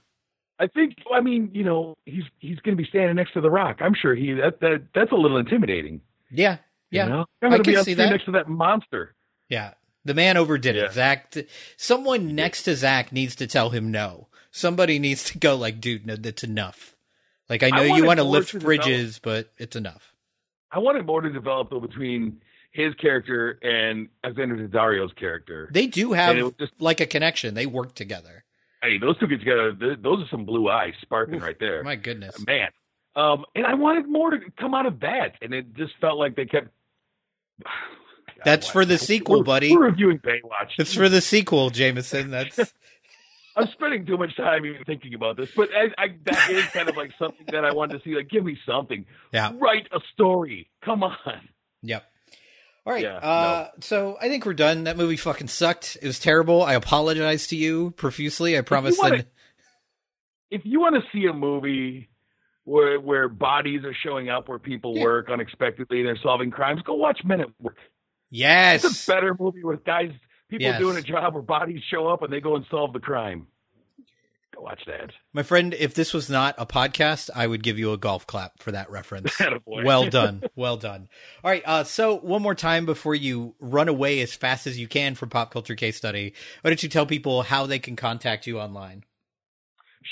I 0.59 0.67
think 0.67 0.95
I 1.13 1.19
mean, 1.21 1.49
you 1.53 1.63
know, 1.63 1.95
he's 2.05 2.23
he's 2.39 2.59
going 2.59 2.77
to 2.77 2.81
be 2.81 2.87
standing 2.87 3.15
next 3.15 3.33
to 3.33 3.41
The 3.41 3.49
Rock. 3.49 3.77
I'm 3.81 3.95
sure 3.99 4.13
he 4.15 4.33
that 4.33 4.59
that 4.59 4.83
that's 4.93 5.11
a 5.11 5.15
little 5.15 5.37
intimidating. 5.37 6.01
Yeah, 6.29 6.57
yeah. 6.91 7.05
You 7.05 7.09
know? 7.09 7.25
I'm 7.41 7.47
I 7.47 7.49
going 7.49 7.63
to 7.63 7.67
be 7.69 7.71
can 7.73 7.79
up 7.79 7.85
see 7.85 7.93
that. 7.95 8.09
next 8.09 8.25
to 8.25 8.31
that 8.31 8.47
monster. 8.49 9.15
Yeah. 9.49 9.73
The 10.05 10.13
man 10.13 10.35
overdid 10.37 10.75
Yeah. 10.75 10.83
it. 10.85 10.91
Zac, 10.93 11.33
someone 11.77 12.35
next 12.35 12.63
to 12.63 12.75
Zac 12.75 13.11
needs 13.11 13.35
to 13.37 13.47
tell 13.47 13.69
him 13.71 13.91
no. 13.91 14.27
Somebody 14.51 14.99
needs 14.99 15.23
to 15.31 15.39
go 15.39 15.55
like, 15.55 15.79
dude, 15.81 16.05
no, 16.05 16.15
that's 16.17 16.43
enough. 16.43 16.95
Like, 17.49 17.63
I 17.63 17.69
know 17.69 17.81
I 17.81 17.97
you 17.97 18.05
want 18.05 18.17
to 18.19 18.23
lift 18.23 18.49
to 18.49 18.59
develop. 18.59 18.65
bridges, 18.83 19.19
but 19.19 19.51
it's 19.57 19.75
enough. 19.75 20.12
I 20.73 20.79
wanted 20.79 21.05
more 21.05 21.21
to 21.21 21.29
develop 21.29 21.69
though 21.69 21.79
between 21.79 22.41
his 22.71 22.93
character 22.95 23.59
and 23.61 24.09
Alexander 24.23 24.55
Daddario's 24.67 25.13
character. 25.13 25.69
They 25.71 25.85
do 25.87 26.13
have 26.13 26.57
just- 26.57 26.73
like 26.79 26.99
a 26.99 27.05
connection. 27.05 27.53
They 27.53 27.67
work 27.67 27.93
together. 27.93 28.43
Hey, 28.81 28.97
those 28.97 29.17
two 29.19 29.27
get 29.27 29.39
together. 29.39 29.73
th- 29.73 29.99
Those 30.01 30.23
are 30.25 30.27
some 30.29 30.43
blue 30.45 30.69
eyes 30.69 30.93
sparking 31.01 31.39
right 31.39 31.57
there. 31.59 31.83
My 31.83 31.95
goodness. 31.95 32.43
man. 32.45 32.69
Um, 33.15 33.45
and 33.55 33.65
I 33.65 33.75
wanted 33.75 34.07
more 34.09 34.31
to 34.31 34.39
come 34.59 34.73
out 34.73 34.87
of 34.87 34.99
that, 35.01 35.35
and 35.41 35.53
it 35.53 35.73
just 35.75 35.93
felt 36.01 36.17
like 36.17 36.35
they 36.35 36.45
kept. 36.47 36.67
That's 38.45 38.67
for 38.67 38.83
the 38.83 38.97
sequel, 38.97 39.35
We're- 39.37 39.45
buddy. 39.45 39.71
We're 39.75 39.85
reviewing 39.85 40.19
Baywatch. 40.19 40.71
It's 40.77 40.93
for 40.93 41.07
the 41.07 41.21
sequel, 41.21 41.69
Jameson. 41.69 42.29
That's 42.31 42.57
I'm 43.55 43.67
spending 43.67 44.05
too 44.05 44.17
much 44.17 44.35
time 44.35 44.65
even 44.65 44.83
thinking 44.83 45.13
about 45.13 45.37
this, 45.37 45.49
but 45.55 45.69
I, 45.75 45.89
I, 46.01 46.07
that 46.25 46.49
is 46.49 46.65
kind 46.65 46.89
of 46.89 46.97
like 46.97 47.11
something 47.19 47.45
that 47.51 47.63
I 47.63 47.71
wanted 47.73 47.99
to 47.99 48.03
see. 48.03 48.15
Like, 48.15 48.29
give 48.29 48.43
me 48.43 48.57
something. 48.65 49.05
Yeah. 49.31 49.51
Write 49.59 49.87
a 49.91 49.99
story. 50.13 50.69
Come 50.83 51.03
on. 51.03 51.15
Yep. 51.83 52.03
All 52.85 52.93
right. 52.93 53.03
Yeah, 53.03 53.15
uh, 53.17 53.67
So 53.81 54.17
I 54.21 54.27
think 54.27 54.45
we're 54.45 54.53
done. 54.53 54.85
That 54.85 54.97
movie 54.97 55.17
fucking 55.17 55.47
sucked. 55.49 55.97
It 56.01 56.07
was 56.07 56.19
terrible. 56.19 56.63
I 56.63 56.73
apologize 56.73 57.47
to 57.47 57.55
you 57.55 57.91
profusely. 57.91 58.57
I 58.57 58.61
promise. 58.61 58.97
If 60.49 60.61
you 60.65 60.79
want 60.79 60.95
to 60.95 61.01
see 61.11 61.25
a 61.25 61.33
movie 61.33 62.09
where 62.65 62.99
where 62.99 63.27
bodies 63.29 63.83
are 63.85 63.93
showing 64.03 64.29
up, 64.29 64.47
where 64.47 64.59
people 64.59 64.95
Yeah. 64.97 65.03
work 65.03 65.29
unexpectedly, 65.29 65.99
and 65.99 66.07
they're 66.07 66.17
solving 66.21 66.51
crimes, 66.51 66.81
go 66.85 66.93
watch 66.95 67.19
Men 67.23 67.41
at 67.41 67.47
Work. 67.59 67.77
yes. 68.29 68.83
It's 68.83 69.07
a 69.07 69.11
better 69.11 69.35
movie 69.39 69.63
with 69.63 69.83
guys, 69.83 70.11
people 70.57 70.67
Yes. 70.67 70.79
doing 70.79 70.97
a 70.97 71.01
job 71.01 71.33
where 71.33 71.41
bodies 71.43 71.81
show 71.89 72.07
up 72.07 72.21
and 72.21 72.31
they 72.31 72.39
go 72.39 72.55
and 72.55 72.65
solve 72.69 72.93
the 72.93 72.99
crime. 72.99 73.47
Go 74.55 74.61
watch 74.61 74.81
that. 74.85 75.09
My 75.33 75.41
friend, 75.41 75.73
if 75.73 75.95
this 75.95 76.13
was 76.13 76.29
not 76.29 76.53
a 76.59 76.65
podcast, 76.67 77.31
I 77.35 77.47
would 77.47 77.63
give 77.63 77.79
you 77.79 77.91
a 77.91 77.97
golf 77.97 78.27
clap 78.27 78.61
for 78.61 78.71
that 78.71 78.89
reference. 78.91 79.35
Well 79.65 80.09
done. 80.09 80.43
Well 80.55 80.77
done. 80.77 81.09
All 81.43 81.49
right. 81.49 81.63
Uh, 81.65 81.83
so, 81.83 82.17
one 82.17 82.43
more 82.43 82.53
time 82.53 82.85
before 82.85 83.15
you 83.15 83.55
run 83.59 83.87
away 83.87 84.21
as 84.21 84.33
fast 84.35 84.67
as 84.67 84.79
you 84.79 84.87
can 84.87 85.15
from 85.15 85.29
Pop 85.29 85.51
Culture 85.51 85.75
Case 85.75 85.97
Study, 85.97 86.33
why 86.61 86.69
don't 86.69 86.83
you 86.83 86.89
tell 86.89 87.07
people 87.07 87.41
how 87.41 87.65
they 87.65 87.79
can 87.79 87.95
contact 87.95 88.45
you 88.45 88.59
online? 88.59 89.03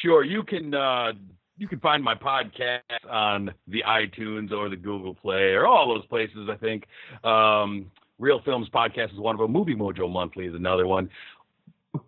Sure, 0.01 0.23
you 0.23 0.41
can 0.43 0.73
uh, 0.73 1.11
you 1.57 1.67
can 1.67 1.79
find 1.79 2.03
my 2.03 2.15
podcast 2.15 2.79
on 3.07 3.53
the 3.67 3.83
iTunes 3.87 4.51
or 4.51 4.69
the 4.69 4.75
Google 4.77 5.13
Play 5.13 5.53
or 5.53 5.67
all 5.67 5.93
those 5.93 6.05
places. 6.07 6.49
I 6.49 6.55
think 6.55 6.85
um, 7.23 7.91
Real 8.21 8.39
Films 8.45 8.69
Podcast 8.69 9.11
is 9.13 9.19
one 9.19 9.33
of 9.35 9.41
them. 9.41 9.51
Movie 9.51 9.75
Mojo 9.75 10.09
Monthly 10.09 10.45
is 10.45 10.53
another 10.53 10.85
one. 10.85 11.09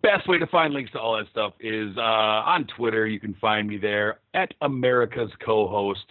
Best 0.00 0.28
way 0.28 0.38
to 0.38 0.46
find 0.46 0.72
links 0.72 0.92
to 0.92 1.00
all 1.00 1.18
that 1.18 1.26
stuff 1.30 1.52
is 1.60 1.94
uh, 1.98 2.00
on 2.00 2.66
Twitter. 2.66 3.06
You 3.06 3.20
can 3.20 3.34
find 3.34 3.68
me 3.68 3.76
there 3.76 4.20
at 4.32 4.54
America's 4.62 5.30
Co-host. 5.44 6.06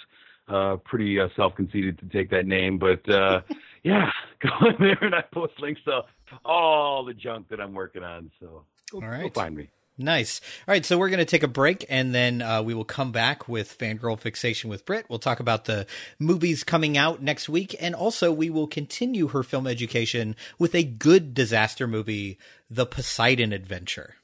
Uh, 0.50 0.76
pretty 0.84 1.18
uh, 1.20 1.30
self-conceited 1.38 1.98
to 1.98 2.06
take 2.10 2.30
that 2.30 2.46
name, 2.46 2.78
but 2.78 3.08
uh, 3.10 3.40
yeah, 3.84 4.12
go 4.42 4.68
in 4.68 4.76
there 4.78 4.98
and 5.02 5.16
I 5.16 5.22
post 5.22 5.54
links 5.60 5.80
to 5.86 6.02
all 6.44 7.06
the 7.06 7.14
junk 7.14 7.48
that 7.48 7.62
I'm 7.62 7.74
working 7.74 8.04
on. 8.04 8.30
So 8.42 8.66
go, 8.92 9.02
All 9.02 9.08
right. 9.08 9.34
go 9.34 9.42
find 9.42 9.56
me. 9.56 9.70
Nice. 9.98 10.42
All 10.68 10.74
right, 10.74 10.84
so 10.84 10.98
we're 10.98 11.10
going 11.10 11.20
to 11.20 11.26
take 11.26 11.44
a 11.44 11.48
break 11.48 11.86
and 11.88 12.16
then 12.16 12.42
uh, 12.42 12.64
we 12.64 12.74
will 12.74 12.84
come 12.84 13.12
back 13.12 13.48
with 13.48 13.78
Fangirl 13.78 14.20
Fixation 14.20 14.70
with 14.70 14.86
Britt. 14.86 15.06
We'll 15.08 15.20
talk 15.20 15.40
about 15.40 15.66
the 15.66 15.86
movies 16.18 16.64
coming 16.64 16.98
out 16.98 17.22
next 17.22 17.48
week 17.48 17.76
and 17.80 17.94
also 17.94 18.32
we 18.32 18.50
will 18.50 18.66
continue 18.66 19.28
her 19.28 19.44
film 19.44 19.68
education 19.68 20.36
with 20.58 20.74
a 20.74 20.84
good 20.84 21.36
disaster 21.36 21.86
movie, 21.86 22.40
The 22.72 22.88
Poseidon 22.88 23.54
Adventure. 23.54 24.16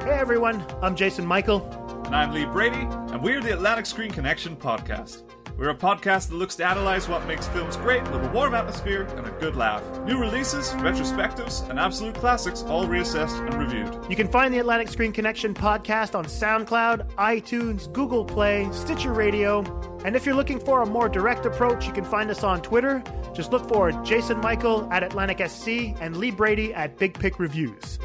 Hey 0.00 0.12
everyone, 0.12 0.64
I'm 0.80 0.96
Jason 0.96 1.26
Michael. 1.26 1.62
And 2.06 2.16
I'm 2.16 2.32
Lee 2.32 2.46
Brady, 2.46 2.86
and 3.12 3.22
we're 3.22 3.40
the 3.40 3.52
Atlantic 3.52 3.86
Screen 3.86 4.10
Connection 4.10 4.56
podcast. 4.56 5.25
We're 5.56 5.70
a 5.70 5.74
podcast 5.74 6.28
that 6.28 6.34
looks 6.34 6.56
to 6.56 6.66
analyze 6.66 7.08
what 7.08 7.26
makes 7.26 7.48
films 7.48 7.76
great 7.76 8.02
with 8.10 8.22
a 8.22 8.28
warm 8.28 8.54
atmosphere 8.54 9.04
and 9.16 9.26
a 9.26 9.30
good 9.30 9.56
laugh. 9.56 9.82
New 10.04 10.18
releases, 10.18 10.68
retrospectives, 10.72 11.66
and 11.70 11.78
absolute 11.78 12.14
classics 12.14 12.62
all 12.64 12.84
reassessed 12.86 13.40
and 13.40 13.54
reviewed. 13.54 14.10
You 14.10 14.16
can 14.16 14.28
find 14.28 14.52
the 14.52 14.58
Atlantic 14.58 14.90
Screen 14.90 15.12
Connection 15.12 15.54
podcast 15.54 16.14
on 16.14 16.26
SoundCloud, 16.26 17.10
iTunes, 17.14 17.90
Google 17.90 18.22
Play, 18.22 18.68
Stitcher 18.70 19.14
Radio, 19.14 19.64
and 20.04 20.14
if 20.14 20.26
you're 20.26 20.34
looking 20.34 20.60
for 20.60 20.82
a 20.82 20.86
more 20.86 21.08
direct 21.08 21.46
approach, 21.46 21.86
you 21.86 21.92
can 21.94 22.04
find 22.04 22.30
us 22.30 22.44
on 22.44 22.60
Twitter. 22.60 23.02
Just 23.32 23.50
look 23.50 23.66
for 23.66 23.92
Jason 24.04 24.38
Michael 24.42 24.86
at 24.92 25.02
Atlantic 25.02 25.48
SC 25.48 25.96
and 26.02 26.18
Lee 26.18 26.32
Brady 26.32 26.74
at 26.74 26.98
Big 26.98 27.18
Pick 27.18 27.38
Reviews. 27.38 27.98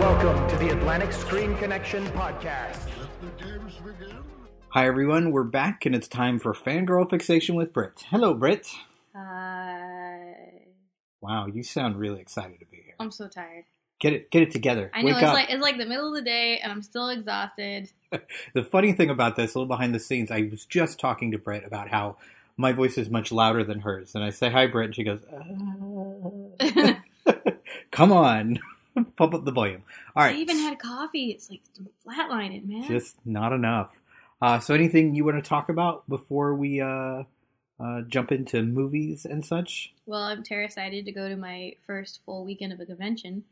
Welcome 0.00 0.48
to 0.48 0.56
the 0.56 0.70
Atlantic 0.70 1.12
Screen 1.12 1.56
Connection 1.58 2.04
podcast. 2.08 2.88
Hi 4.72 4.86
everyone, 4.86 5.32
we're 5.32 5.42
back 5.42 5.84
and 5.84 5.96
it's 5.96 6.06
time 6.06 6.38
for 6.38 6.54
Fangirl 6.54 7.10
Fixation 7.10 7.56
with 7.56 7.72
Britt. 7.72 8.04
Hello 8.08 8.32
Britt. 8.34 8.68
Hi. 9.16 10.36
Wow, 11.20 11.46
you 11.46 11.64
sound 11.64 11.96
really 11.96 12.20
excited 12.20 12.60
to 12.60 12.66
be 12.66 12.76
here. 12.76 12.94
I'm 13.00 13.10
so 13.10 13.26
tired. 13.26 13.64
Get 13.98 14.12
it 14.12 14.30
get 14.30 14.42
it 14.42 14.52
together. 14.52 14.88
I 14.94 15.02
know 15.02 15.08
Wake 15.08 15.16
it's 15.16 15.24
up. 15.24 15.34
like 15.34 15.50
it's 15.50 15.60
like 15.60 15.76
the 15.76 15.86
middle 15.86 16.06
of 16.06 16.14
the 16.14 16.22
day 16.22 16.60
and 16.62 16.70
I'm 16.70 16.82
still 16.82 17.08
exhausted. 17.08 17.90
The 18.54 18.62
funny 18.62 18.92
thing 18.92 19.10
about 19.10 19.34
this, 19.34 19.56
a 19.56 19.58
little 19.58 19.66
behind 19.66 19.92
the 19.92 19.98
scenes, 19.98 20.30
I 20.30 20.42
was 20.48 20.64
just 20.64 21.00
talking 21.00 21.32
to 21.32 21.38
Britt 21.38 21.64
about 21.64 21.88
how 21.88 22.16
my 22.56 22.70
voice 22.70 22.96
is 22.96 23.10
much 23.10 23.32
louder 23.32 23.64
than 23.64 23.80
hers. 23.80 24.14
And 24.14 24.22
I 24.22 24.30
say, 24.30 24.50
Hi, 24.50 24.68
Britt. 24.68 24.86
And 24.86 24.94
she 24.94 25.02
goes, 25.02 25.20
uh, 25.24 26.92
Come 27.90 28.12
on, 28.12 28.60
pump 29.16 29.34
up 29.34 29.44
the 29.44 29.50
volume. 29.50 29.82
All 30.14 30.22
right. 30.22 30.36
I 30.36 30.38
even 30.38 30.58
had 30.58 30.78
coffee. 30.78 31.30
It's 31.30 31.50
like 31.50 31.62
flatlining, 32.06 32.66
man. 32.68 32.84
Just 32.84 33.16
not 33.24 33.52
enough. 33.52 33.99
Uh, 34.42 34.58
so, 34.58 34.74
anything 34.74 35.14
you 35.14 35.24
want 35.24 35.42
to 35.42 35.48
talk 35.48 35.68
about 35.68 36.08
before 36.08 36.54
we 36.54 36.80
uh, 36.80 37.24
uh, 37.78 38.02
jump 38.08 38.32
into 38.32 38.62
movies 38.62 39.24
and 39.24 39.44
such? 39.44 39.92
Well, 40.06 40.22
I'm 40.22 40.42
terrified 40.42 40.90
to 40.90 41.12
go 41.12 41.28
to 41.28 41.36
my 41.36 41.74
first 41.86 42.20
full 42.24 42.44
weekend 42.44 42.72
of 42.72 42.80
a 42.80 42.86
convention. 42.86 43.44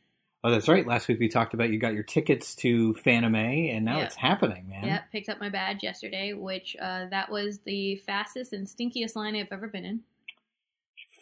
Oh, 0.44 0.50
that's 0.50 0.68
right. 0.68 0.86
Last 0.86 1.08
week 1.08 1.18
we 1.18 1.28
talked 1.28 1.52
about 1.52 1.70
you 1.70 1.78
got 1.78 1.94
your 1.94 2.04
tickets 2.04 2.54
to 2.56 2.94
Fanime, 2.94 3.74
and 3.74 3.84
now 3.84 3.96
Yep. 3.98 4.06
it's 4.06 4.14
happening, 4.14 4.68
man. 4.68 4.84
Yep, 4.84 5.02
picked 5.10 5.28
up 5.28 5.40
my 5.40 5.48
badge 5.48 5.82
yesterday, 5.82 6.32
which 6.32 6.76
uh, 6.80 7.06
that 7.10 7.28
was 7.30 7.58
the 7.60 7.96
fastest 8.06 8.52
and 8.52 8.66
stinkiest 8.66 9.16
line 9.16 9.34
I've 9.34 9.48
ever 9.50 9.66
been 9.66 9.84
in. 9.84 10.00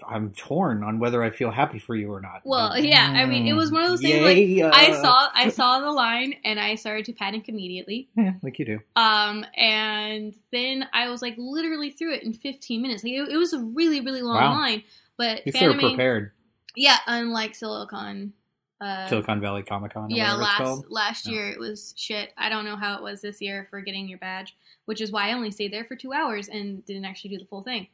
I'm 0.06 0.32
torn 0.32 0.82
on 0.82 0.98
whether 0.98 1.22
I 1.22 1.30
feel 1.30 1.50
happy 1.50 1.78
for 1.78 1.94
you 1.94 2.12
or 2.12 2.20
not. 2.20 2.42
Well, 2.44 2.76
yeah, 2.78 3.12
I 3.14 3.24
mean, 3.26 3.46
it 3.46 3.52
was 3.54 3.70
one 3.70 3.82
of 3.82 3.90
those 3.90 4.00
things 4.00 4.14
Yay, 4.14 4.62
like 4.62 4.74
I 4.74 4.90
uh, 4.92 5.00
saw 5.02 5.28
I 5.34 5.48
saw 5.48 5.80
the 5.80 5.90
line 5.92 6.34
and 6.44 6.58
I 6.58 6.74
started 6.74 7.04
to 7.06 7.12
panic 7.12 7.48
immediately. 7.48 8.08
Yeah, 8.16 8.32
like 8.42 8.58
you 8.58 8.64
do. 8.64 8.80
Um, 8.96 9.44
and 9.56 10.34
then 10.52 10.86
I 10.92 11.08
was 11.08 11.22
like 11.22 11.34
literally 11.38 11.90
through 11.90 12.14
it 12.14 12.22
in 12.24 12.32
15 12.32 12.82
minutes. 12.82 13.04
Like 13.04 13.12
it, 13.14 13.28
it 13.30 13.36
was 13.36 13.52
a 13.52 13.60
really, 13.60 14.00
really 14.00 14.22
long 14.22 14.36
Wow. 14.36 14.52
line, 14.52 14.82
but 15.16 15.46
You 15.46 15.52
Fanime- 15.52 15.80
prepared. 15.80 16.32
Yeah, 16.74 16.96
unlike 17.06 17.54
Silicon. 17.54 18.32
Uh, 18.78 19.08
Silicon 19.08 19.40
Valley 19.40 19.62
Comic 19.62 19.94
Con. 19.94 20.10
yeah, 20.10 20.34
last 20.34 20.84
last 20.90 21.26
year 21.26 21.48
it 21.48 21.58
was 21.58 21.94
shit. 21.96 22.34
I 22.36 22.50
don't 22.50 22.66
know 22.66 22.76
how 22.76 22.96
it 22.98 23.02
was 23.02 23.22
this 23.22 23.40
year 23.40 23.66
for 23.70 23.80
getting 23.80 24.06
your 24.06 24.18
badge, 24.18 24.54
which 24.84 25.00
is 25.00 25.10
why 25.10 25.30
I 25.30 25.32
only 25.32 25.50
stayed 25.50 25.72
there 25.72 25.84
for 25.86 25.96
two 25.96 26.12
hours 26.12 26.48
and 26.48 26.84
didn't 26.84 27.06
actually 27.06 27.30
do 27.30 27.38
the 27.38 27.46
full 27.46 27.62
thing. 27.62 27.86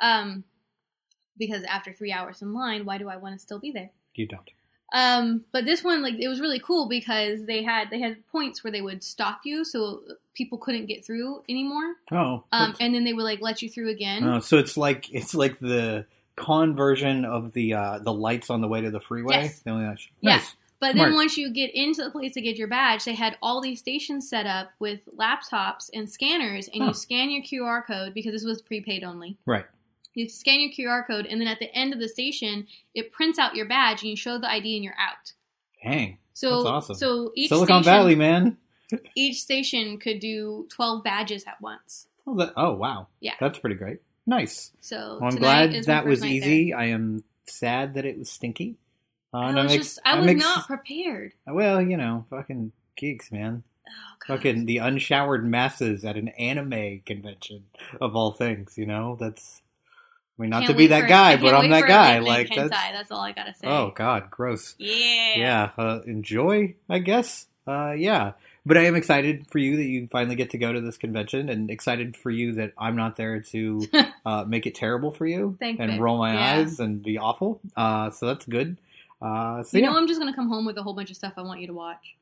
Um, 0.00 0.42
because 1.38 1.62
after 1.64 1.92
three 1.92 2.12
hours 2.12 2.42
in 2.42 2.52
line, 2.54 2.84
why 2.84 2.98
do 2.98 3.08
I 3.08 3.16
want 3.16 3.34
to 3.34 3.38
still 3.38 3.58
be 3.58 3.70
there? 3.72 3.90
You 4.14 4.26
don't. 4.26 4.50
Um, 4.92 5.44
but 5.50 5.64
this 5.64 5.82
one, 5.82 6.02
like, 6.02 6.14
it 6.20 6.28
was 6.28 6.40
really 6.40 6.60
cool 6.60 6.88
because 6.88 7.46
they 7.46 7.62
had 7.64 7.90
they 7.90 7.98
had 8.00 8.24
points 8.28 8.62
where 8.62 8.70
they 8.70 8.82
would 8.82 9.02
stop 9.02 9.40
you, 9.44 9.64
so 9.64 10.02
people 10.34 10.56
couldn't 10.58 10.86
get 10.86 11.04
through 11.04 11.42
anymore. 11.48 11.94
Oh, 12.12 12.44
Um, 12.52 12.76
and 12.80 12.94
then 12.94 13.02
they 13.04 13.12
would 13.12 13.24
like 13.24 13.40
let 13.40 13.60
you 13.62 13.68
through 13.68 13.90
again. 13.90 14.22
oh, 14.24 14.38
so 14.40 14.56
it's 14.58 14.76
like 14.76 15.12
it's 15.12 15.34
like 15.34 15.58
the 15.58 16.06
con 16.36 16.76
version 16.76 17.24
of 17.24 17.52
the 17.54 17.74
uh, 17.74 17.98
the 18.00 18.12
lights 18.12 18.50
on 18.50 18.60
the 18.60 18.68
way 18.68 18.82
to 18.82 18.90
the 18.90 19.00
freeway. 19.00 19.34
Yes. 19.34 19.60
The 19.60 19.70
only 19.70 19.84
nice. 19.86 20.06
Yeah. 20.20 20.40
But 20.80 20.96
then 20.96 21.14
once 21.14 21.38
you 21.38 21.50
get 21.50 21.74
into 21.74 22.04
the 22.04 22.10
place 22.10 22.34
to 22.34 22.42
get 22.42 22.56
your 22.56 22.68
badge, 22.68 23.04
they 23.04 23.14
had 23.14 23.38
all 23.40 23.62
these 23.62 23.78
stations 23.78 24.28
set 24.28 24.44
up 24.46 24.70
with 24.80 25.00
laptops 25.16 25.88
and 25.94 26.08
scanners, 26.10 26.68
and 26.68 26.82
Huh. 26.82 26.88
you 26.88 26.94
scan 26.94 27.30
your 27.30 27.42
QR 27.42 27.86
code 27.86 28.12
because 28.12 28.32
this 28.32 28.44
was 28.44 28.60
prepaid 28.60 29.02
only. 29.02 29.38
Right. 29.46 29.64
You 30.14 30.28
scan 30.28 30.60
your 30.60 30.70
QR 30.70 31.06
code, 31.06 31.26
and 31.26 31.40
then 31.40 31.48
at 31.48 31.58
the 31.58 31.74
end 31.74 31.92
of 31.92 31.98
the 32.00 32.08
station, 32.08 32.66
it 32.94 33.12
prints 33.12 33.38
out 33.38 33.54
your 33.56 33.66
badge, 33.66 34.02
and 34.02 34.10
you 34.10 34.16
show 34.16 34.38
the 34.38 34.50
ID, 34.50 34.76
and 34.76 34.84
you're 34.84 34.94
out. 34.98 35.32
Dang. 35.82 36.18
So, 36.34 36.62
That's 36.62 36.66
awesome. 36.66 36.96
so 36.96 37.32
each 37.34 37.48
Silicon 37.48 37.82
station, 37.82 37.98
Valley, 37.98 38.14
man. 38.14 38.56
each 39.14 39.40
station 39.40 39.98
could 39.98 40.20
do 40.20 40.66
twelve 40.70 41.04
badges 41.04 41.44
at 41.46 41.60
once. 41.60 42.06
Oh, 42.26 42.34
that, 42.36 42.52
oh 42.56 42.72
wow. 42.74 43.08
Yeah. 43.20 43.34
That's 43.40 43.58
pretty 43.58 43.76
great. 43.76 43.98
Nice. 44.26 44.72
So 44.80 45.18
Well, 45.20 45.30
I'm 45.30 45.36
glad 45.36 45.72
that 45.84 46.06
was 46.06 46.24
easy. 46.24 46.72
I 46.72 46.86
am 46.86 47.22
sad 47.46 47.94
that 47.94 48.04
it 48.06 48.18
was 48.18 48.30
stinky. 48.30 48.76
Uh, 49.32 49.38
I 49.38 49.46
was 49.46 49.56
I'm 49.56 49.64
ex- 49.66 49.74
just, 49.74 49.98
I 50.04 50.12
I'm 50.12 50.20
was 50.20 50.28
ex- 50.30 50.40
not 50.40 50.66
prepared. 50.66 51.32
Well, 51.46 51.82
you 51.82 51.96
know, 51.96 52.24
fucking 52.30 52.72
geeks, 52.96 53.30
man. 53.30 53.62
fucking 54.26 54.64
the 54.64 54.78
unshowered 54.78 55.44
masses 55.44 56.04
at 56.04 56.16
an 56.16 56.28
anime 56.28 57.00
convention 57.04 57.64
of 58.00 58.16
all 58.16 58.32
things. 58.32 58.78
You 58.78 58.86
know, 58.86 59.16
that's. 59.20 59.60
I 60.38 60.42
mean, 60.42 60.50
not 60.50 60.66
to 60.66 60.74
be 60.74 60.88
that 60.88 61.02
for- 61.02 61.06
guy, 61.08 61.36
but 61.36 61.54
I'm 61.54 61.70
that 61.70 61.86
guy. 61.86 62.18
Like 62.18 62.48
that's. 62.54 62.70
that's 62.70 63.10
all 63.10 63.20
I 63.20 63.32
gotta 63.32 63.54
say. 63.54 63.68
Oh 63.68 63.92
God, 63.94 64.30
gross. 64.30 64.74
Yeah. 64.78 65.34
Yeah. 65.36 65.70
Uh, 65.78 66.00
enjoy, 66.06 66.74
I 66.88 66.98
guess. 66.98 67.46
Uh, 67.66 67.92
yeah. 67.92 68.32
But 68.66 68.78
I 68.78 68.86
am 68.86 68.96
excited 68.96 69.46
for 69.50 69.58
you 69.58 69.76
that 69.76 69.84
you 69.84 70.08
finally 70.10 70.36
get 70.36 70.50
to 70.50 70.58
go 70.58 70.72
to 70.72 70.80
this 70.80 70.96
convention, 70.96 71.48
and 71.50 71.70
excited 71.70 72.16
for 72.16 72.30
you 72.30 72.54
that 72.54 72.72
I'm 72.78 72.96
not 72.96 73.16
there 73.16 73.40
to 73.40 73.80
uh, 74.26 74.44
make 74.48 74.66
it 74.66 74.74
terrible 74.74 75.12
for 75.12 75.26
you 75.26 75.56
Thanks, 75.60 75.80
and 75.80 76.00
roll 76.00 76.18
my 76.18 76.32
Yeah. 76.34 76.54
eyes 76.62 76.80
and 76.80 77.02
be 77.02 77.18
awful. 77.18 77.60
Uh, 77.76 78.10
so 78.10 78.26
that's 78.26 78.46
good. 78.46 78.78
Uh, 79.22 79.62
so 79.62 79.76
You 79.76 79.84
yeah. 79.84 79.90
know, 79.90 79.96
I'm 79.98 80.08
just 80.08 80.18
gonna 80.18 80.34
come 80.34 80.48
home 80.48 80.64
with 80.66 80.76
a 80.78 80.82
whole 80.82 80.94
bunch 80.94 81.10
of 81.10 81.16
stuff 81.16 81.34
I 81.36 81.42
want 81.42 81.60
you 81.60 81.66
to 81.68 81.74
watch. 81.74 82.16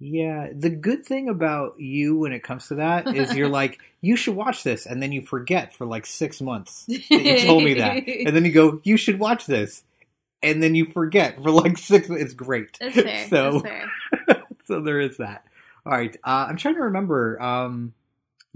Yeah, 0.00 0.48
the 0.52 0.70
good 0.70 1.06
thing 1.06 1.28
about 1.28 1.78
you 1.78 2.18
when 2.18 2.32
it 2.32 2.42
comes 2.42 2.68
to 2.68 2.76
that 2.76 3.14
is 3.14 3.34
you're 3.34 3.48
like, 3.62 3.78
you 4.00 4.16
should 4.16 4.34
watch 4.34 4.62
this, 4.62 4.86
and 4.86 5.02
then 5.02 5.12
you 5.12 5.22
forget 5.22 5.72
for 5.72 5.86
like 5.86 6.04
six 6.06 6.40
months 6.40 6.84
that 6.86 7.10
you 7.10 7.46
told 7.46 7.64
me 7.64 7.74
that, 7.74 8.06
and 8.08 8.34
then 8.34 8.44
you 8.44 8.52
go, 8.52 8.80
you 8.84 8.96
should 8.96 9.18
watch 9.18 9.46
this, 9.46 9.82
and 10.42 10.62
then 10.62 10.74
you 10.74 10.86
forget 10.86 11.42
for 11.42 11.50
like 11.50 11.78
six. 11.78 12.08
It's 12.10 12.34
great. 12.34 12.76
That's 12.80 12.94
fair. 13.00 13.28
So, 13.28 13.62
That's 13.62 14.24
fair. 14.26 14.42
so 14.64 14.80
there 14.80 15.00
is 15.00 15.16
that. 15.18 15.44
All 15.86 15.92
right, 15.92 16.16
uh, 16.24 16.46
I'm 16.48 16.56
trying 16.56 16.74
to 16.74 16.82
remember. 16.82 17.40
Um, 17.40 17.94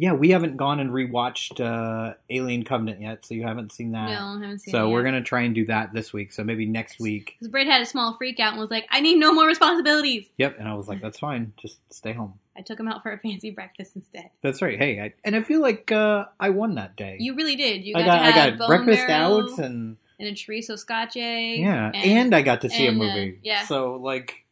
yeah, 0.00 0.12
we 0.12 0.30
haven't 0.30 0.56
gone 0.56 0.78
and 0.78 0.90
rewatched 0.90 1.60
uh, 1.60 2.14
Alien 2.30 2.64
Covenant 2.64 3.02
yet, 3.02 3.26
so 3.26 3.34
you 3.34 3.42
haven't 3.42 3.72
seen 3.72 3.90
that. 3.92 4.08
No, 4.10 4.38
I 4.38 4.40
haven't 4.40 4.60
seen 4.60 4.70
So 4.70 4.90
we're 4.90 5.00
yet. 5.04 5.10
gonna 5.10 5.24
try 5.24 5.40
and 5.40 5.56
do 5.56 5.66
that 5.66 5.92
this 5.92 6.12
week. 6.12 6.32
So 6.32 6.44
maybe 6.44 6.66
next 6.66 7.00
week. 7.00 7.34
Because 7.36 7.50
Britt 7.50 7.66
had 7.66 7.82
a 7.82 7.86
small 7.86 8.16
freak 8.16 8.38
out 8.38 8.52
and 8.52 8.60
was 8.60 8.70
like, 8.70 8.86
I 8.90 9.00
need 9.00 9.16
no 9.16 9.32
more 9.32 9.46
responsibilities. 9.46 10.26
Yep. 10.36 10.60
And 10.60 10.68
I 10.68 10.74
was 10.74 10.86
like, 10.86 11.02
that's 11.02 11.18
fine. 11.18 11.52
Just 11.56 11.78
stay 11.92 12.12
home. 12.12 12.34
I 12.56 12.60
took 12.60 12.78
him 12.78 12.86
out 12.86 13.02
for 13.02 13.10
a 13.10 13.18
fancy 13.18 13.50
breakfast 13.50 13.96
instead. 13.96 14.30
That's 14.40 14.62
right. 14.62 14.78
Hey, 14.78 15.00
I, 15.00 15.14
and 15.24 15.34
I 15.34 15.42
feel 15.42 15.60
like 15.60 15.90
uh, 15.90 16.26
I 16.38 16.50
won 16.50 16.76
that 16.76 16.94
day. 16.94 17.16
You 17.18 17.34
really 17.34 17.56
did. 17.56 17.84
You 17.84 17.96
I 17.96 18.04
got, 18.04 18.06
got 18.06 18.18
to 18.18 18.24
I 18.24 18.50
got 18.50 18.68
breakfast 18.68 19.08
out 19.08 19.58
and 19.58 19.96
and 20.20 20.28
a 20.28 20.32
chorizo 20.32 20.78
scotch 20.78 21.16
egg. 21.16 21.60
yeah, 21.60 21.90
and, 21.92 22.34
I 22.34 22.42
got 22.42 22.60
to 22.62 22.70
see 22.70 22.86
and, 22.86 23.00
a 23.00 23.04
uh, 23.04 23.06
movie. 23.06 23.40
yeah. 23.42 23.66
So 23.66 23.96
like, 23.96 24.44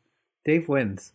Dave 0.44 0.68
wins. 0.68 1.12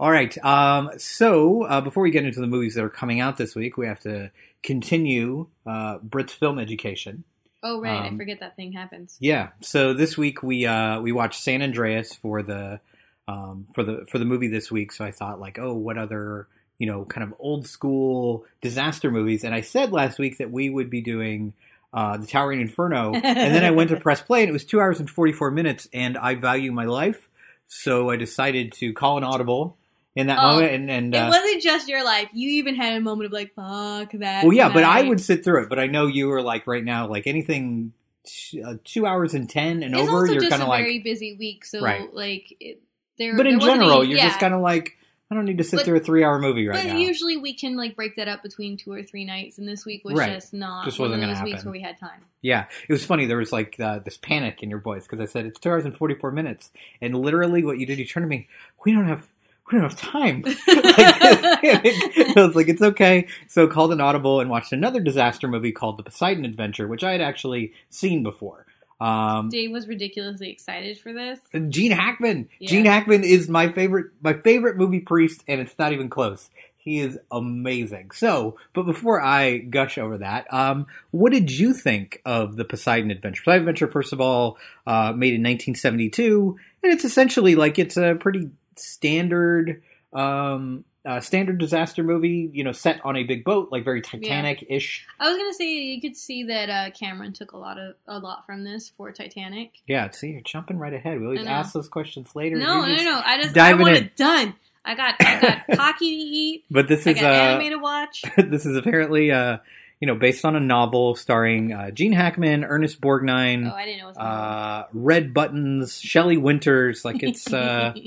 All 0.00 0.10
right. 0.10 0.34
Um. 0.42 0.92
So 0.96 1.64
uh, 1.64 1.82
before 1.82 2.02
we 2.02 2.10
get 2.10 2.24
into 2.24 2.40
the 2.40 2.46
movies 2.46 2.74
that 2.74 2.82
are 2.82 2.88
coming 2.88 3.20
out 3.20 3.36
this 3.36 3.54
week, 3.54 3.76
we 3.76 3.86
have 3.86 4.00
to 4.00 4.30
continue 4.62 5.48
uh, 5.66 5.98
Britt's 5.98 6.32
film 6.32 6.58
education. 6.58 7.24
oh 7.62 7.82
right, 7.82 8.04
I 8.04 8.08
um, 8.08 8.16
forget 8.16 8.40
that 8.40 8.56
thing 8.56 8.72
happens. 8.72 9.18
Yeah. 9.20 9.48
So 9.60 9.92
this 9.92 10.16
week 10.16 10.42
we 10.42 10.64
uh, 10.64 11.02
we 11.02 11.12
watched 11.12 11.42
San 11.42 11.60
Andreas 11.60 12.14
for 12.14 12.42
the 12.42 12.80
um, 13.28 13.66
for 13.74 13.84
the 13.84 14.06
for 14.08 14.18
the 14.18 14.24
movie 14.24 14.48
this 14.48 14.70
week. 14.72 14.90
So 14.92 15.04
I 15.04 15.10
thought 15.10 15.38
like, 15.38 15.58
oh, 15.58 15.74
what 15.74 15.98
other 15.98 16.48
you 16.78 16.86
know 16.86 17.04
kind 17.04 17.22
of 17.22 17.34
old 17.38 17.66
school 17.66 18.46
disaster 18.62 19.10
movies? 19.10 19.44
And 19.44 19.54
I 19.54 19.60
said 19.60 19.92
last 19.92 20.18
week 20.18 20.38
that 20.38 20.50
we 20.50 20.70
would 20.70 20.88
be 20.88 21.02
doing 21.02 21.52
uh, 21.92 22.16
the 22.16 22.26
Towering 22.26 22.62
Inferno, 22.62 23.12
and 23.14 23.22
then 23.22 23.64
I 23.64 23.70
went 23.70 23.90
to 23.90 24.00
press 24.00 24.22
play, 24.22 24.40
and 24.40 24.48
it 24.48 24.54
was 24.54 24.64
two 24.64 24.80
hours 24.80 24.98
and 24.98 25.10
forty 25.10 25.32
four 25.32 25.50
minutes. 25.50 25.90
And 25.92 26.16
I 26.16 26.36
value 26.36 26.72
my 26.72 26.86
life, 26.86 27.28
so 27.66 28.08
I 28.08 28.16
decided 28.16 28.72
to 28.72 28.94
call 28.94 29.18
an 29.18 29.24
audible 29.24 29.76
in 30.16 30.26
that 30.26 30.38
Oh, 30.38 30.54
moment. 30.54 30.72
And, 30.72 30.90
and 30.90 31.14
it 31.14 31.18
uh, 31.18 31.28
wasn't 31.30 31.62
just 31.62 31.88
your 31.88 32.04
life. 32.04 32.28
You 32.32 32.50
even 32.58 32.74
had 32.74 32.96
a 32.96 33.00
moment 33.00 33.26
of 33.26 33.32
like, 33.32 33.54
fuck 33.54 34.12
that. 34.12 34.44
well, 34.44 34.52
yeah, 34.52 34.72
but 34.72 34.84
I 34.84 35.02
would 35.02 35.20
sit 35.20 35.44
through 35.44 35.62
it. 35.64 35.68
But 35.68 35.78
I 35.78 35.86
know 35.86 36.06
you 36.06 36.28
were 36.28 36.42
like 36.42 36.66
right 36.66 36.84
now, 36.84 37.06
like 37.08 37.26
anything. 37.26 37.92
t- 38.24 38.62
Uh, 38.62 38.74
two 38.84 39.06
hours 39.06 39.34
and 39.34 39.48
ten 39.48 39.82
and 39.82 39.94
It's 39.94 40.08
over, 40.08 40.26
you're 40.26 40.48
kind 40.50 40.62
of 40.62 40.68
like 40.68 40.84
very 40.84 40.98
busy 40.98 41.36
week, 41.38 41.64
so 41.64 41.80
Right. 41.80 42.12
like, 42.12 42.54
it, 42.60 42.82
there. 43.18 43.36
But 43.36 43.46
in 43.46 43.58
there 43.58 43.68
general, 43.68 44.00
any- 44.00 44.10
you're 44.10 44.18
yeah. 44.18 44.28
just 44.28 44.40
kind 44.40 44.52
of 44.54 44.60
like, 44.60 44.96
I 45.30 45.36
don't 45.36 45.44
need 45.44 45.58
to 45.58 45.64
sit 45.64 45.76
But- 45.76 45.84
through 45.86 45.98
a 45.98 46.00
three 46.00 46.24
hour 46.24 46.38
movie 46.40 46.66
right 46.66 46.82
but 46.84 46.92
now. 46.92 46.98
usually 46.98 47.36
we 47.36 47.54
can 47.54 47.76
like 47.76 47.94
break 47.94 48.16
that 48.16 48.26
up 48.26 48.42
between 48.42 48.76
two 48.76 48.90
or 48.92 49.02
three 49.04 49.24
nights, 49.24 49.58
and 49.58 49.66
this 49.68 49.86
week 49.86 50.04
was 50.04 50.18
Right. 50.18 50.32
just 50.34 50.52
not 50.52 50.84
Just 50.84 50.98
wasn't 50.98 51.22
of 51.22 51.28
gonna 51.30 51.44
weeks 51.44 51.58
happen. 51.58 51.66
where 51.70 51.78
we 51.78 51.82
had 51.82 51.98
time. 52.00 52.20
yeah, 52.42 52.64
it 52.88 52.92
was 52.92 53.04
funny. 53.06 53.26
There 53.26 53.36
was 53.38 53.52
like 53.52 53.78
uh, 53.78 54.00
this 54.00 54.16
panic 54.18 54.60
in 54.62 54.70
your 54.70 54.80
voice 54.80 55.04
because 55.06 55.20
I 55.20 55.26
said 55.26 55.46
it's 55.46 55.60
two 55.60 55.70
hours 55.70 55.84
and 55.84 55.96
forty 55.96 56.14
four 56.16 56.32
minutes, 56.32 56.72
and 57.00 57.14
literally 57.14 57.62
what 57.64 57.78
you 57.78 57.86
did, 57.86 57.98
you 58.00 58.04
turned 58.06 58.24
to 58.24 58.28
me. 58.28 58.48
We 58.84 58.92
don't 58.92 59.06
have. 59.06 59.26
We 59.70 59.78
don't 59.78 59.90
have 59.90 59.96
time. 59.96 60.42
like, 60.44 60.56
I 60.66 62.32
was 62.36 62.56
like, 62.56 62.68
it's 62.68 62.82
okay. 62.82 63.28
So 63.46 63.68
called 63.68 63.92
an 63.92 64.00
audible 64.00 64.40
and 64.40 64.50
watched 64.50 64.72
another 64.72 65.00
disaster 65.00 65.46
movie 65.46 65.72
called 65.72 65.96
The 65.96 66.02
Poseidon 66.02 66.44
Adventure, 66.44 66.88
which 66.88 67.04
I 67.04 67.12
had 67.12 67.20
actually 67.20 67.72
seen 67.88 68.22
before. 68.22 68.66
Um, 69.00 69.48
Dave 69.48 69.70
was 69.70 69.88
ridiculously 69.88 70.50
excited 70.50 70.98
for 70.98 71.12
this. 71.12 71.38
Gene 71.68 71.92
Hackman. 71.92 72.48
Yeah. 72.58 72.68
Gene 72.68 72.84
Hackman 72.84 73.24
is 73.24 73.48
my 73.48 73.72
favorite 73.72 74.08
my 74.20 74.34
favorite 74.34 74.76
movie 74.76 75.00
priest, 75.00 75.42
and 75.48 75.60
it's 75.60 75.78
not 75.78 75.92
even 75.92 76.10
close. 76.10 76.50
He 76.76 77.00
is 77.00 77.18
amazing. 77.30 78.10
So, 78.12 78.56
but 78.72 78.84
before 78.84 79.20
I 79.20 79.58
gush 79.58 79.98
over 79.98 80.18
that, 80.18 80.52
um, 80.52 80.86
what 81.10 81.30
did 81.30 81.50
you 81.50 81.74
think 81.74 82.22
of 82.24 82.56
the 82.56 82.64
Poseidon 82.64 83.10
Adventure? 83.10 83.42
Poseidon 83.42 83.62
Adventure, 83.68 83.88
first 83.88 84.12
of 84.14 84.20
all, 84.20 84.56
uh, 84.86 85.12
made 85.12 85.34
in 85.34 85.42
1972, 85.42 86.58
and 86.82 86.92
it's 86.92 87.04
essentially 87.04 87.54
like 87.54 87.78
it's 87.78 87.98
a 87.98 88.16
pretty 88.18 88.50
standard, 88.76 89.82
um, 90.12 90.84
uh, 91.04 91.20
standard 91.20 91.58
disaster 91.58 92.02
movie. 92.02 92.50
You 92.52 92.64
know, 92.64 92.72
set 92.72 93.00
on 93.04 93.16
a 93.16 93.24
big 93.24 93.44
boat, 93.44 93.68
like 93.72 93.84
very 93.84 94.02
Titanic 94.02 94.64
ish. 94.68 95.06
I 95.18 95.28
was 95.30 95.38
gonna 95.38 95.54
say 95.54 95.64
you 95.72 96.00
could 96.00 96.16
see 96.16 96.44
that 96.44 96.68
uh, 96.70 96.90
Cameron 96.90 97.32
took 97.32 97.52
a 97.52 97.56
lot 97.56 97.78
of 97.78 97.94
a 98.06 98.18
lot 98.18 98.44
from 98.46 98.64
this 98.64 98.90
for 98.96 99.10
Titanic. 99.12 99.72
Yeah. 99.86 100.10
See, 100.10 100.30
you're 100.30 100.42
jumping 100.42 100.78
right 100.78 100.92
ahead. 100.92 101.18
We 101.18 101.24
always 101.24 101.40
I 101.40 101.44
know. 101.44 101.50
ask 101.50 101.72
those 101.72 101.88
questions 101.88 102.34
later. 102.34 102.56
No, 102.56 102.84
You're 102.84 102.98
no, 102.98 103.04
no. 103.04 103.22
I 103.24 103.38
just 103.40 103.50
I 103.56 103.70
diving 103.70 103.82
want 103.82 103.96
in. 103.96 104.04
it 104.04 104.16
done. 104.16 104.54
I 104.84 104.94
got 104.94 105.14
I 105.20 105.40
got 105.40 105.62
hockey 105.78 106.10
to 106.10 106.22
eat. 106.22 106.64
But 106.70 106.88
this 106.88 107.06
I 107.06 107.10
is 107.10 107.20
got 107.20 107.32
uh, 107.32 107.36
anime 107.36 107.70
to 107.70 107.78
watch. 107.78 108.22
this 108.36 108.66
is 108.66 108.76
apparently 108.76 109.30
uh, 109.30 109.58
you 110.00 110.06
know 110.06 110.14
based 110.14 110.44
on 110.44 110.54
a 110.56 110.60
novel 110.60 111.14
starring 111.14 111.72
uh, 111.72 111.90
Gene 111.90 112.12
Hackman, 112.12 112.64
Ernest 112.64 113.00
Borgnine, 113.00 113.70
Oh, 113.70 113.74
I 113.74 113.84
didn't 113.86 114.00
know 114.00 114.06
it 114.06 114.16
was 114.16 114.18
uh, 114.18 114.86
Red 114.92 115.32
Buttons, 115.32 115.98
Shelley 116.00 116.36
Winters. 116.36 117.04
Like 117.06 117.22
it's. 117.22 117.50
Uh, 117.50 117.94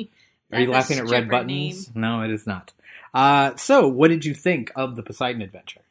are 0.54 0.62
you 0.62 0.72
laughing 0.72 1.00
at 1.00 1.10
Red 1.10 1.30
Buttons? 1.30 1.90
No, 1.96 2.22
it 2.22 2.32
is 2.32 2.48
not. 2.48 2.72
Uh, 3.14 3.56
so, 3.56 3.88
what 3.88 4.08
did 4.08 4.26
you 4.26 4.34
think 4.34 4.72
of 4.76 4.96
the 4.96 5.04
Poseidon 5.04 5.42
Adventure? 5.42 5.82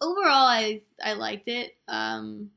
Overall, 0.00 0.46
I 0.46 0.82
I 1.02 1.14
liked 1.14 1.48
it. 1.48 1.76
Um, 1.88 2.50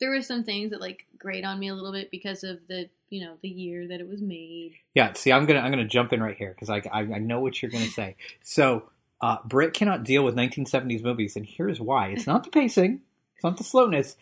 there 0.00 0.10
were 0.10 0.22
some 0.22 0.44
things 0.44 0.70
that 0.70 0.80
like 0.80 1.06
grate 1.18 1.44
on 1.44 1.58
me 1.58 1.68
a 1.68 1.74
little 1.74 1.92
bit 1.92 2.10
because 2.10 2.44
of 2.44 2.58
the 2.68 2.88
you 3.08 3.24
know 3.24 3.34
the 3.42 3.48
year 3.48 3.88
that 3.88 4.00
it 4.00 4.08
was 4.08 4.20
made. 4.20 4.74
Yeah, 4.94 5.12
see, 5.12 5.32
I'm 5.32 5.46
gonna 5.46 5.60
I'm 5.60 5.70
gonna 5.70 5.86
jump 5.86 6.12
in 6.12 6.22
right 6.22 6.36
here 6.36 6.50
because 6.50 6.70
I, 6.70 6.82
I 6.92 7.00
I 7.00 7.18
know 7.18 7.40
what 7.40 7.60
you're 7.62 7.70
gonna 7.70 7.84
say. 7.86 8.16
So, 8.42 8.84
uh, 9.20 9.38
Britt 9.44 9.74
cannot 9.74 10.04
deal 10.04 10.24
with 10.24 10.36
1970s 10.36 11.02
movies, 11.02 11.36
and 11.36 11.46
here's 11.46 11.80
why: 11.80 12.08
it's 12.08 12.26
not 12.26 12.44
the 12.44 12.50
pacing, 12.50 13.00
it's 13.34 13.44
not 13.44 13.56
the 13.56 13.64
slowness, 13.64 14.16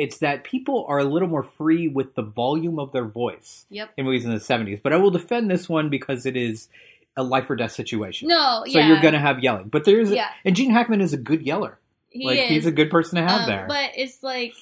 it's 0.00 0.18
that 0.18 0.42
people 0.44 0.84
are 0.88 0.98
a 0.98 1.04
little 1.04 1.28
more 1.28 1.42
free 1.42 1.86
with 1.88 2.14
the 2.14 2.22
volume 2.22 2.78
of 2.78 2.92
their 2.92 3.04
voice 3.04 3.66
Yep. 3.70 3.90
in 3.96 4.04
movies 4.06 4.24
in 4.24 4.30
the 4.30 4.38
70s. 4.40 4.80
But 4.82 4.92
I 4.92 4.96
will 4.96 5.10
defend 5.10 5.50
this 5.50 5.68
one 5.68 5.90
because 5.90 6.24
it 6.26 6.36
is 6.36 6.68
a 7.16 7.22
life 7.22 7.50
or 7.50 7.56
death 7.56 7.72
situation. 7.72 8.28
No, 8.28 8.62
so 8.66 8.78
yeah. 8.78 8.88
you're 8.88 9.00
gonna 9.02 9.18
have 9.18 9.40
yelling, 9.40 9.68
but 9.68 9.84
there's 9.84 10.10
Yeah. 10.10 10.28
and 10.44 10.56
Gene 10.56 10.70
Hackman 10.70 11.00
is 11.00 11.12
a 11.12 11.18
good 11.18 11.42
yeller. 11.42 11.78
He 12.08 12.24
like 12.26 12.38
is. 12.40 12.48
he's 12.48 12.66
a 12.66 12.72
good 12.72 12.90
person 12.90 13.16
to 13.16 13.22
have 13.22 13.42
Um, 13.42 13.46
there. 13.48 13.66
But 13.68 13.90
it's 13.96 14.22
like 14.22 14.54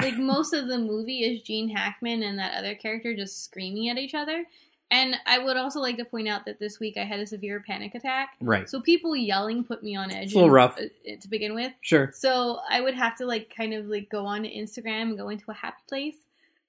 like 0.00 0.16
most 0.16 0.54
of 0.54 0.68
the 0.68 0.78
movie 0.78 1.22
is 1.22 1.42
Gene 1.42 1.68
Hackman 1.68 2.22
and 2.22 2.38
that 2.38 2.54
other 2.56 2.74
character 2.74 3.14
just 3.14 3.44
screaming 3.44 3.90
at 3.90 3.98
each 3.98 4.14
other. 4.14 4.44
And 4.92 5.16
I 5.26 5.38
would 5.38 5.56
also 5.56 5.80
like 5.80 5.96
to 5.96 6.04
point 6.04 6.28
out 6.28 6.44
that 6.44 6.60
this 6.60 6.78
week 6.78 6.96
I 6.98 7.04
had 7.04 7.18
a 7.18 7.26
severe 7.26 7.64
panic 7.66 7.94
attack. 7.94 8.36
Right. 8.40 8.68
So 8.68 8.80
people 8.80 9.16
yelling 9.16 9.64
put 9.64 9.82
me 9.82 9.96
on 9.96 10.12
edge. 10.12 10.24
It's 10.26 10.32
a 10.34 10.36
little 10.36 10.50
rough. 10.50 10.78
uh, 10.78 10.82
to 11.20 11.28
begin 11.28 11.54
with. 11.54 11.72
Sure. 11.80 12.10
So 12.14 12.58
I 12.70 12.80
would 12.82 12.94
have 12.94 13.16
to 13.16 13.26
like 13.26 13.52
kind 13.56 13.72
of 13.72 13.86
like 13.86 14.10
go 14.10 14.26
on 14.26 14.44
Instagram 14.44 15.02
and 15.02 15.16
go 15.18 15.30
into 15.30 15.50
a 15.50 15.54
happy 15.54 15.82
place. 15.88 16.16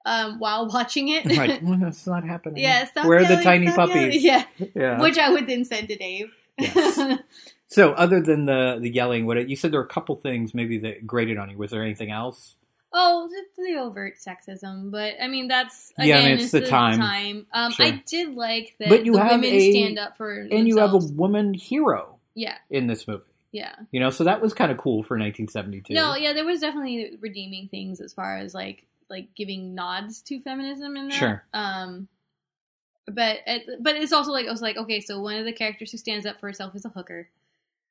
um, 0.06 0.40
while 0.40 0.68
watching 0.74 1.10
it. 1.10 1.26
right, 1.38 1.62
well, 1.68 1.78
that's 1.80 2.08
not 2.08 2.24
happening. 2.24 2.64
yeah, 2.64 2.86
stop 2.86 3.06
Where 3.08 3.20
are 3.20 3.26
the 3.26 3.44
tiny 3.44 3.68
puppies? 3.72 4.24
yelling. 4.24 4.46
Yeah. 4.58 4.72
Yeah. 4.74 5.02
which 5.02 5.18
I 5.18 5.30
would 5.30 5.46
then 5.48 5.66
send 5.66 5.90
to 5.90 5.96
Dave. 5.98 6.32
Yes. 6.58 7.20
So, 7.68 7.94
other 7.94 8.22
than 8.22 8.46
the 8.46 8.78
the 8.80 8.90
yelling, 8.92 9.26
what 9.26 9.50
you 9.50 9.56
said 9.56 9.72
there 9.72 9.80
were 9.80 9.86
a 9.86 9.90
couple 9.90 10.16
things 10.16 10.54
maybe 10.54 10.78
that 10.80 11.08
grated 11.08 11.40
on 11.40 11.50
you. 11.50 11.58
Was 11.58 11.72
there 11.72 11.82
anything 11.82 12.12
else? 12.12 12.56
Oh, 12.96 13.28
the, 13.28 13.64
the 13.64 13.80
overt 13.80 14.16
sexism, 14.18 14.92
but 14.92 15.16
I 15.22 15.28
mean 15.28 15.48
that's 15.48 15.92
Yeah, 15.98 16.16
I 16.16 16.20
again, 16.20 16.36
mean, 16.36 16.44
it's 16.44 16.52
the 16.52 16.62
time. 16.68 17.00
time. 17.00 17.48
Um, 17.52 17.72
Sure. 17.72 17.86
I 17.88 18.04
did 18.06 18.36
like 18.36 18.76
that 18.80 18.90
but 18.90 19.06
you 19.06 19.14
the 19.14 19.20
have 19.24 19.32
women 19.42 19.46
a 19.56 19.72
stand 19.72 19.98
up 20.00 20.16
for 20.16 20.32
and 20.32 20.68
you 20.68 20.78
have 20.78 20.94
a 20.94 20.98
woman 20.98 21.54
hero 21.56 22.20
yeah, 22.36 22.58
in 22.70 22.88
this 22.88 23.08
movie. 23.08 23.24
yeah. 23.52 23.76
You 23.92 24.00
know, 24.00 24.10
so 24.12 24.24
that 24.26 24.42
was 24.42 24.54
kind 24.54 24.72
of 24.72 24.78
cool 24.78 25.02
for 25.04 25.16
1972. 25.18 25.94
No, 25.94 26.16
yeah, 26.16 26.34
there 26.34 26.46
was 26.46 26.60
definitely 26.62 27.18
redeeming 27.20 27.68
things 27.68 28.00
as 28.00 28.14
far 28.14 28.38
as 28.38 28.54
like 28.54 28.86
like 29.10 29.36
giving 29.36 29.76
nods 29.76 30.22
to 30.24 30.40
feminism 30.42 30.96
in 30.98 31.10
that. 31.10 31.16
Sure. 31.18 31.44
Um, 31.54 32.08
but 33.08 33.40
it, 33.46 33.64
but 33.82 33.96
it's 33.96 34.14
also 34.14 34.32
like 34.32 34.48
I 34.48 34.52
was 34.52 34.62
like, 34.62 34.78
okay, 34.78 35.00
so 35.02 35.20
one 35.20 35.36
of 35.36 35.46
the 35.46 35.52
characters 35.54 35.92
who 35.92 35.98
stands 35.98 36.26
up 36.26 36.40
for 36.40 36.48
herself 36.48 36.76
is 36.76 36.86
a 36.86 36.90
hooker, 36.90 37.28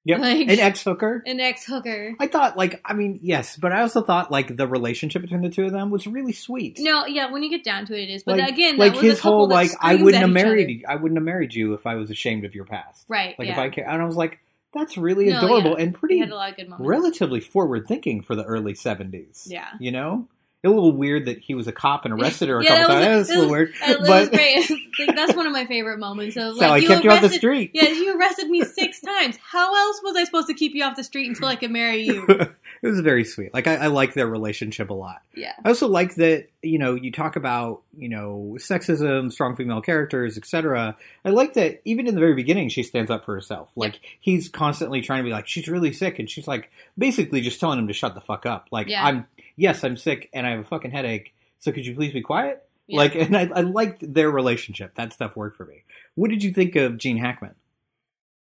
Yep. 0.05 0.19
like- 0.21 0.49
An 0.49 0.59
ex 0.59 0.83
hooker. 0.83 1.23
an 1.27 1.39
ex 1.39 1.65
hooker. 1.65 2.15
I 2.19 2.27
thought, 2.27 2.57
like, 2.57 2.81
I 2.85 2.93
mean, 2.93 3.21
yes, 3.23 3.57
but 3.57 3.73
I 3.73 3.83
also 3.83 4.03
thought, 4.03 4.31
like, 4.33 4.57
the 4.57 4.67
relationship 4.67 5.23
between 5.23 5.43
the 5.43 5.49
two 5.51 5.65
of 5.65 5.73
them 5.73 5.91
was 5.91 6.07
really 6.07 6.33
sweet. 6.33 6.79
No, 6.81 7.07
yeah, 7.07 7.31
when 7.31 7.43
you 7.45 7.51
get 7.51 7.63
down 7.63 7.87
to 7.87 7.95
it, 7.95 8.09
it 8.09 8.13
is. 8.13 8.23
But 8.25 8.39
like, 8.39 8.51
again, 8.51 8.79
like 8.79 8.95
that 8.95 9.03
was 9.03 9.11
his 9.13 9.19
a 9.21 9.23
whole 9.23 9.47
that 9.47 9.55
like, 9.55 9.71
I 9.81 9.95
wouldn't 9.97 10.21
have 10.23 10.31
married 10.31 10.69
you. 10.71 10.85
I 10.89 10.97
wouldn't 10.97 11.17
have 11.19 11.25
married 11.25 11.55
you 11.55 11.75
if 11.75 11.87
I 11.87 11.95
was 11.95 12.11
ashamed 12.11 12.45
of 12.45 12.55
your 12.55 12.65
past. 12.65 13.05
Right, 13.09 13.39
Like 13.39 13.49
if 13.49 13.57
yeah. 13.57 13.63
I 13.63 13.71
ca- 13.71 13.83
and 13.83 14.03
I 14.03 14.05
was 14.05 14.17
like, 14.17 14.39
that's 14.75 14.97
really 14.97 15.27
No, 15.29 15.39
adorable 15.39 15.73
yeah, 15.79 15.85
and 15.85 15.95
pretty 15.95 16.19
had 16.19 16.31
a 16.31 16.35
lot 16.35 16.51
of 16.51 16.57
good 16.57 16.73
relatively 16.79 17.41
forward 17.41 17.87
thinking 17.87 18.23
for 18.23 18.35
the 18.35 18.43
early 18.45 18.75
seventies. 18.75 19.47
Yeah. 19.51 19.67
you 19.79 19.93
know, 19.93 20.27
a 20.65 20.69
little 20.75 20.93
weird 20.93 21.27
that 21.27 21.39
he 21.41 21.55
was 21.55 21.67
a 21.67 21.73
cop 21.73 22.05
and 22.05 22.15
arrested 22.15 22.49
her 22.49 22.61
a 22.61 22.65
Yeah, 22.65 22.83
couple 22.83 22.95
that 22.97 23.05
times. 23.05 23.19
was- 23.19 23.29
That's 23.29 23.37
a 23.37 23.41
little 23.41 23.51
weird, 23.53 23.69
was- 23.81 23.91
It 23.91 23.99
was 24.01 24.09
but 24.09 24.31
great. 24.33 24.71
like, 25.09 25.17
that's 25.17 25.35
one 25.35 25.47
of 25.47 25.53
my 25.53 25.67
favorite 25.67 25.99
moments. 25.99 26.37
Of, 26.37 26.55
So 26.57 26.61
like, 26.61 26.71
I 26.71 26.77
you 26.77 26.89
kept 26.89 27.05
you 27.05 27.11
off 27.11 27.21
the 27.21 27.27
arrested- 27.27 27.39
street. 27.39 27.71
Yeah, 27.75 27.89
you 27.89 28.17
arrested 28.19 28.49
me 28.49 28.63
six 28.63 29.01
times. 29.03 29.37
How 29.43 29.75
else 29.75 30.01
was 30.03 30.17
I 30.17 30.25
supposed 30.25 30.47
to 30.49 30.55
keep 30.55 30.75
you 30.75 30.85
off 30.85 30.97
the 30.97 31.05
street 31.05 31.29
until 31.29 31.49
I 31.49 31.57
could 31.57 31.71
marry 31.71 32.03
you? 32.03 32.25
it 32.29 32.87
was 32.87 33.01
very 33.01 33.25
sweet. 33.25 33.53
Like 33.53 33.67
I, 33.67 33.75
I 33.77 33.87
like 33.89 34.15
their 34.15 34.27
relationship 34.29 34.91
a 34.91 34.95
lot. 34.95 35.23
Yeah. 35.35 35.53
I 35.65 35.69
also 35.69 35.89
like 35.89 36.15
that 36.17 36.49
you 36.65 36.79
know 36.79 36.95
you 36.95 37.11
talk 37.11 37.35
about 37.35 37.83
you 37.97 38.09
know 38.09 38.55
sexism, 38.59 39.33
strong 39.33 39.57
female 39.57 39.81
characters, 39.81 40.39
etc. 40.39 40.97
I 41.25 41.31
like 41.31 41.55
that 41.55 41.81
even 41.85 42.07
in 42.07 42.15
the 42.15 42.21
very 42.21 42.35
beginning 42.35 42.69
she 42.69 42.83
stands 42.85 43.11
up 43.11 43.25
for 43.25 43.35
herself. 43.35 43.69
Like 43.75 44.01
he's 44.21 44.49
constantly 44.49 45.01
trying 45.01 45.21
to 45.21 45.25
be 45.25 45.33
like 45.33 45.49
she's 45.49 45.67
really 45.69 45.93
sick, 45.93 46.19
and 46.21 46.31
she's 46.31 46.47
like 46.47 46.71
basically 46.97 47.41
just 47.41 47.59
telling 47.59 47.79
him 47.81 47.89
to 47.89 47.93
shut 47.95 48.15
the 48.15 48.21
fuck 48.21 48.47
up. 48.47 48.69
Like 48.71 48.87
Yeah. 48.89 49.05
I'm 49.05 49.27
yes 49.57 49.85
I'm 49.85 49.97
sick 49.97 50.29
and 50.33 50.47
I 50.47 50.51
have 50.51 50.61
a 50.61 50.65
fucking 50.65 50.91
headache, 50.91 51.35
so 51.59 51.73
could 51.73 51.87
you 51.87 51.95
please 51.95 52.13
be 52.13 52.23
quiet? 52.23 52.63
Yeah. 52.87 52.99
Like 52.99 53.15
and 53.17 53.37
I, 53.37 53.51
I 53.55 53.61
liked 53.61 54.13
their 54.13 54.31
relationship. 54.31 54.95
That 54.95 55.13
stuff 55.13 55.37
worked 55.37 55.57
for 55.57 55.65
me. 55.65 55.85
What 56.15 56.31
did 56.31 56.43
you 56.43 56.53
think 56.53 56.77
of 56.77 56.99
Gene 56.99 57.19
Hackman? 57.19 57.55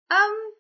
Um, 0.10 0.52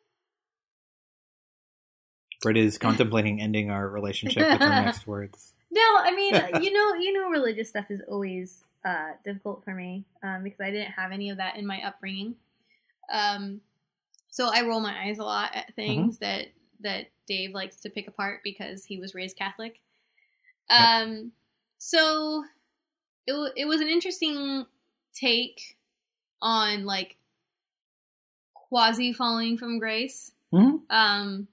Brett 2.41 2.57
is 2.57 2.77
contemplating 2.77 3.41
ending 3.41 3.71
our 3.71 3.87
relationship 3.87 4.47
with 4.47 4.59
her 4.61 4.69
next 4.69 5.07
words. 5.07 5.53
no, 5.71 5.81
I 5.81 6.13
mean, 6.15 6.33
you 6.63 6.71
know, 6.71 6.95
you 6.95 7.13
know, 7.13 7.29
religious 7.29 7.69
stuff 7.69 7.85
is 7.89 8.01
always 8.07 8.63
uh, 8.85 9.11
difficult 9.23 9.63
for 9.63 9.73
me 9.73 10.05
um, 10.23 10.43
because 10.43 10.59
I 10.61 10.71
didn't 10.71 10.91
have 10.91 11.11
any 11.11 11.29
of 11.29 11.37
that 11.37 11.57
in 11.57 11.65
my 11.65 11.81
upbringing. 11.81 12.35
Um, 13.11 13.61
so 14.29 14.49
I 14.53 14.61
roll 14.61 14.79
my 14.79 14.95
eyes 15.05 15.19
a 15.19 15.23
lot 15.23 15.55
at 15.55 15.73
things 15.75 16.19
that 16.19 16.47
that 16.81 17.07
Dave 17.27 17.53
likes 17.53 17.77
to 17.77 17.89
pick 17.89 18.07
apart 18.07 18.41
because 18.43 18.85
he 18.85 18.99
was 18.99 19.15
raised 19.15 19.37
Catholic. 19.37 19.79
Um, 20.69 21.31
so 21.77 22.43
it 23.25 23.53
it 23.55 23.65
was 23.65 23.81
an 23.81 23.87
interesting 23.87 24.65
take 25.13 25.77
on 26.41 26.85
like 26.85 27.17
quasi 28.53 29.13
falling 29.13 29.57
from 29.57 29.79
grace. 29.79 30.31
Mhm. 30.53 30.81
Um, 30.89 31.47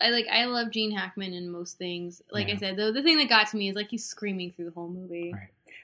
I 0.00 0.10
like 0.10 0.26
I 0.30 0.44
love 0.44 0.70
Gene 0.70 0.90
Hackman 0.92 1.32
in 1.32 1.48
most 1.50 1.78
things. 1.78 2.22
Like 2.30 2.48
I 2.48 2.56
said, 2.56 2.76
though, 2.76 2.92
the 2.92 3.02
thing 3.02 3.16
that 3.18 3.28
got 3.28 3.48
to 3.48 3.56
me 3.56 3.68
is 3.68 3.76
like 3.76 3.88
he's 3.90 4.04
screaming 4.04 4.52
through 4.52 4.66
the 4.66 4.70
whole 4.72 4.88
movie. 4.88 5.34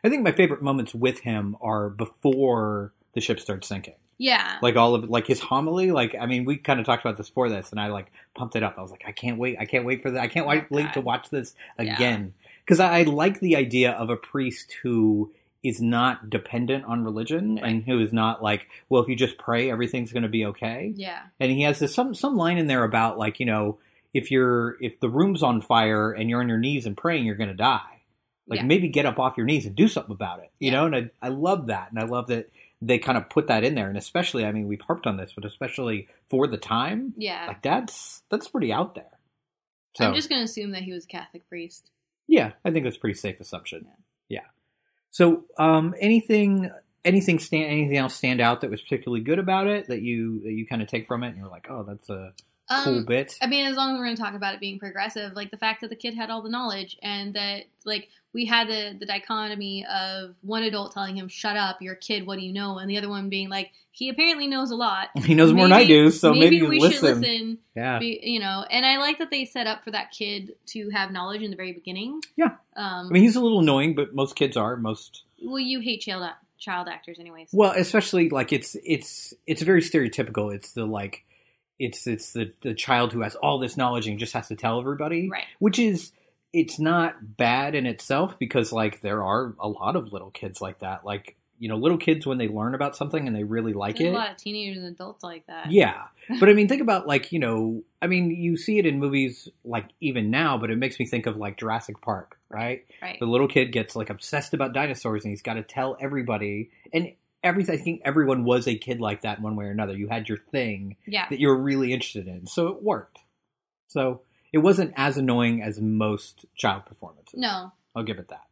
I 0.05 0.09
think 0.09 0.23
my 0.23 0.33
favorite 0.33 0.63
moments 0.63 0.95
with 0.95 1.21
him 1.21 1.57
are 1.61 1.89
before 1.89 2.93
the 3.15 3.21
ship 3.21 3.39
starts 3.41 3.69
sinking. 3.69 3.95
Yeah, 4.19 4.59
Like 4.63 4.77
all 4.77 4.95
of 4.95 5.09
like 5.11 5.27
his 5.27 5.41
homily, 5.41 5.91
like 5.91 6.15
I 6.21 6.27
mean, 6.27 6.45
we 6.45 6.57
kind 6.57 6.79
of 6.79 6.87
talked 6.87 7.05
about 7.05 7.17
this 7.17 7.29
before 7.29 7.49
this, 7.49 7.71
and 7.73 7.81
I 7.81 7.89
like 7.89 8.13
pumped 8.35 8.55
it 8.55 8.63
up. 8.63 8.75
I 8.79 8.83
was 8.83 8.91
like, 8.93 9.03
I 9.07 9.11
can't 9.13 9.37
wait, 9.39 9.57
I 9.59 9.65
can't 9.65 9.85
wait 9.85 10.01
for 10.03 10.11
that. 10.13 10.21
I 10.23 10.29
can't 10.29 10.47
wait, 10.47 10.71
wait 10.71 10.93
to 10.93 11.01
watch 11.01 11.31
this 11.31 11.55
Yeah. 11.79 11.95
again 11.95 12.35
because 12.65 12.81
I, 12.81 13.01
I 13.01 13.03
like 13.03 13.41
the 13.41 13.57
idea 13.57 13.93
of 13.93 14.11
a 14.11 14.17
priest 14.17 14.77
who 14.83 15.33
is 15.63 15.81
not 15.81 16.29
dependent 16.29 16.85
on 16.85 17.05
religion 17.05 17.59
and 17.59 17.85
who 17.85 18.01
is 18.01 18.13
not 18.13 18.43
like, 18.43 18.67
well, 18.89 19.01
if 19.01 19.09
you 19.09 19.15
just 19.15 19.39
pray, 19.39 19.71
everything's 19.71 20.13
going 20.13 20.25
to 20.25 20.29
be 20.29 20.45
okay. 20.47 20.93
yeah, 20.97 21.21
And 21.39 21.53
he 21.53 21.63
has 21.63 21.79
this 21.79 21.95
some 21.95 22.15
some 22.15 22.37
line 22.37 22.59
in 22.59 22.67
there 22.67 22.85
about 22.85 23.17
like 23.19 23.39
you 23.39 23.47
know 23.47 23.79
if 24.13 24.31
you're 24.31 24.77
if 24.81 24.99
the 25.01 25.09
room's 25.09 25.43
on 25.43 25.61
fire 25.61 26.13
and 26.13 26.29
you're 26.29 26.41
on 26.41 26.49
your 26.49 26.59
knees 26.59 26.87
and 26.87 26.97
praying, 26.97 27.25
you're 27.25 27.37
going 27.37 27.49
to 27.49 27.55
die. 27.55 28.03
Like 28.49 28.59
Yeah. 28.59 28.67
maybe 28.67 28.89
get 28.89 29.07
up 29.07 29.21
off 29.21 29.37
your 29.37 29.47
knees 29.47 29.67
and 29.67 29.77
do 29.77 29.87
something 29.87 30.13
about 30.13 30.41
it. 30.41 30.51
You 30.59 30.73
know, 30.73 30.87
and 30.87 30.97
I 30.97 31.11
I 31.23 31.29
love 31.29 31.69
that, 31.69 31.91
and 31.91 31.99
I 31.99 32.05
love 32.05 32.27
that 32.27 32.51
they 32.85 32.99
kind 32.99 33.17
of 33.17 33.31
put 33.31 33.47
that 33.47 33.63
in 33.63 33.77
there, 33.77 33.89
and 33.89 33.97
especially 33.97 34.45
I 34.45 34.51
mean 34.51 34.67
we've 34.67 34.81
harped 34.81 35.07
on 35.07 35.17
this, 35.17 35.33
but 35.33 35.45
especially 35.45 36.09
for 36.29 36.49
the 36.49 36.59
time, 36.59 37.15
yeah. 37.17 37.47
like 37.47 37.63
that's 37.63 38.23
that's 38.31 38.49
pretty 38.49 38.73
out 38.73 38.97
there. 38.97 39.07
So 39.97 40.07
I'm 40.07 40.15
just 40.15 40.29
gonna 40.29 40.43
assume 40.43 40.73
that 40.73 40.83
he 40.83 40.93
was 40.93 41.05
a 41.05 41.09
Catholic 41.09 41.49
priest. 41.49 41.91
Yeah, 42.29 42.53
I 42.65 42.71
think 42.71 42.85
that's 42.85 42.97
a 42.97 43.01
pretty 43.01 43.19
safe 43.19 43.41
assumption. 43.41 43.87
Yeah. 44.29 44.41
So 45.11 45.45
um, 45.59 45.95
anything 46.01 46.71
anything 47.05 47.39
stand 47.39 47.65
anything 47.65 47.97
else 47.97 48.15
stand 48.15 48.41
out 48.41 48.61
that 48.61 48.71
was 48.71 48.81
particularly 48.81 49.23
good 49.23 49.39
about 49.39 49.67
it 49.67 49.89
that 49.89 50.03
you 50.03 50.41
that 50.45 50.53
you 50.53 50.67
kind 50.67 50.83
of 50.83 50.89
take 50.89 51.07
from 51.07 51.23
it, 51.25 51.29
and 51.29 51.37
you're 51.39 51.49
like, 51.49 51.67
oh, 51.69 51.83
that's 51.83 52.09
a 52.09 52.33
cool 52.85 52.99
Um, 52.99 53.05
bit. 53.05 53.37
I 53.43 53.47
mean, 53.49 53.67
as 53.67 53.77
long 53.77 53.91
as 53.93 53.99
we're 53.99 54.05
going 54.05 54.17
to 54.17 54.23
talk 54.23 54.35
about 54.35 54.55
it 54.55 54.61
being 54.61 54.79
progressive, 54.79 55.35
like 55.35 55.51
the 55.51 55.59
fact 55.59 55.81
that 55.83 55.91
the 55.91 55.97
kid 55.97 56.15
had 56.15 56.31
all 56.31 56.43
the 56.43 56.49
knowledge 56.49 56.97
and 57.03 57.35
that 57.35 57.65
like 57.85 58.09
we 58.33 58.47
had 58.47 58.69
the 58.69 58.97
the 58.99 59.07
dichotomy 59.07 59.85
of 59.87 60.35
one 60.43 60.63
adult 60.63 60.93
telling 60.95 61.17
him 61.17 61.29
"shut 61.29 61.57
up, 61.57 61.83
you're 61.83 61.95
a 61.95 61.99
kid, 61.99 62.27
what 62.27 62.39
do 62.39 62.45
you 62.45 62.53
know?" 62.53 62.79
and 62.79 62.89
the 62.89 62.97
other 62.99 63.09
one 63.09 63.29
being 63.29 63.51
like, 63.51 63.73
"He 63.93 64.09
apparently 64.09 64.47
knows 64.49 64.71
a 64.71 64.75
lot. 64.75 65.11
He 65.25 65.35
knows 65.35 65.53
more 65.53 65.67
than 65.67 65.73
I 65.73 65.85
do, 65.87 66.11
so 66.11 66.35
maybe 66.35 66.57
you 66.57 66.67
we 66.67 66.81
listen." 66.81 66.93
should 66.93 67.19
listen." 67.21 67.59
Yeah. 67.77 67.99
Be, 68.01 68.19
you 68.23 68.41
know, 68.41 68.65
and 68.71 68.85
I 68.85 68.97
like 68.99 69.19
that 69.19 69.31
they 69.31 69.45
set 69.45 69.67
up 69.67 69.85
for 69.85 69.93
that 69.93 70.11
kid 70.11 70.55
to 70.67 70.91
have 70.91 71.13
knowledge 71.13 71.43
in 71.43 71.51
the 71.51 71.57
very 71.57 71.73
beginning. 71.73 72.21
Yeah. 72.37 72.57
Um, 72.77 73.07
I 73.07 73.11
mean, 73.11 73.23
he's 73.23 73.37
a 73.37 73.41
little 73.41 73.61
annoying, 73.61 73.95
but 73.95 74.15
most 74.15 74.35
kids 74.35 74.57
are. 74.57 74.77
Most 74.77 75.23
well, 75.43 75.59
you 75.61 75.81
hate 75.81 76.01
child 76.01 76.29
child 76.59 76.89
actors, 76.89 77.19
anyways. 77.21 77.51
well, 77.53 77.73
especially 77.77 78.29
like 78.31 78.53
it's 78.53 78.77
it's 78.85 79.35
it's 79.47 79.63
very 79.63 79.81
stereotypical. 79.83 80.55
It's 80.55 80.73
the 80.73 80.85
like 80.85 81.25
it's 81.79 82.07
it's 82.07 82.33
the 82.33 82.53
the 82.63 82.75
child 82.75 83.13
who 83.13 83.23
has 83.23 83.35
all 83.37 83.59
this 83.59 83.77
knowledge 83.77 84.07
and 84.07 84.19
just 84.19 84.33
has 84.35 84.49
to 84.49 84.57
tell 84.57 84.79
everybody, 84.81 85.29
Right. 85.29 85.45
Which 85.59 85.79
is 85.79 86.13
it's 86.53 86.79
not 86.79 87.37
bad 87.37 87.75
in 87.75 87.87
itself 87.87 88.39
because 88.39 88.73
like 88.73 89.01
there 89.01 89.23
are 89.23 89.55
a 89.59 89.69
lot 89.69 89.97
of 89.97 90.13
little 90.13 90.31
kids 90.31 90.61
like 90.61 90.81
that. 90.81 91.05
Like 91.05 91.37
you 91.63 91.69
know, 91.69 91.77
little 91.77 91.97
kids 91.97 92.27
when 92.27 92.39
they 92.39 92.49
learn 92.49 92.75
about 92.75 92.97
something 92.97 93.29
and 93.29 93.37
they 93.37 93.45
really 93.45 93.73
like 93.73 93.97
There's 93.97 94.09
it. 94.09 94.15
a 94.15 94.19
lot 94.19 94.33
of 94.33 94.37
teenagers 94.37 94.83
and 94.83 94.93
adults 94.93 95.23
like 95.23 95.47
that. 95.47 95.71
Yeah. 95.71 96.03
But 96.41 96.49
I 96.49 96.55
mean, 96.55 96.67
think 96.67 96.83
about 96.83 97.07
like, 97.07 97.31
you 97.31 97.39
know, 97.39 97.83
I 98.01 98.09
mean, 98.09 98.31
you 98.31 98.57
see 98.57 98.79
it 98.79 98.87
in 98.87 98.99
movies 98.99 99.49
like 99.65 99.87
even 100.01 100.29
now, 100.31 100.59
but 100.59 100.71
it 100.73 100.77
makes 100.79 100.99
me 100.99 101.07
think 101.07 101.27
of 101.27 101.37
like 101.37 101.57
Jurassic 101.59 102.01
Park, 102.01 102.37
right? 102.49 102.85
Right. 103.01 103.17
The 103.21 103.27
little 103.27 103.47
kid 103.49 103.71
gets 103.73 103.95
like 103.95 104.11
obsessed 104.11 104.55
about 104.55 104.73
dinosaurs 104.73 105.25
and 105.25 105.31
he's 105.31 105.43
got 105.43 105.55
to 105.55 105.63
tell 105.63 105.97
everybody. 106.01 106.71
And 106.93 107.13
everything, 107.45 107.75
I 107.79 107.79
think 107.83 108.03
everyone 108.05 108.43
was 108.45 108.67
a 108.67 108.77
kid 108.77 109.01
like 109.01 109.23
that 109.23 109.39
in 109.39 109.45
one 109.45 109.55
way 109.55 109.67
or 109.67 109.71
another. 109.71 109.97
You 109.97 110.09
had 110.09 110.29
your 110.29 110.39
thing 110.39 110.97
Yeah. 111.07 111.29
that 111.31 111.39
you 111.39 111.47
were 111.49 111.57
really 111.61 111.93
interested 111.93 112.27
in. 112.27 112.47
So 112.49 112.67
it 112.69 112.83
worked. 112.83 113.19
So 113.89 114.23
it 114.53 114.59
wasn't 114.59 114.95
as 114.97 115.17
annoying 115.17 115.63
as 115.63 115.81
most 115.81 116.45
child 116.57 116.87
performances. 116.87 117.39
No. 117.39 117.73
I'll 117.95 118.03
give 118.05 118.19
it 118.19 118.29
that. 118.29 118.47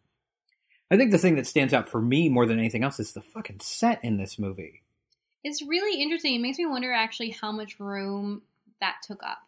I 0.90 0.96
think 0.96 1.10
the 1.12 1.18
thing 1.18 1.36
that 1.36 1.46
stands 1.46 1.72
out 1.72 1.88
for 1.88 2.00
me 2.00 2.28
more 2.28 2.46
than 2.46 2.58
anything 2.58 2.82
else 2.82 2.98
is 2.98 3.12
the 3.12 3.22
fucking 3.22 3.60
set 3.60 4.02
in 4.04 4.16
this 4.16 4.38
movie. 4.38 4.82
It's 5.44 5.62
really 5.62 6.02
interesting. 6.02 6.34
It 6.34 6.40
makes 6.40 6.58
me 6.58 6.66
wonder 6.66 6.92
actually 6.92 7.30
how 7.30 7.52
much 7.52 7.78
room 7.78 8.42
that 8.80 8.96
took 9.02 9.22
up. 9.22 9.38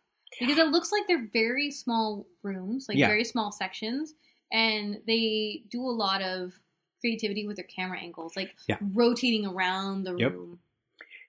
Because 0.41 0.57
it 0.59 0.69
looks 0.69 0.91
like 0.93 1.03
they're 1.07 1.29
very 1.33 1.71
small 1.71 2.27
rooms, 2.43 2.87
like 2.89 2.97
Yeah. 2.97 3.09
very 3.09 3.25
small 3.25 3.53
sections, 3.53 4.15
and 4.51 5.01
they 5.07 5.63
do 5.69 5.83
a 5.83 5.91
lot 5.93 6.23
of 6.23 6.55
creativity 7.01 7.47
with 7.47 7.57
their 7.57 7.67
camera 7.67 7.99
angles, 7.99 8.35
like 8.37 8.55
Yeah. 8.69 8.79
rotating 8.81 9.45
around 9.45 10.05
the 10.05 10.15
Yep. 10.17 10.33
room. 10.33 10.61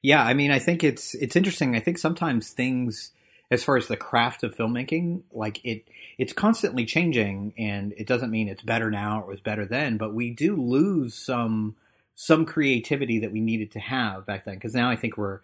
Yeah, 0.01 0.23
I 0.23 0.33
mean, 0.33 0.51
I 0.51 0.59
think 0.59 0.83
it's 0.83 1.15
it's 1.15 1.35
interesting. 1.35 1.75
I 1.75 1.79
think 1.79 1.97
sometimes 1.97 2.51
things, 2.51 3.11
as 3.51 3.63
far 3.63 3.77
as 3.77 3.87
the 3.87 3.97
craft 3.97 4.43
of 4.43 4.55
filmmaking, 4.55 5.23
like 5.31 5.63
it, 5.63 5.87
it's 6.17 6.33
constantly 6.33 6.85
changing, 6.85 7.53
and 7.57 7.93
it 7.97 8.07
doesn't 8.07 8.31
mean 8.31 8.47
it's 8.47 8.63
better 8.63 8.89
now 8.89 9.19
or 9.19 9.23
it 9.23 9.29
was 9.29 9.41
better 9.41 9.65
then. 9.65 9.97
But 9.97 10.13
we 10.13 10.31
do 10.31 10.55
lose 10.55 11.13
some 11.13 11.75
some 12.15 12.45
creativity 12.45 13.19
that 13.19 13.31
we 13.31 13.41
needed 13.41 13.71
to 13.71 13.79
have 13.79 14.25
back 14.25 14.45
then 14.45 14.55
because 14.55 14.75
now 14.75 14.89
I 14.89 14.95
think 14.95 15.17
we're 15.17 15.39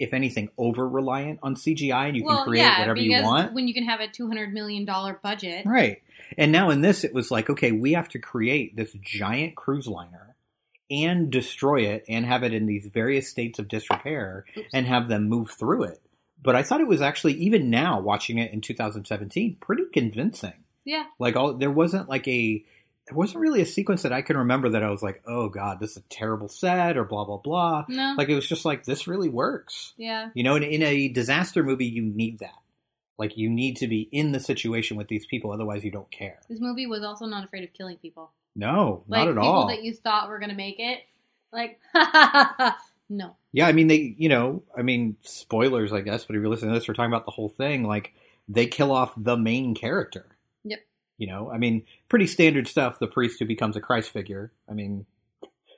if 0.00 0.14
anything, 0.14 0.48
over 0.56 0.88
reliant 0.88 1.38
on 1.42 1.54
CGI, 1.54 2.08
and 2.08 2.16
you 2.16 2.24
well, 2.24 2.38
can 2.38 2.46
create 2.46 2.62
yeah, 2.62 2.80
whatever 2.80 2.98
you 2.98 3.22
want. 3.22 3.52
when 3.52 3.68
you 3.68 3.74
can 3.74 3.84
have 3.84 4.00
a 4.00 4.08
two 4.08 4.26
hundred 4.26 4.52
million 4.52 4.86
dollar 4.86 5.20
budget, 5.22 5.66
Right. 5.66 6.02
And 6.38 6.50
now 6.50 6.70
in 6.70 6.80
this, 6.80 7.04
it 7.04 7.12
was 7.12 7.30
like, 7.30 7.50
okay, 7.50 7.70
we 7.72 7.92
have 7.92 8.08
to 8.10 8.18
create 8.18 8.76
this 8.76 8.96
giant 9.02 9.56
cruise 9.56 9.86
liner 9.86 10.36
and 10.90 11.30
destroy 11.30 11.82
it 11.82 12.04
and 12.08 12.24
have 12.24 12.42
it 12.42 12.54
in 12.54 12.66
these 12.66 12.86
various 12.86 13.28
states 13.28 13.58
of 13.58 13.68
disrepair 13.68 14.44
and 14.72 14.86
have 14.86 15.08
them 15.08 15.28
move 15.28 15.50
through 15.50 15.84
it. 15.84 16.00
But 16.42 16.56
I 16.56 16.62
thought 16.62 16.80
it 16.80 16.86
was 16.86 17.02
actually, 17.02 17.34
even 17.34 17.68
now, 17.70 18.00
watching 18.00 18.38
it 18.38 18.52
in 18.52 18.60
2017, 18.60 19.56
pretty 19.60 19.84
convincing. 19.92 20.54
Yeah. 20.84 21.04
Like, 21.18 21.36
all 21.36 21.54
there 21.54 21.70
wasn't 21.70 22.08
like 22.08 22.26
a, 22.26 22.64
there 23.06 23.16
wasn't 23.16 23.40
really 23.40 23.60
a 23.60 23.66
sequence 23.66 24.02
that 24.02 24.12
I 24.12 24.22
can 24.22 24.36
remember 24.38 24.70
that 24.70 24.82
I 24.82 24.90
was 24.90 25.02
like, 25.02 25.22
oh 25.26 25.48
God, 25.48 25.80
this 25.80 25.92
is 25.92 25.96
a 25.98 26.02
terrible 26.08 26.48
set 26.48 26.96
or 26.96 27.04
blah, 27.04 27.24
blah, 27.24 27.36
blah. 27.38 27.84
No. 27.88 28.14
Like, 28.16 28.28
it 28.30 28.34
was 28.34 28.48
just 28.48 28.64
like, 28.64 28.84
this 28.84 29.06
really 29.06 29.28
works. 29.28 29.92
Yeah. 29.98 30.30
You 30.34 30.42
know, 30.44 30.56
in, 30.56 30.62
in 30.62 30.82
a 30.82 31.08
disaster 31.08 31.62
movie, 31.62 31.86
you 31.86 32.02
need 32.02 32.38
that. 32.38 32.54
Like, 33.18 33.36
you 33.36 33.50
need 33.50 33.76
to 33.76 33.86
be 33.86 34.08
in 34.12 34.32
the 34.32 34.40
situation 34.40 34.96
with 34.96 35.08
these 35.08 35.26
people, 35.26 35.52
otherwise, 35.52 35.84
you 35.84 35.90
don't 35.90 36.10
care. 36.10 36.38
This 36.48 36.60
movie 36.60 36.86
was 36.86 37.02
also 37.02 37.26
not 37.26 37.44
afraid 37.44 37.64
of 37.64 37.72
killing 37.74 37.98
people. 37.98 38.30
No, 38.56 39.04
Like 39.08 39.20
not 39.26 39.28
at 39.28 39.34
people 39.36 39.48
all. 39.48 39.68
that 39.68 39.82
you 39.84 39.92
thought 39.94 40.28
were 40.28 40.38
gonna 40.38 40.54
make 40.54 40.80
it. 40.80 41.00
Like 41.52 41.78
no. 43.10 43.36
yeah, 43.52 43.66
I 43.66 43.72
mean, 43.72 43.88
they, 43.88 44.14
you 44.16 44.28
know, 44.30 44.62
I 44.74 44.80
mean, 44.82 45.16
spoilers, 45.20 45.92
I 45.92 46.00
guess, 46.00 46.24
but 46.24 46.36
if 46.36 46.40
you're 46.40 46.48
listening 46.48 46.72
to 46.72 46.78
this, 46.78 46.88
we're 46.88 46.94
talking 46.94 47.12
about 47.12 47.26
the 47.26 47.32
whole 47.32 47.48
thing. 47.50 47.84
Like, 47.84 48.14
they 48.48 48.66
kill 48.66 48.90
off 48.92 49.12
the 49.16 49.36
main 49.36 49.74
character. 49.74 50.24
Yep. 50.64 50.78
You 51.18 51.26
know, 51.26 51.50
I 51.50 51.58
mean, 51.58 51.84
pretty 52.08 52.26
standard 52.26 52.66
stuff. 52.68 52.98
The 52.98 53.06
priest 53.06 53.38
who 53.38 53.44
becomes 53.44 53.76
a 53.76 53.80
Christ 53.80 54.10
figure. 54.10 54.52
I 54.68 54.72
mean, 54.72 55.04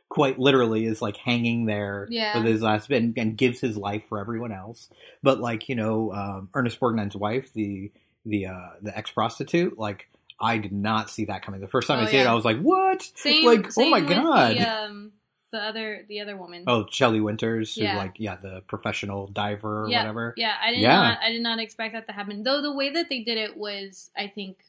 quite 0.09 0.39
literally 0.39 0.85
is 0.85 1.01
like 1.03 1.17
hanging 1.17 1.65
there 1.67 2.07
Yeah. 2.11 2.37
with 2.37 2.47
his 2.47 2.63
last 2.63 2.89
bit 2.89 3.03
and, 3.03 3.17
and 3.19 3.37
gives 3.37 3.61
his 3.61 3.77
life 3.77 4.05
for 4.09 4.19
everyone 4.21 4.53
else. 4.53 4.89
But 5.23 5.41
like, 5.41 5.69
you 5.69 5.75
know, 5.75 6.13
um, 6.13 6.49
Ernest 6.55 6.79
Borgnine's 6.79 7.17
wife, 7.17 7.53
the 7.55 7.91
the 8.27 8.47
uh, 8.47 8.71
the 8.83 8.97
ex 8.97 9.11
prostitute, 9.11 9.79
like. 9.79 10.09
I 10.45 10.59
did 10.59 10.73
not 10.73 11.09
see 11.09 11.27
that 11.27 11.45
coming. 11.45 11.61
The 11.61 11.69
first 11.69 11.87
time 11.87 12.01
Oh, 12.01 12.03
I 12.03 12.11
see 12.11 12.17
it. 12.17 12.27
I 12.27 12.35
was 12.35 12.45
like, 12.45 12.59
"What? 12.61 13.09
Same. 13.15 13.45
like, 13.47 13.71
same 13.71 13.87
oh 13.87 13.91
my 13.91 14.01
god!" 14.01 14.57
The, 14.57 14.69
um, 14.69 15.13
the 15.53 15.59
other, 15.59 16.05
the 16.09 16.21
other 16.21 16.37
woman. 16.37 16.65
Oh, 16.67 16.87
Shelley 16.91 17.21
Winters, 17.21 17.77
who 17.77 17.83
Yeah. 17.83 17.97
like 17.97 18.15
yeah, 18.19 18.37
the 18.37 18.63
professional 18.67 19.27
diver 19.29 19.85
or 19.85 19.89
yeah, 19.89 20.01
whatever. 20.01 20.35
Yeah, 20.37 20.55
I 20.61 20.71
did 20.73 20.81
Yeah. 20.81 20.97
not. 20.97 21.19
I 21.23 21.31
did 21.31 21.43
not 21.43 21.61
expect 21.61 21.95
that 21.95 22.07
to 22.09 22.13
happen. 22.13 22.43
Though 22.43 22.61
the 22.63 22.73
way 22.75 22.91
that 22.91 23.09
they 23.09 23.21
did 23.21 23.39
it 23.39 23.57
was, 23.57 24.11
I 24.17 24.27
think, 24.29 24.65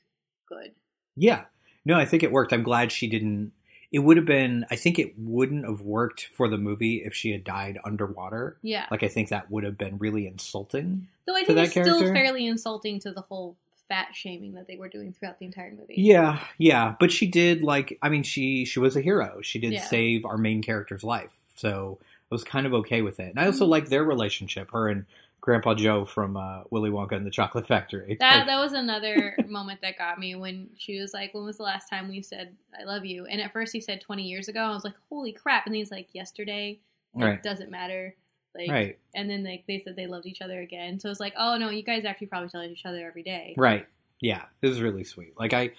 good. 0.47 0.73
Yeah. 1.15 1.45
No, 1.85 1.97
I 1.97 2.05
think 2.05 2.21
it 2.23 2.31
worked. 2.31 2.53
I'm 2.53 2.63
glad 2.63 2.91
she 2.91 3.07
didn't. 3.07 3.53
It 3.91 3.99
would 3.99 4.17
have 4.17 4.25
been. 4.25 4.65
I 4.71 4.75
think 4.75 4.97
it 4.99 5.13
wouldn't 5.17 5.65
have 5.65 5.81
worked 5.81 6.25
for 6.33 6.47
the 6.47 6.57
movie 6.57 7.03
if 7.05 7.13
she 7.13 7.31
had 7.31 7.43
died 7.43 7.77
underwater. 7.85 8.57
Yeah. 8.61 8.85
Like 8.91 9.03
I 9.03 9.07
think 9.07 9.29
that 9.29 9.49
would 9.51 9.63
have 9.63 9.77
been 9.77 9.97
really 9.97 10.25
insulting. 10.27 11.07
Though 11.27 11.35
I 11.35 11.43
think 11.43 11.55
that 11.55 11.63
it's 11.65 11.71
still 11.73 11.99
fairly 12.13 12.47
insulting 12.47 12.99
to 13.01 13.11
the 13.11 13.21
whole 13.21 13.57
fat 13.93 14.15
shaming 14.15 14.53
that 14.53 14.67
they 14.67 14.77
were 14.77 14.89
doing 14.89 15.13
throughout 15.13 15.37
the 15.39 15.45
entire 15.45 15.71
movie. 15.71 15.95
Yeah, 15.97 16.39
yeah, 16.57 16.95
but 16.99 17.11
she 17.11 17.27
did 17.27 17.61
like. 17.61 17.97
I 18.01 18.09
mean, 18.09 18.23
she 18.23 18.65
she 18.65 18.79
was 18.79 18.95
a 18.95 19.01
hero. 19.01 19.39
She 19.41 19.59
did 19.59 19.73
Yeah. 19.73 19.83
save 19.83 20.25
our 20.25 20.37
main 20.37 20.61
character's 20.63 21.03
life, 21.03 21.31
so 21.55 21.99
I 22.01 22.05
was 22.35 22.43
kind 22.43 22.65
of 22.65 22.73
okay 22.73 23.01
with 23.01 23.19
it. 23.19 23.29
And 23.29 23.39
I 23.39 23.43
Mm-hmm. 23.43 23.51
also 23.51 23.65
like 23.65 23.89
their 23.89 24.03
relationship, 24.03 24.71
her 24.71 24.87
and 24.89 25.05
Grandpa 25.41 25.75
Joe 25.75 26.05
from 26.05 26.37
uh, 26.37 26.63
Willy 26.71 26.89
Wonka 26.89 27.11
and 27.17 27.25
the 27.25 27.29
Chocolate 27.31 27.67
Factory. 27.67 28.15
That 28.19 28.37
Like, 28.37 28.47
that 28.47 28.59
was 28.59 28.71
another 28.73 29.35
moment 29.47 29.81
that 29.81 29.97
got 29.97 30.17
me 30.17 30.35
when 30.35 30.69
she 30.77 30.99
was 30.99 31.13
like, 31.13 31.33
"When 31.33 31.43
was 31.43 31.57
the 31.57 31.63
last 31.63 31.89
time 31.89 32.07
we 32.09 32.21
said 32.21 32.55
I 32.79 32.83
love 32.85 33.05
you?" 33.05 33.25
And 33.25 33.41
at 33.41 33.51
first 33.53 33.73
he 33.73 33.81
said 33.81 33.99
twenty 34.01 34.23
years 34.23 34.47
ago. 34.47 34.61
I 34.61 34.69
was 34.73 34.83
like, 34.85 34.95
"Holy 35.09 35.33
crap!" 35.33 35.67
And 35.67 35.75
he's 35.75 35.91
like, 35.91 36.07
"Yesterday." 36.13 36.79
Right. 37.15 37.43
Doesn't 37.43 37.69
matter. 37.69 38.15
Like, 38.55 38.69
Right. 38.69 38.99
And 39.15 39.29
then 39.29 39.43
like 39.43 39.63
they 39.67 39.79
said 39.79 39.95
they 39.95 40.07
loved 40.07 40.25
each 40.25 40.41
other 40.41 40.59
again. 40.61 40.99
So 40.99 41.09
it's 41.09 41.19
like, 41.19 41.33
oh 41.37 41.57
no, 41.57 41.69
you 41.69 41.83
guys 41.83 42.05
actually 42.05 42.27
probably 42.27 42.49
tell 42.49 42.63
each 42.63 42.85
other 42.85 43.05
every 43.07 43.23
day. 43.23 43.53
Right. 43.57 43.87
Yeah, 44.19 44.43
it 44.61 44.67
was 44.67 44.81
really 44.81 45.03
sweet. 45.03 45.33
Like 45.37 45.53
I, 45.53 45.71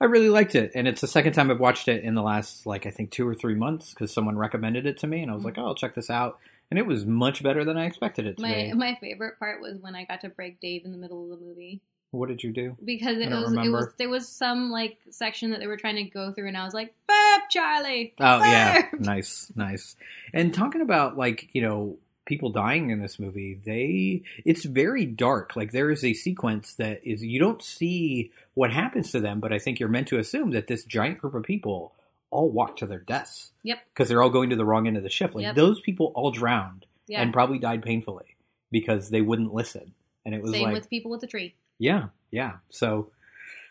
I 0.00 0.06
really 0.06 0.28
liked 0.28 0.56
it, 0.56 0.72
and 0.74 0.88
it's 0.88 1.00
the 1.00 1.06
second 1.06 1.34
time 1.34 1.48
I've 1.52 1.60
watched 1.60 1.86
it 1.86 2.02
in 2.02 2.14
the 2.16 2.22
last 2.22 2.66
like 2.66 2.86
I 2.86 2.90
think 2.90 3.12
two 3.12 3.28
or 3.28 3.36
three 3.36 3.54
months 3.54 3.90
because 3.94 4.12
someone 4.12 4.36
recommended 4.36 4.84
it 4.86 4.98
to 4.98 5.06
me, 5.06 5.22
and 5.22 5.30
I 5.30 5.34
was 5.36 5.44
like, 5.44 5.54
mm-hmm. 5.54 5.62
oh, 5.62 5.68
I'll 5.68 5.74
check 5.76 5.94
this 5.94 6.10
out, 6.10 6.40
and 6.70 6.78
it 6.78 6.86
was 6.86 7.06
much 7.06 7.44
better 7.44 7.64
than 7.64 7.76
I 7.76 7.84
expected 7.86 8.26
it 8.26 8.38
to 8.38 8.42
My 8.42 8.54
be. 8.54 8.72
my 8.72 8.98
favorite 9.00 9.38
part 9.38 9.60
was 9.60 9.78
when 9.80 9.94
I 9.94 10.04
got 10.04 10.22
to 10.22 10.28
break 10.28 10.60
Dave 10.60 10.84
in 10.84 10.90
the 10.90 10.98
middle 10.98 11.22
of 11.32 11.38
the 11.38 11.44
movie 11.44 11.80
What 12.10 12.28
did 12.28 12.42
you 12.42 12.50
do? 12.50 12.76
because 12.84 13.18
it 13.18 13.30
was 13.30 13.52
it 13.52 13.70
was 13.70 13.86
there 13.96 14.08
was 14.08 14.28
some 14.28 14.72
like 14.72 14.98
section 15.10 15.52
that 15.52 15.60
they 15.60 15.68
were 15.68 15.76
trying 15.76 15.94
to 15.94 16.04
go 16.04 16.32
through, 16.32 16.48
and 16.48 16.56
I 16.56 16.64
was 16.64 16.74
like, 16.74 16.92
"Burp, 17.06 17.42
Charlie." 17.50 18.14
Oh 18.18 18.38
yeah, 18.38 18.88
nice, 18.98 19.52
nice. 19.54 19.94
And 20.34 20.52
talking 20.52 20.80
about 20.80 21.16
like 21.16 21.48
you 21.52 21.62
know 21.62 21.98
people 22.24 22.50
dying 22.50 22.90
in 22.90 23.00
this 23.00 23.18
movie, 23.18 23.60
they 23.64 24.22
it's 24.44 24.64
very 24.64 25.04
dark. 25.06 25.56
Like 25.56 25.72
there 25.72 25.90
is 25.90 26.04
a 26.04 26.14
sequence 26.14 26.74
that 26.74 27.00
is 27.04 27.22
you 27.24 27.38
don't 27.40 27.62
see 27.62 28.30
what 28.54 28.72
happens 28.72 29.10
to 29.12 29.20
them, 29.20 29.40
but 29.40 29.52
I 29.52 29.58
think 29.58 29.80
you're 29.80 29.88
meant 29.88 30.08
to 30.08 30.18
assume 30.18 30.50
that 30.52 30.66
this 30.66 30.84
giant 30.84 31.18
group 31.18 31.34
of 31.34 31.42
people 31.42 31.92
all 32.30 32.50
walk 32.50 32.76
to 32.78 32.86
their 32.86 33.00
deaths 33.00 33.50
Yep. 33.62 33.78
because 33.92 34.08
they're 34.08 34.22
all 34.22 34.30
going 34.30 34.50
to 34.50 34.56
the 34.56 34.64
wrong 34.64 34.86
end 34.86 34.96
of 34.96 35.02
the 35.02 35.10
ship. 35.10 35.34
Like 35.34 35.42
Yep. 35.42 35.54
those 35.56 35.80
people 35.80 36.12
all 36.14 36.30
drowned 36.30 36.86
Yeah. 37.06 37.20
and 37.22 37.32
probably 37.32 37.58
died 37.58 37.82
painfully 37.82 38.36
because 38.70 39.10
they 39.10 39.20
wouldn't 39.20 39.52
listen. 39.52 39.92
And 40.24 40.34
it 40.34 40.40
was 40.42 40.52
Same 40.52 40.64
like 40.64 40.74
with 40.74 40.88
people 40.88 41.10
with 41.10 41.20
the 41.20 41.26
tree. 41.26 41.54
yeah, 41.78 42.06
yeah. 42.30 42.58
So, 42.70 43.10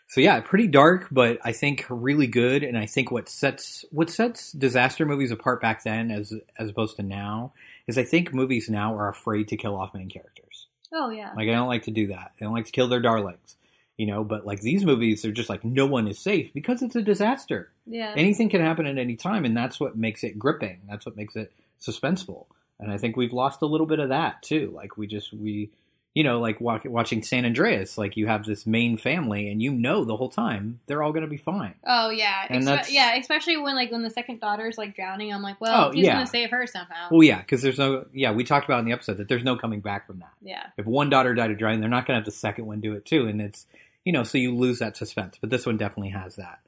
so 0.06 0.20
yeah, 0.20 0.38
pretty 0.40 0.66
dark, 0.68 1.08
but 1.10 1.38
I 1.42 1.52
think 1.52 1.86
really 1.88 2.26
good. 2.26 2.62
And 2.62 2.76
I 2.76 2.86
think 2.86 3.10
what 3.10 3.28
sets 3.28 3.84
what 3.90 4.10
sets 4.10 4.52
disaster 4.52 5.06
movies 5.06 5.30
apart 5.30 5.60
back 5.62 5.82
then, 5.82 6.10
as 6.10 6.34
as 6.58 6.68
opposed 6.68 6.96
to 6.96 7.02
now, 7.02 7.54
is 7.86 7.98
I 7.98 8.04
think 8.04 8.32
movies 8.32 8.68
now 8.68 8.96
are 8.96 9.08
afraid 9.08 9.48
to 9.48 9.56
kill 9.56 9.76
off 9.76 9.94
main 9.94 10.08
characters. 10.08 10.68
Oh 10.92 11.10
yeah. 11.10 11.32
Like 11.36 11.48
I 11.48 11.52
don't 11.52 11.68
like 11.68 11.84
to 11.84 11.90
do 11.90 12.08
that. 12.08 12.32
They 12.38 12.46
don't 12.46 12.54
like 12.54 12.66
to 12.66 12.72
kill 12.72 12.88
their 12.88 13.00
darlings, 13.00 13.56
you 13.96 14.06
know. 14.06 14.24
But 14.24 14.46
like 14.46 14.60
these 14.60 14.84
movies, 14.84 15.22
they're 15.22 15.32
just 15.32 15.48
like 15.48 15.64
no 15.64 15.86
one 15.86 16.06
is 16.06 16.18
safe 16.18 16.52
because 16.52 16.82
it's 16.82 16.96
a 16.96 17.02
disaster. 17.02 17.70
Yeah. 17.86 18.12
Anything 18.16 18.48
can 18.48 18.60
happen 18.60 18.86
at 18.86 18.98
any 18.98 19.16
time, 19.16 19.44
and 19.44 19.56
that's 19.56 19.80
what 19.80 19.96
makes 19.96 20.22
it 20.22 20.38
gripping. 20.38 20.80
That's 20.88 21.06
what 21.06 21.16
makes 21.16 21.34
it 21.36 21.52
suspenseful. 21.80 22.46
And 22.78 22.90
I 22.90 22.98
think 22.98 23.16
we've 23.16 23.32
lost 23.32 23.62
a 23.62 23.66
little 23.66 23.86
bit 23.86 24.00
of 24.00 24.08
that 24.10 24.42
too. 24.42 24.72
Like 24.74 24.96
we 24.96 25.06
just 25.06 25.32
we, 25.32 25.70
you 26.14 26.22
know, 26.24 26.40
like 26.40 26.60
wa- 26.60 26.78
watching 26.84 27.22
San 27.22 27.44
Andreas. 27.46 27.96
Like 27.96 28.16
you 28.16 28.26
have 28.26 28.44
this 28.44 28.66
main 28.66 28.96
family, 28.96 29.50
and 29.50 29.62
you 29.62 29.72
know 29.72 30.04
the 30.04 30.16
whole 30.16 30.28
time 30.28 30.80
they're 30.86 31.02
all 31.02 31.12
going 31.12 31.24
to 31.24 31.30
be 31.30 31.36
fine. 31.36 31.74
Oh 31.86 32.10
yeah, 32.10 32.46
And 32.50 32.62
Espe- 32.62 32.66
that's- 32.66 32.92
yeah. 32.92 33.14
Especially 33.16 33.56
when 33.56 33.74
like 33.74 33.90
when 33.90 34.02
the 34.02 34.10
second 34.10 34.40
daughter's 34.40 34.76
like 34.78 34.94
drowning, 34.94 35.32
I'm 35.32 35.42
like, 35.42 35.60
well, 35.60 35.88
Oh, 35.88 35.92
he's 35.92 36.04
yeah. 36.04 36.14
gonna 36.14 36.26
save 36.26 36.50
her 36.50 36.66
somehow. 36.66 37.08
Well, 37.10 37.22
yeah, 37.22 37.38
because 37.40 37.62
there's 37.62 37.78
no. 37.78 38.06
Yeah, 38.12 38.32
we 38.32 38.44
talked 38.44 38.66
about 38.66 38.80
in 38.80 38.84
the 38.84 38.92
episode 38.92 39.16
that 39.18 39.28
there's 39.28 39.44
no 39.44 39.56
coming 39.56 39.80
back 39.80 40.06
from 40.06 40.18
that. 40.18 40.32
Yeah. 40.42 40.66
If 40.76 40.86
one 40.86 41.08
daughter 41.10 41.34
died 41.34 41.50
of 41.50 41.58
drowning, 41.58 41.80
they're 41.80 41.88
not 41.88 42.06
going 42.06 42.14
to 42.16 42.20
have 42.20 42.26
the 42.26 42.30
second 42.32 42.66
one 42.66 42.80
do 42.80 42.92
it 42.94 43.04
too, 43.04 43.26
and 43.26 43.40
it's 43.40 43.66
you 44.04 44.12
know, 44.12 44.24
so 44.24 44.36
you 44.36 44.54
lose 44.54 44.80
that 44.80 44.96
suspense. 44.96 45.38
But 45.40 45.50
this 45.50 45.64
one 45.64 45.76
definitely 45.76 46.10
has 46.10 46.34
that. 46.36 46.58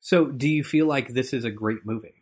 So, 0.00 0.26
do 0.26 0.48
you 0.48 0.62
feel 0.62 0.86
like 0.86 1.08
this 1.14 1.32
is 1.32 1.44
a 1.44 1.50
great 1.50 1.86
movie? 1.86 2.14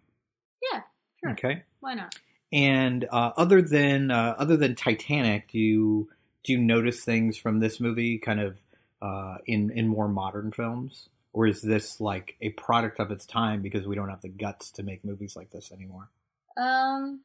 Yeah. 0.73 0.83
Sure. 1.23 1.33
Okay. 1.33 1.63
Why 1.81 1.95
not? 1.95 2.15
And 2.53 3.05
uh, 3.11 3.33
other 3.37 3.63
than 3.63 4.11
uh, 4.11 4.35
other 4.39 4.57
than 4.57 4.75
Titanic, 4.75 5.49
do 5.51 5.59
you 5.59 6.09
do 6.45 6.53
you 6.53 6.59
notice 6.59 7.05
things 7.05 7.37
from 7.37 7.61
this 7.61 7.81
movie 7.81 8.19
kind 8.19 8.41
of 8.41 8.59
uh, 9.03 9.39
in 9.47 9.71
in 9.71 9.89
more 9.89 10.09
modern 10.09 10.53
films, 10.53 11.09
or 11.33 11.47
is 11.47 11.63
this 11.63 12.01
like 12.01 12.37
a 12.41 12.51
product 12.51 12.99
of 13.01 13.11
its 13.11 13.27
time 13.27 13.63
because 13.63 13.87
we 13.87 13.95
don't 13.95 14.09
have 14.11 14.23
the 14.23 14.29
guts 14.29 14.71
to 14.73 14.83
make 14.83 15.05
movies 15.05 15.37
like 15.37 15.51
this 15.51 15.73
anymore? 15.73 16.09
Um, 16.57 17.21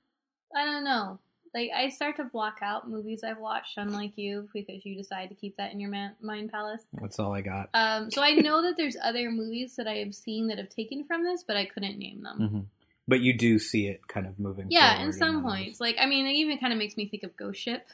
I 0.55 0.65
don't 0.65 0.83
know. 0.83 1.19
Like 1.53 1.71
I 1.73 1.87
start 1.89 2.17
to 2.17 2.25
block 2.25 2.57
out 2.61 2.89
movies 2.89 3.23
I've 3.23 3.39
watched, 3.39 3.77
unlike 3.77 4.17
you, 4.17 4.49
because 4.53 4.85
you 4.85 4.95
decide 4.95 5.29
to 5.29 5.35
keep 5.35 5.55
that 5.55 5.71
in 5.71 5.79
your 5.79 5.89
ma- 5.89 6.09
mind 6.21 6.51
palace. 6.51 6.83
That's 7.01 7.17
all 7.17 7.33
I 7.33 7.39
got. 7.41 7.69
Um, 7.73 8.11
so 8.11 8.21
I 8.21 8.31
know 8.31 8.61
that 8.63 8.75
there's 8.75 8.97
other 9.01 9.31
movies 9.31 9.77
that 9.77 9.87
I 9.87 9.95
have 9.95 10.13
seen 10.13 10.47
that 10.47 10.57
have 10.57 10.67
taken 10.69 11.05
from 11.05 11.23
this, 11.23 11.43
but 11.47 11.55
I 11.55 11.63
couldn't 11.65 11.97
name 11.97 12.23
them. 12.23 12.37
hmm 12.49 12.59
But 13.07 13.21
you 13.21 13.37
do 13.37 13.57
see 13.57 13.87
it 13.87 14.05
kind 14.07 14.27
of 14.27 14.37
moving. 14.37 14.67
Yeah, 14.69 15.01
in 15.01 15.13
some 15.13 15.43
points, 15.43 15.79
like 15.79 15.95
I 15.97 16.05
mean, 16.07 16.25
it 16.25 16.33
even 16.33 16.57
kind 16.57 16.73
of 16.73 16.79
makes 16.79 16.97
me 16.97 17.07
think 17.07 17.23
of 17.23 17.37
Ghost 17.37 17.61
Ship. 17.61 17.87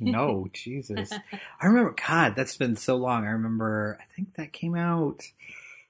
No, 0.00 0.48
Jesus. 0.52 1.10
I 1.60 1.66
remember, 1.66 1.94
God, 2.06 2.34
that's 2.36 2.56
been 2.56 2.76
so 2.76 2.96
long. 2.96 3.26
I 3.26 3.30
remember, 3.30 3.98
I 4.00 4.04
think 4.14 4.34
that 4.34 4.52
came 4.52 4.74
out 4.76 5.22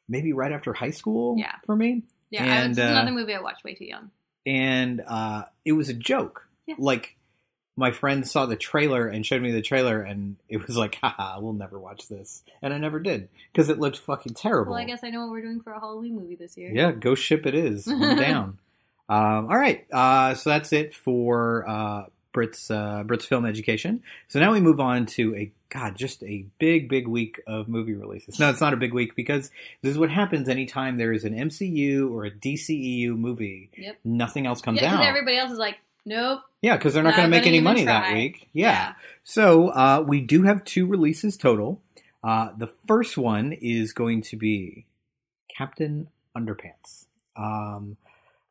maybe 0.09 0.33
right 0.33 0.53
after 0.53 0.73
high 0.73 0.91
school 0.91 1.37
Yeah. 1.39 1.55
for 1.67 1.77
me. 1.77 2.03
yeah, 2.31 2.45
I- 2.45 2.47
and, 2.47 2.71
it's 2.73 2.79
uh, 2.79 2.83
another 2.85 3.11
movie 3.13 3.35
I 3.35 3.41
watched 3.41 3.65
way 3.65 3.75
too 3.75 3.85
young. 3.87 4.11
and 4.47 5.03
uh, 5.07 5.45
it 5.65 5.73
was 5.73 5.89
a 5.89 5.95
joke. 5.95 6.47
Yeah. 6.67 6.77
Like, 6.79 7.17
my 7.77 7.91
friend 7.93 8.27
saw 8.27 8.45
the 8.47 8.57
trailer 8.57 9.07
and 9.07 9.25
showed 9.25 9.41
me 9.41 9.53
the 9.53 9.63
trailer, 9.63 10.01
and 10.03 10.37
it 10.49 10.67
was 10.67 10.77
like, 10.77 10.95
haha, 11.03 11.39
we'll 11.41 11.53
never 11.53 11.79
watch 11.79 12.09
this. 12.09 12.43
And 12.61 12.75
I 12.75 12.79
never 12.79 12.99
did 13.01 13.29
because 13.53 13.69
it 13.69 13.79
looked 13.79 13.99
fucking 13.99 14.35
terrible. 14.35 14.73
Well, 14.73 14.81
I 14.81 14.85
guess 14.85 15.05
I 15.05 15.11
know 15.11 15.21
what 15.23 15.31
we're 15.31 15.43
doing 15.43 15.61
for 15.61 15.73
a 15.73 15.79
Halloween 15.81 16.17
movie 16.17 16.35
this 16.37 16.57
year. 16.57 16.71
Yeah, 16.73 16.91
ghost 16.93 17.23
ship 17.23 17.47
it 17.47 17.55
is. 17.55 17.87
I'm 17.87 18.01
down. 18.17 18.59
Um, 19.11 19.49
all 19.49 19.57
right, 19.57 19.87
uh, 19.93 20.35
so 20.35 20.51
that's 20.51 20.73
it 20.73 20.93
for 20.95 21.65
uh, 21.69 22.05
Britt's 22.39 22.70
uh, 22.70 23.03
Britt's 23.05 23.24
film 23.24 23.45
education. 23.45 24.01
So 24.28 24.39
now 24.39 24.53
we 24.53 24.61
move 24.61 24.78
on 24.78 25.07
to 25.07 25.34
a 25.34 25.51
God, 25.70 25.97
just 25.97 26.22
a 26.22 26.47
big, 26.61 26.89
big 26.89 27.09
week 27.09 27.41
of 27.49 27.66
movie 27.66 27.95
releases. 27.95 28.39
No, 28.39 28.49
it's 28.49 28.61
not 28.61 28.72
a 28.72 28.76
big 28.76 28.95
week 28.95 29.16
because 29.16 29.51
this 29.82 29.91
is 29.91 29.99
what 29.99 30.09
happens 30.09 30.49
anytime 30.49 30.99
there 30.99 31.12
is 31.12 31.24
an 31.24 31.34
MCU 31.34 32.09
or 32.12 32.24
a 32.26 32.30
DCEU 32.30 33.16
movie. 33.18 33.70
Yep. 33.76 33.99
Nothing 34.05 34.47
else 34.47 34.61
comes 34.61 34.80
Yeah, 34.80 34.95
out. 34.95 35.05
everybody 35.05 35.36
else 35.36 35.51
is 35.51 35.59
like, 35.59 35.78
Nope. 36.07 36.43
Yeah, 36.62 36.76
because 36.76 36.95
they're 36.95 37.03
not, 37.03 37.16
going 37.16 37.26
to 37.26 37.36
make 37.36 37.47
any 37.49 37.61
money 37.61 37.84
that 37.86 38.05
try. 38.05 38.14
week. 38.14 38.49
Yeah. 38.53 38.93
So 39.24 39.70
uh, 39.70 40.05
we 40.07 40.20
do 40.20 40.45
have 40.45 40.64
two 40.64 40.86
releases 40.86 41.36
total. 41.36 41.82
Uh, 42.22 42.51
the 42.57 42.68
first 42.86 43.18
one 43.18 43.53
is 43.53 43.93
going 43.93 44.22
to 44.22 44.36
be 44.36 44.86
Captain 45.55 46.07
Underpants, 46.36 47.07
um, 47.36 47.97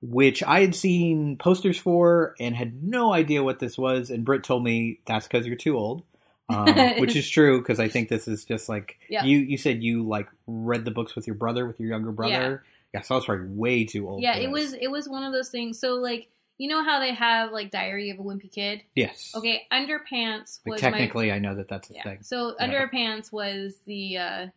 which 0.01 0.43
I 0.43 0.61
had 0.61 0.75
seen 0.75 1.37
posters 1.37 1.77
for 1.77 2.35
and 2.39 2.55
had 2.55 2.83
no 2.83 3.13
idea 3.13 3.43
what 3.43 3.59
this 3.59 3.77
was. 3.77 4.09
And 4.09 4.23
Britt 4.25 4.43
told 4.43 4.63
me 4.63 4.99
that's 5.05 5.27
because 5.27 5.47
you're 5.47 5.55
too 5.55 5.77
old, 5.77 6.03
um, 6.49 6.67
which 6.99 7.15
is 7.15 7.27
true 7.29 7.59
because 7.59 7.79
I 7.79 7.87
think 7.87 8.09
this 8.09 8.27
is 8.27 8.45
just 8.45 8.69
like 8.69 8.99
Yeah. 9.09 9.23
you. 9.23 9.39
You 9.39 9.57
said 9.57 9.83
you 9.83 10.03
like 10.07 10.27
read 10.45 10.85
the 10.85 10.91
books 10.91 11.15
with 11.15 11.25
your 11.27 11.35
brother, 11.35 11.65
with 11.65 11.79
your 11.79 11.89
younger 11.89 12.11
brother. 12.11 12.63
Yeah, 12.93 13.01
so 13.01 13.15
I 13.15 13.17
was 13.17 13.25
probably 13.25 13.47
way 13.47 13.85
too 13.85 14.07
old. 14.07 14.21
Yeah, 14.21 14.35
it 14.37 14.43
this. 14.51 14.51
was 14.51 14.73
it 14.73 14.87
was 14.89 15.09
one 15.09 15.23
of 15.23 15.33
those 15.33 15.49
things. 15.49 15.79
So 15.79 15.95
like 15.95 16.29
you 16.59 16.67
know 16.69 16.83
how 16.83 16.99
they 16.99 17.13
have 17.13 17.51
like 17.51 17.69
Diary 17.69 18.09
of 18.09 18.19
a 18.19 18.23
Wimpy 18.23 18.51
Kid. 18.51 18.81
Yes. 18.95 19.31
Okay, 19.35 19.67
Underpants 19.71 20.59
Like, 20.65 20.73
was 20.73 20.81
technically, 20.81 21.29
my 21.29 21.35
I 21.35 21.39
know 21.39 21.53
that 21.55 21.67
that's 21.67 21.89
a 21.91 21.95
yeah. 21.95 22.03
thing. 22.03 22.19
So 22.21 22.55
Yeah. 22.59 22.67
Underpants 22.67 23.31
was 23.31 23.75
the 23.85 24.17
uh, 24.17 24.47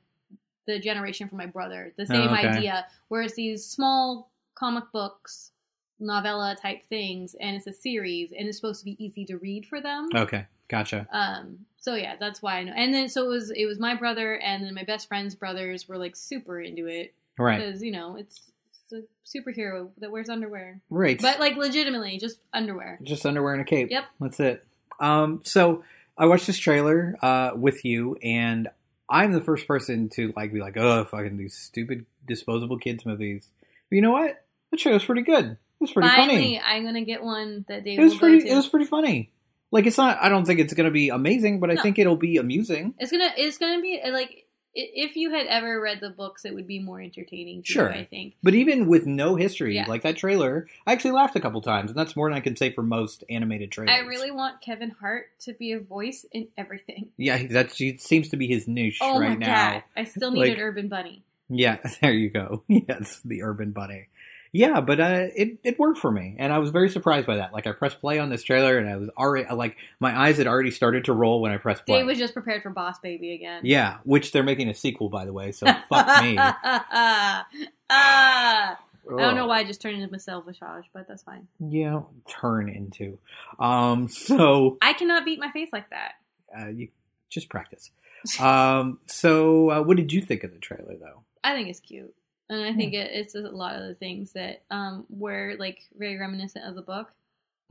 the 0.67 0.79
generation 0.79 1.29
for 1.29 1.37
my 1.37 1.47
brother. 1.47 1.93
The 1.97 2.07
same 2.07 2.29
Oh, 2.29 2.33
okay. 2.35 2.49
idea, 2.49 2.87
where 3.09 3.23
it's 3.23 3.35
these 3.35 3.67
small 3.67 4.31
comic 4.61 4.85
books, 4.93 5.53
novella 5.99 6.55
type 6.61 6.85
things, 6.89 7.35
and 7.41 7.57
it's 7.57 7.67
a 7.67 7.73
series, 7.73 8.33
and 8.37 8.47
it's 8.47 8.59
supposed 8.59 8.81
to 8.81 8.85
be 8.85 9.03
easy 9.03 9.25
to 9.25 9.39
read 9.39 9.67
for 9.67 9.81
them. 9.81 10.09
Okay, 10.15 10.47
gotcha. 10.69 11.09
Um. 11.11 11.61
So 11.79 11.95
yeah, 11.95 12.17
that's 12.21 12.43
why 12.43 12.59
I 12.59 12.65
know. 12.65 12.75
And 12.77 12.93
then 12.93 13.09
so 13.09 13.25
it 13.25 13.29
was 13.29 13.51
it 13.51 13.65
was 13.65 13.79
my 13.79 13.95
brother, 13.95 14.35
and 14.35 14.65
then 14.65 14.75
my 14.75 14.85
best 14.85 15.09
friend's 15.09 15.35
brothers 15.35 15.89
were 15.89 15.97
like 15.97 16.15
super 16.15 16.61
into 16.61 16.87
it, 16.87 17.15
Right. 17.39 17.59
Because 17.59 17.83
you 17.83 17.91
know 17.91 18.17
it's, 18.17 18.53
a 18.93 19.03
superhero 19.25 19.91
that 19.99 20.11
wears 20.11 20.29
underwear, 20.29 20.81
Right. 20.91 21.21
But 21.21 21.39
like 21.39 21.57
legitimately, 21.57 22.19
just 22.19 22.41
underwear. 22.53 22.99
Just 23.05 23.25
underwear 23.25 23.53
and 23.53 23.63
a 23.63 23.65
cape. 23.65 23.89
Yep. 23.89 24.05
That's 24.21 24.41
it. 24.41 24.67
Um, 24.99 25.43
so 25.45 25.85
I 26.19 26.27
watched 26.27 26.49
this 26.49 26.59
trailer 26.59 27.17
uh, 27.23 27.53
with 27.55 27.85
you, 27.85 28.17
and 28.21 28.69
I'm 29.09 29.33
the 29.33 29.41
first 29.41 29.69
person 29.69 30.09
to 30.11 30.33
like 30.37 30.53
be 30.53 30.61
like, 30.61 30.77
"Oh, 30.77 31.05
fucking 31.05 31.37
these 31.37 31.55
stupid 31.55 32.05
disposable 32.27 32.79
kids 32.79 33.07
movies." 33.07 33.47
But 33.89 33.97
you 33.97 34.03
know 34.03 34.11
what? 34.11 34.43
The 34.71 34.77
trailer's 34.77 35.05
pretty 35.05 35.23
good. 35.23 35.45
It 35.53 35.59
was 35.81 35.93
pretty 35.93 36.09
Finally, 36.09 36.35
funny. 36.37 36.61
I'm 36.61 36.85
gonna 36.85 37.05
get 37.05 37.23
one 37.23 37.65
that 37.69 37.85
Dave 37.85 37.99
It 37.99 38.03
was 38.03 38.15
pretty. 38.17 38.49
It 38.49 38.55
was 38.55 38.69
pretty 38.69 38.87
funny. 38.87 39.31
Like 39.73 39.87
it's 39.87 39.99
not. 39.99 40.19
I 40.21 40.29
don't 40.29 40.45
think 40.45 40.61
it's 40.61 40.75
gonna 40.75 40.91
be 40.91 41.09
amazing, 41.09 41.61
but 41.61 41.71
I 41.71 41.77
think 41.77 41.99
it'll 41.99 42.17
be 42.17 42.37
amusing. 42.37 42.95
It's 42.99 43.11
gonna 43.13 43.31
it's 43.37 43.59
gonna 43.59 43.81
be 43.81 44.01
uh, 44.01 44.13
like 44.13 44.47
if 44.73 45.17
you 45.17 45.31
had 45.33 45.47
ever 45.49 45.81
read 45.81 45.99
the 46.01 46.11
books, 46.11 46.45
it 46.45 46.55
would 46.55 46.67
be 46.69 46.79
more 46.79 47.01
entertaining. 47.01 47.63
To 47.63 47.73
Sure. 47.73 47.89
you, 47.93 48.01
I 48.01 48.05
think. 48.05 48.35
But 48.43 48.55
even 48.55 48.87
with 48.87 49.05
no 49.07 49.35
history, 49.35 49.75
Yeah. 49.75 49.87
like 49.89 50.03
that 50.03 50.17
trailer, 50.17 50.69
I 50.87 50.93
actually 50.93 51.11
laughed 51.13 51.35
a 51.35 51.41
couple 51.41 51.61
times, 51.61 51.91
and 51.91 51.99
that's 51.99 52.15
more 52.15 52.29
than 52.29 52.37
I 52.37 52.41
can 52.41 52.55
say 52.57 52.71
for 52.73 52.83
most 52.83 53.25
animated 53.29 53.73
trailers. 53.73 53.97
I 53.97 54.01
really 54.07 54.31
want 54.31 54.61
Kevin 54.61 54.91
Hart 55.01 55.27
to 55.41 55.55
be 55.55 55.73
a 55.73 55.81
voice 55.81 56.25
in 56.31 56.49
everything. 56.57 57.09
Yeah, 57.17 57.45
that 57.49 57.73
seems 57.73 58.29
to 58.29 58.37
be 58.37 58.47
his 58.47 58.69
niche 58.69 58.99
Oh 59.01 59.19
right 59.19 59.37
now. 59.39 59.73
god! 59.73 59.83
I 59.97 60.05
still 60.05 60.31
need 60.31 60.41
Like- 60.41 60.53
an 60.59 60.61
urban 60.61 60.89
bunny. 60.89 61.23
Yeah, 61.49 61.79
there 62.01 62.13
you 62.13 62.31
go. 62.31 62.63
Yes, 62.69 63.21
the 63.25 63.43
urban 63.43 63.73
bunny. 63.73 64.07
Yeah, 64.53 64.81
but 64.81 64.99
uh, 65.01 65.27
it 65.37 65.59
it 65.63 65.79
worked 65.79 65.99
for 66.01 66.11
me, 66.11 66.35
and 66.39 66.53
I 66.53 66.59
was 66.59 66.71
very 66.71 66.89
surprised 66.91 67.27
by 67.27 67.37
that. 67.37 67.53
Like 67.53 67.67
I 67.69 67.73
pressed 67.73 68.01
play 68.01 68.19
on 68.19 68.31
this 68.31 68.43
trailer, 68.43 68.79
and 68.79 68.89
I 68.89 68.97
was 68.97 69.09
already 69.17 69.49
like 69.55 69.77
my 70.01 70.19
eyes 70.19 70.39
had 70.39 70.47
already 70.49 70.73
started 70.73 71.05
to 71.05 71.13
roll 71.13 71.41
when 71.41 71.53
I 71.53 71.57
pressed 71.57 71.87
play. 71.87 71.99
Dave 71.99 72.07
was 72.07 72.19
just 72.19 72.33
prepared 72.33 72.63
for 72.63 72.71
Boss 72.71 72.99
Baby 72.99 73.33
again. 73.35 73.63
yeah, 73.65 73.99
which 74.05 74.33
they're 74.33 74.43
making 74.43 74.69
a 74.69 74.75
sequel, 74.75 75.09
by 75.09 75.25
the 75.25 75.33
way. 75.33 75.53
So 75.53 75.67
fuck 75.89 76.23
me. 76.25 76.37
ah, 76.39 77.47
I 77.91 78.77
don't 79.07 79.35
know 79.35 79.47
why 79.47 79.59
I 79.59 79.65
just 79.65 79.81
turned 79.81 79.97
into 80.01 80.11
Michelle 80.13 80.43
Visage, 80.43 80.91
but 80.93 81.07
that's 81.09 81.23
fine. 81.23 81.47
Yeah, 81.59 82.03
turn 82.29 82.69
into. 82.69 83.19
Um, 83.59 84.09
so 84.09 84.79
I 84.83 84.93
cannot 84.93 85.25
beat 85.25 85.39
my 85.41 85.51
face 85.51 85.71
like 85.73 85.91
that. 85.91 86.13
uh, 86.59 86.69
you 86.69 86.89
just 87.29 87.49
practice. 87.49 87.91
Um, 88.39 88.99
so 89.07 89.71
uh, 89.71 89.83
what 89.83 89.97
did 89.97 90.13
you 90.13 90.21
think 90.21 90.45
of 90.45 90.53
the 90.53 90.59
trailer, 90.59 90.97
though? 91.01 91.23
I 91.43 91.55
think 91.55 91.69
it's 91.69 91.81
cute, 91.81 92.15
and 92.51 92.65
I 92.65 92.75
think 92.75 92.95
it, 92.95 93.11
it's 93.13 93.35
a 93.35 93.41
lot 93.41 93.77
of 93.77 93.87
the 93.89 93.95
things 93.95 94.33
that 94.33 94.63
um 94.71 95.07
were 95.09 95.55
like 95.59 95.79
very 95.97 96.19
reminiscent 96.19 96.67
of 96.67 96.75
the 96.75 96.83
book. 96.83 97.11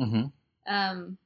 Mm-hmm. 0.02 0.28
Um, 0.74 1.18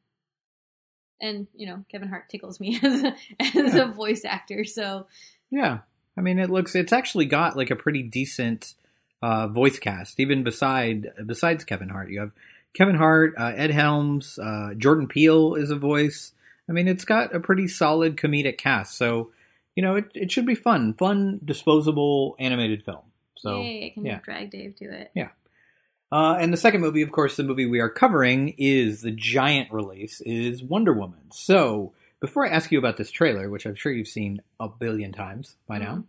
and 1.21 1.47
you 1.55 1.67
know, 1.67 1.85
Kevin 1.89 2.09
Hart 2.09 2.29
tickles 2.29 2.59
me 2.59 2.79
as 2.83 3.03
a, 3.03 3.15
as 3.39 3.75
a 3.75 3.85
voice 3.85 4.25
actor, 4.25 4.65
so 4.65 5.07
Yeah, 5.51 5.79
I 6.17 6.21
mean, 6.21 6.39
it 6.39 6.49
looks. 6.49 6.75
It's 6.75 6.91
actually 6.91 7.25
got 7.25 7.55
like 7.55 7.69
a 7.69 7.75
pretty 7.75 8.03
decent 8.03 8.73
uh, 9.21 9.47
voice 9.47 9.79
cast, 9.79 10.19
even 10.19 10.43
beside 10.43 11.11
besides 11.25 11.63
Kevin 11.63 11.89
Hart. 11.89 12.09
You 12.09 12.21
have 12.21 12.31
Kevin 12.73 12.95
Hart, 12.95 13.35
uh, 13.37 13.53
Ed 13.55 13.71
Helms, 13.71 14.39
uh, 14.39 14.73
Jordan 14.75 15.07
Peele 15.07 15.55
is 15.55 15.69
a 15.69 15.75
voice. 15.75 16.33
I 16.67 16.71
mean, 16.71 16.87
it's 16.87 17.05
got 17.05 17.35
a 17.35 17.39
pretty 17.39 17.67
solid 17.67 18.17
comedic 18.17 18.57
cast. 18.57 18.97
So, 18.97 19.31
you 19.75 19.83
know, 19.83 19.95
it 19.95 20.05
it 20.15 20.31
should 20.31 20.47
be 20.47 20.55
fun, 20.55 20.95
fun, 20.95 21.39
disposable 21.45 22.35
animated 22.39 22.83
film. 22.83 23.03
So, 23.43 23.61
yay, 23.61 23.87
I 23.87 23.93
can 23.93 24.05
yeah. 24.05 24.19
drag 24.23 24.51
Dave 24.51 24.75
to 24.77 24.85
it. 24.85 25.11
Yeah. 25.13 25.29
Uh, 26.11 26.37
and 26.39 26.53
the 26.53 26.57
second 26.57 26.79
movie, 26.81 27.01
of 27.01 27.11
course, 27.11 27.35
the 27.35 27.43
movie 27.43 27.65
we 27.65 27.79
are 27.79 27.89
covering 27.89 28.55
is 28.57 29.01
the 29.01 29.11
giant 29.11 29.71
release, 29.71 30.21
is 30.21 30.63
Wonder 30.63 30.93
Woman. 30.93 31.31
So, 31.31 31.93
before 32.21 32.45
I 32.45 32.49
ask 32.49 32.71
you 32.71 32.79
about 32.79 32.97
this 32.97 33.11
trailer, 33.11 33.49
which 33.49 33.65
I'm 33.65 33.75
sure 33.75 33.91
you've 33.91 34.07
seen 34.07 34.41
a 34.59 34.69
billion 34.69 35.11
times 35.11 35.57
by 35.67 35.77
now, 35.79 35.95
Mhm. 35.95 36.03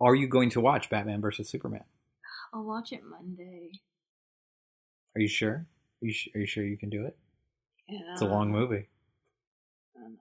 are 0.00 0.14
you 0.14 0.26
going 0.26 0.50
to 0.50 0.60
watch 0.60 0.88
Batman 0.88 1.20
versus 1.20 1.48
Superman? 1.50 1.84
I'll 2.52 2.64
watch 2.64 2.92
it 2.92 3.02
Monday. 3.04 3.72
Are 5.16 5.20
you 5.20 5.28
sure? 5.28 5.66
Are 6.02 6.06
you, 6.06 6.12
sh- 6.12 6.28
are 6.34 6.40
you 6.40 6.46
sure 6.46 6.64
you 6.64 6.78
can 6.78 6.88
do 6.90 7.04
it? 7.04 7.16
Yeah, 7.88 8.12
It's 8.12 8.22
a 8.22 8.26
long 8.26 8.50
movie. 8.50 8.88
I 9.96 10.00
don't 10.00 10.12
know. 10.12 10.18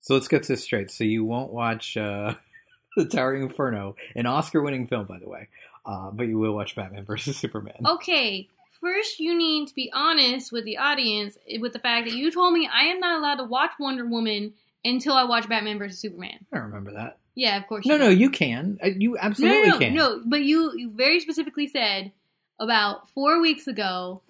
So 0.00 0.14
let's 0.14 0.28
get 0.28 0.46
this 0.46 0.62
straight. 0.62 0.90
So 0.90 1.04
you 1.04 1.24
won't 1.24 1.52
watch 1.52 1.96
uh, 1.96 2.34
The 2.96 3.06
Towering 3.06 3.42
Inferno, 3.44 3.96
an 4.14 4.26
Oscar-winning 4.26 4.86
film, 4.88 5.06
by 5.06 5.18
the 5.18 5.28
way, 5.28 5.48
uh, 5.84 6.10
but 6.10 6.28
you 6.28 6.38
will 6.38 6.54
watch 6.54 6.74
Batman 6.76 7.04
versus 7.06 7.36
Superman. 7.36 7.76
Okay, 7.86 8.48
first 8.80 9.20
you 9.20 9.36
need 9.36 9.68
to 9.68 9.74
be 9.74 9.90
honest 9.94 10.52
with 10.52 10.64
the 10.64 10.78
audience 10.78 11.36
with 11.60 11.72
the 11.72 11.78
fact 11.78 12.06
that 12.08 12.14
you 12.16 12.30
told 12.30 12.52
me 12.54 12.68
I 12.72 12.84
am 12.84 13.00
not 13.00 13.18
allowed 13.18 13.36
to 13.36 13.44
watch 13.44 13.70
Wonder 13.78 14.06
Woman 14.06 14.54
until 14.84 15.14
I 15.14 15.24
watch 15.24 15.48
Batman 15.48 15.78
versus 15.78 15.98
Superman. 15.98 16.44
I 16.52 16.58
remember 16.58 16.92
that. 16.92 17.18
Yeah, 17.34 17.56
of 17.56 17.66
course. 17.66 17.86
No, 17.86 17.94
you 17.94 18.00
no, 18.00 18.08
you 18.08 18.30
can. 18.30 18.78
Uh, 18.82 18.88
You 18.88 19.16
absolutely 19.18 19.68
no, 19.68 19.74
no, 19.74 19.78
can. 19.78 19.94
no. 19.94 20.22
But 20.24 20.42
you, 20.42 20.72
you 20.76 20.90
very 20.90 21.20
specifically 21.20 21.66
said 21.66 22.12
about 22.58 23.08
four 23.10 23.40
weeks 23.40 23.66
ago, 23.66 24.20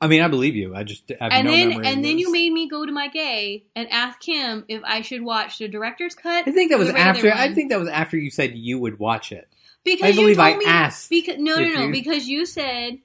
I 0.00 0.08
mean, 0.08 0.20
I 0.20 0.26
believe 0.26 0.56
you. 0.56 0.74
I 0.74 0.82
just 0.82 1.08
have 1.08 1.30
and 1.30 1.46
no 1.46 1.52
then 1.52 1.72
and 1.72 2.04
then 2.04 2.16
this. 2.16 2.20
you 2.20 2.32
made 2.32 2.52
me 2.52 2.68
go 2.68 2.84
to 2.84 2.90
my 2.90 3.06
gay 3.06 3.62
and 3.76 3.88
ask 3.88 4.20
him 4.26 4.64
if 4.66 4.82
I 4.84 5.00
should 5.02 5.22
watch 5.22 5.58
the 5.58 5.68
director's 5.68 6.16
cut. 6.16 6.46
I 6.46 6.50
think 6.50 6.72
that 6.72 6.78
was 6.78 6.88
after. 6.90 7.32
I 7.32 7.54
think 7.54 7.70
that 7.70 7.78
was 7.78 7.88
after 7.88 8.16
you 8.16 8.28
said 8.28 8.56
you 8.56 8.80
would 8.80 8.98
watch 8.98 9.30
it. 9.30 9.48
Because 9.84 10.04
I 10.04 10.08
you 10.10 10.14
believe 10.20 10.38
I 10.38 10.50
told 10.52 10.58
me, 10.64 10.70
asked 10.70 11.10
Because 11.10 11.38
no, 11.38 11.56
no, 11.56 11.68
no. 11.68 11.80
you- 11.86 11.92
Because 11.92 12.26
you 12.28 12.46
said 12.46 12.98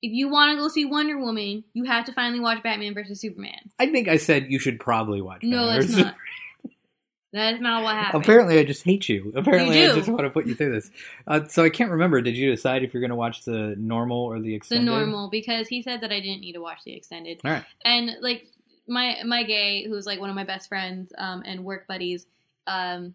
if 0.00 0.12
you 0.12 0.28
want 0.28 0.52
to 0.52 0.56
go 0.62 0.68
see 0.68 0.84
Wonder 0.84 1.18
Woman, 1.18 1.64
you 1.74 1.84
have 1.84 2.04
to 2.04 2.12
finally 2.12 2.38
watch 2.40 2.62
Batman 2.62 2.94
versus 2.94 3.20
Superman. 3.20 3.58
I 3.80 3.86
think 3.90 4.06
I 4.08 4.16
said 4.16 4.46
you 4.50 4.58
should 4.60 4.78
probably 4.78 5.20
watch. 5.20 5.42
No, 5.42 5.66
Batman 5.66 5.80
that's 5.80 5.96
not. 5.96 6.14
That's 7.30 7.60
not 7.60 7.82
what 7.82 7.94
happened. 7.94 8.22
Apparently, 8.24 8.58
I 8.58 8.64
just 8.64 8.84
hate 8.84 9.06
you. 9.08 9.32
Apparently, 9.36 9.78
You 9.82 9.90
I 9.92 9.94
just 9.94 10.08
want 10.08 10.22
to 10.22 10.30
put 10.30 10.46
you 10.46 10.54
through 10.54 10.72
this. 10.72 10.90
Uh, 11.26 11.44
so 11.46 11.62
I 11.62 11.68
can't 11.68 11.90
remember. 11.90 12.22
Did 12.22 12.36
you 12.38 12.50
decide 12.50 12.82
if 12.84 12.94
you're 12.94 13.02
going 13.02 13.10
to 13.10 13.16
watch 13.16 13.44
the 13.44 13.74
normal 13.76 14.16
or 14.18 14.40
the 14.40 14.54
extended? 14.54 14.88
the 14.88 14.90
normal 14.92 15.28
because 15.28 15.68
he 15.68 15.82
said 15.82 16.00
that 16.00 16.10
I 16.10 16.20
didn't 16.20 16.40
need 16.40 16.54
to 16.54 16.60
watch 16.60 16.78
the 16.86 16.94
extended. 16.94 17.40
All 17.44 17.50
right. 17.50 17.64
And 17.84 18.12
like 18.22 18.46
my 18.86 19.16
my 19.26 19.42
gay, 19.42 19.84
who's 19.86 20.06
like 20.06 20.20
one 20.20 20.30
of 20.30 20.36
my 20.36 20.44
best 20.44 20.68
friends 20.68 21.12
um, 21.18 21.42
and 21.44 21.64
work 21.64 21.86
buddies, 21.86 22.26
um, 22.66 23.12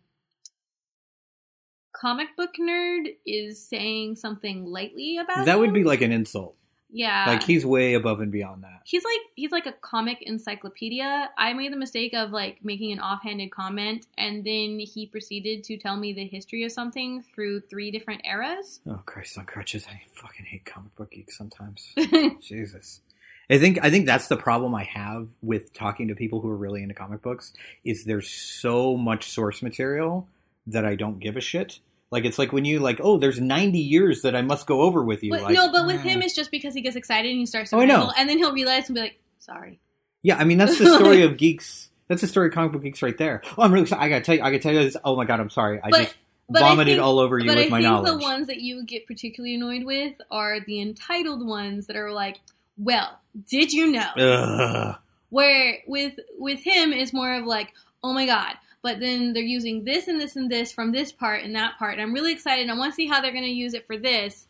comic 1.94 2.36
book 2.36 2.52
nerd 2.60 3.16
is 3.26 3.66
saying 3.66 4.16
something 4.18 4.66
lightly 4.66 5.18
about 5.18 5.46
That 5.46 5.60
would 5.60 5.74
be 5.74 5.84
like 5.84 6.02
an 6.02 6.12
insult. 6.12 6.56
yeah. 6.92 7.26
Like 7.28 7.44
he's 7.44 7.66
way 7.66 7.94
above 7.94 8.20
and 8.20 8.32
beyond 8.32 8.64
that. 8.64 8.82
he's 8.86 9.04
like 9.04 9.20
he's 9.36 9.52
like 9.52 9.66
a 9.66 9.72
comic 9.72 10.22
encyclopedia. 10.22 11.30
I 11.38 11.54
made 11.54 11.72
the 11.72 11.78
mistake 11.78 12.14
of 12.14 12.32
like 12.32 12.60
making 12.64 12.92
an 12.92 13.00
offhanded 13.00 13.52
comment, 13.52 14.06
and 14.18 14.44
then 14.44 14.80
he 14.80 15.08
proceeded 15.08 15.64
to 15.66 15.78
tell 15.78 15.98
me 15.98 16.14
the 16.14 16.26
history 16.26 16.64
of 16.64 16.72
something 16.72 17.24
through 17.34 17.62
three 17.62 17.92
different 17.92 18.22
eras. 18.26 18.82
Oh 18.88 19.02
Christ 19.06 19.38
on 19.38 19.46
crutches! 19.46 19.86
I 19.90 20.02
fucking 20.14 20.46
hate 20.46 20.66
comic 20.66 20.96
book 20.96 21.12
geeks 21.12 21.38
sometimes. 21.38 21.94
Jesus. 22.42 23.02
I 23.50 23.58
think 23.60 23.80
I 23.84 23.90
think 23.90 24.06
that's 24.06 24.28
the 24.28 24.38
problem 24.38 24.74
I 24.74 24.84
have 24.84 25.28
with 25.42 25.74
talking 25.74 26.08
to 26.08 26.16
people 26.16 26.40
who 26.42 26.50
are 26.50 26.56
really 26.56 26.82
into 26.82 26.96
comic 26.96 27.22
books 27.22 27.54
is 27.84 28.06
there's 28.06 28.30
so 28.30 28.96
much 28.96 29.30
source 29.30 29.62
material 29.62 30.28
that 30.68 30.86
I 30.86 30.96
don't 30.96 31.20
give 31.20 31.36
a 31.38 31.42
shit. 31.42 31.80
Like 32.12 32.26
it's 32.26 32.38
like 32.38 32.54
when 32.54 32.64
you 32.66 32.80
like, 32.80 33.00
oh, 33.04 33.18
there's 33.18 33.40
90 33.40 33.80
years 33.80 34.22
that 34.22 34.36
I 34.36 34.42
must 34.44 34.68
go 34.68 34.82
over 34.82 35.04
with 35.04 35.24
you. 35.24 35.32
But 35.32 35.42
like, 35.44 35.54
no, 35.56 35.72
but 35.72 35.88
with 35.88 36.02
him, 36.02 36.22
it's 36.22 36.36
just 36.36 36.52
because 36.52 36.74
he 36.76 36.82
gets 36.82 36.96
excited 36.96 37.30
and 37.30 37.40
he 37.40 37.46
starts 37.48 37.72
to 37.72 37.78
Oh, 37.78 37.80
I 37.80 37.86
know. 37.86 38.12
and 38.18 38.30
then 38.30 38.38
he'll 38.38 38.54
realize 38.54 38.88
and 38.88 38.96
be 38.96 39.02
like, 39.02 39.20
"Sorry." 39.40 39.80
Yeah, 40.22 40.38
I 40.38 40.44
mean 40.44 40.58
that's 40.60 40.78
the 40.78 40.86
story 41.00 41.24
of 41.24 41.38
geeks. 41.38 41.90
That's 42.08 42.22
the 42.22 42.28
story 42.28 42.48
of 42.50 42.54
comic 42.54 42.72
book 42.74 42.84
geeks 42.84 43.02
right 43.02 43.18
there. 43.18 43.42
Oh, 43.58 43.64
I'm 43.64 43.74
really 43.74 43.88
sorry. 43.88 44.04
I 44.04 44.10
gotta 44.10 44.22
tell 44.24 44.36
you. 44.36 44.42
I 44.42 44.52
gotta 44.52 44.60
tell 44.60 44.74
you 44.74 44.84
this. 44.84 44.98
Oh 45.04 45.16
my 45.16 45.26
god, 45.26 45.40
I'm 45.40 45.50
sorry. 45.50 45.80
I 45.84 45.90
But- 45.90 46.02
just 46.04 46.16
But 46.50 46.62
I 46.62 46.70
vomited 46.70 46.94
think- 46.98 47.04
all 47.04 47.18
over 47.20 47.40
you 47.40 47.48
but 47.48 47.56
with 47.58 47.66
I 47.66 47.70
my 47.70 47.78
think 47.80 47.90
knowledge. 47.92 48.12
the 48.12 48.18
ones 48.20 48.48
that 48.48 48.62
you 48.62 48.86
get 48.86 49.08
particularly 49.08 49.56
annoyed 49.56 49.84
with 49.84 50.14
are 50.30 50.60
the 50.60 50.82
entitled 50.82 51.46
ones 51.48 51.88
that 51.88 51.96
are 51.96 52.12
like, 52.12 52.42
Well, 52.78 53.20
did 53.50 53.72
you 53.74 53.92
know? 53.92 54.10
Ugh. 54.18 54.96
Where 55.30 55.80
with 55.88 56.14
with 56.38 56.60
him 56.60 56.94
is 56.94 57.12
more 57.12 57.34
of 57.34 57.46
like, 57.46 57.74
oh 58.04 58.14
my 58.14 58.28
god. 58.28 58.54
But 58.84 59.00
then 59.00 59.34
they're 59.34 59.42
using 59.42 59.86
this 59.86 60.08
and 60.10 60.20
this 60.20 60.36
and 60.36 60.52
this 60.52 60.74
from 60.74 60.92
this 60.92 61.12
part 61.12 61.44
and 61.44 61.56
that 61.56 61.80
part. 61.80 61.94
And 61.94 62.02
I'm 62.02 62.14
really 62.14 62.34
excited. 62.34 62.70
I 62.70 62.76
want 62.76 62.92
to 62.92 62.96
see 62.96 63.08
how 63.08 63.22
they're 63.22 63.32
going 63.32 63.46
to 63.46 63.50
use 63.50 63.74
it 63.74 63.88
for 63.88 63.98
this. 63.98 64.48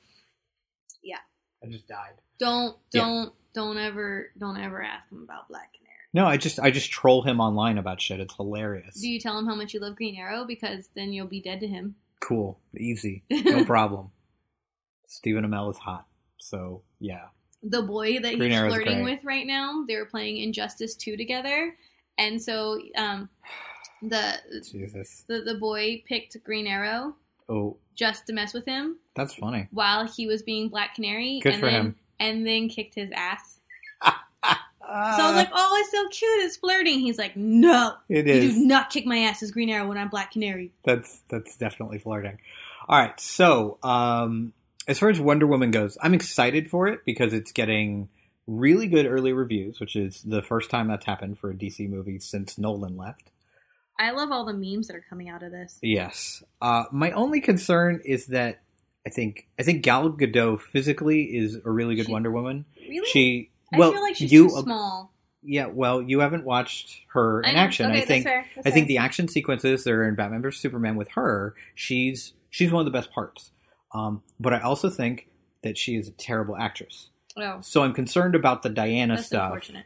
Yeah. 1.04 1.20
I 1.64 1.68
just 1.68 1.88
died. 1.88 2.16
Don't 2.40 2.76
don't 2.92 3.32
don't 3.54 3.78
ever 3.78 4.32
don't 4.38 4.58
ever 4.58 4.82
ask 4.82 5.10
him 5.12 5.22
about 5.24 5.48
Black 5.48 5.72
Canary. 5.74 5.94
No, 6.14 6.26
I 6.26 6.38
just 6.38 6.60
I 6.60 6.72
just 6.72 6.92
troll 6.92 7.22
him 7.22 7.40
online 7.40 7.78
about 7.78 8.02
shit. 8.02 8.20
It's 8.20 8.36
hilarious. 8.36 9.00
Do 9.00 9.08
you 9.08 9.20
tell 9.20 9.38
him 9.38 9.46
how 9.46 9.56
much 9.56 9.74
you 9.74 9.80
love 9.80 9.96
Green 9.96 10.16
Arrow? 10.16 10.46
Because 10.46 10.90
then 10.96 11.14
you'll 11.14 11.28
be 11.28 11.42
dead 11.42 11.60
to 11.62 11.68
him. 11.68 11.96
Cool, 12.20 12.60
easy, 12.78 13.24
no 13.30 13.66
problem. 13.66 14.12
Stephen 15.08 15.46
Amell 15.46 15.70
is 15.70 15.78
hot, 15.78 16.06
so 16.38 16.82
yeah. 17.00 17.26
the 17.62 17.82
boy 17.82 18.20
that 18.20 18.38
Green 18.38 18.52
he's 18.52 18.60
Arrow's 18.60 18.74
flirting 18.74 19.04
great. 19.04 19.18
with 19.18 19.24
right 19.24 19.46
now, 19.46 19.84
they're 19.88 20.06
playing 20.06 20.38
Injustice 20.38 20.96
2 20.96 21.18
together. 21.18 21.76
And 22.18 22.42
so 22.42 22.80
um 22.98 23.30
the 24.10 24.34
Jesus. 24.72 25.24
the, 25.28 25.42
the 25.42 25.56
boy 25.56 26.04
picked 26.08 26.36
Green 26.44 26.68
Arrow 26.68 27.16
Oh, 27.50 27.78
just 27.96 28.26
to 28.28 28.34
mess 28.34 28.54
with 28.54 28.66
him 28.66 28.98
that's 29.16 29.34
funny. 29.36 29.68
while 29.72 30.08
he 30.08 30.28
was 30.28 30.42
being 30.44 30.70
Black 30.70 30.96
Canary 30.96 31.40
Good 31.42 31.54
and 31.54 31.60
for 31.60 31.66
then 31.68 31.74
him. 31.86 31.96
and 32.20 32.48
then 32.48 32.70
kicked 32.70 32.96
his 32.96 33.10
ass. 33.14 33.60
so 34.04 34.12
I 34.86 35.28
was 35.28 35.36
like, 35.36 35.50
"Oh, 35.54 35.78
it's 35.82 35.92
so 35.92 36.08
cute. 36.10 36.46
It's 36.46 36.58
flirting." 36.58 37.00
He's 37.00 37.18
like, 37.18 37.36
"No. 37.38 37.96
It 38.10 38.28
You 38.28 38.52
do 38.52 38.66
not 38.66 38.90
kick 38.90 39.06
my 39.06 39.18
ass 39.20 39.42
as 39.44 39.52
Green 39.52 39.70
Arrow 39.70 39.88
when 39.88 39.98
I'm 39.98 40.10
Black 40.10 40.32
Canary." 40.32 40.72
That's 40.86 41.22
that's 41.30 41.56
definitely 41.58 42.00
flirting. 42.00 42.38
All 42.88 43.00
right, 43.00 43.18
so 43.20 43.78
um, 43.84 44.52
as 44.88 45.00
far 45.00 45.10
as 45.10 45.20
Wonder 45.20 45.48
Woman 45.48 45.72
goes, 45.72 45.98
I'm 46.02 46.14
excited 46.14 46.70
for 46.70 46.88
it 46.88 47.06
because 47.06 47.34
it's 47.34 47.52
getting 47.54 48.10
really 48.46 48.88
good 48.88 49.06
early 49.06 49.32
reviews, 49.32 49.80
which 49.80 49.96
is 49.96 50.22
the 50.24 50.42
first 50.42 50.70
time 50.70 50.90
that's 50.90 51.06
happened 51.06 51.40
for 51.40 51.50
a 51.50 51.54
DC 51.54 51.90
movie 51.90 52.20
since 52.20 52.58
Nolan 52.58 52.98
left. 52.98 53.32
I 54.00 54.12
love 54.12 54.32
all 54.32 54.46
the 54.46 54.54
memes 54.54 54.88
that 54.88 54.96
are 54.96 55.06
coming 55.10 55.30
out 55.30 55.44
of 55.44 55.52
this. 55.52 55.78
Yes. 55.82 56.44
Uh, 56.62 56.86
my 56.92 57.12
only 57.12 57.42
concern 57.42 58.02
is 58.04 58.28
that 58.28 58.60
I 59.06 59.10
think 59.10 59.48
I 59.60 59.64
think 59.64 59.84
Gal 59.84 60.10
Gadot 60.12 60.62
physically 60.62 61.24
is 61.24 61.60
a 61.64 61.70
really 61.70 61.96
good 61.96 62.08
She- 62.08 62.12
Wonder 62.12 62.32
Woman. 62.32 62.66
Really? 62.78 63.08
She 63.10 63.52
well, 63.72 63.90
I 63.90 63.94
feel 63.94 64.02
like 64.02 64.16
she's 64.16 64.32
you 64.32 64.50
too 64.50 64.62
small. 64.62 65.12
Yeah, 65.46 65.66
well, 65.66 66.02
you 66.02 66.20
haven't 66.22 66.46
watched 66.46 67.02
her 67.10 67.42
in 67.42 67.54
know. 67.54 67.60
action. 67.60 67.88
Okay, 67.88 67.94
I 67.94 67.98
that's 67.98 68.08
think 68.08 68.24
fair. 68.26 68.46
That's 68.56 68.68
I 68.68 68.72
think 68.72 68.84
fair. 68.86 68.88
the 68.88 68.98
action 69.00 69.28
sequences 69.28 69.84
that 69.84 69.92
are 69.92 70.08
in 70.08 70.16
Batman 70.16 70.42
vs 70.42 70.62
Superman 70.62 70.96
with 70.96 71.10
her, 71.10 71.54
she's 71.76 72.34
she's 72.50 72.72
one 72.72 72.80
of 72.80 72.86
the 72.92 72.98
best 72.98 73.12
parts. 73.12 73.52
Um, 73.94 74.24
but 74.40 74.54
I 74.54 74.62
also 74.62 74.90
think 74.90 75.28
that 75.64 75.78
she 75.78 75.96
is 75.96 76.08
a 76.08 76.12
terrible 76.12 76.56
actress. 76.56 77.10
Oh. 77.36 77.60
So 77.62 77.84
I'm 77.84 77.94
concerned 77.94 78.36
about 78.36 78.64
the 78.64 78.70
Diana 78.70 79.16
That's 79.16 79.28
stuff 79.28 79.46
unfortunate. 79.54 79.86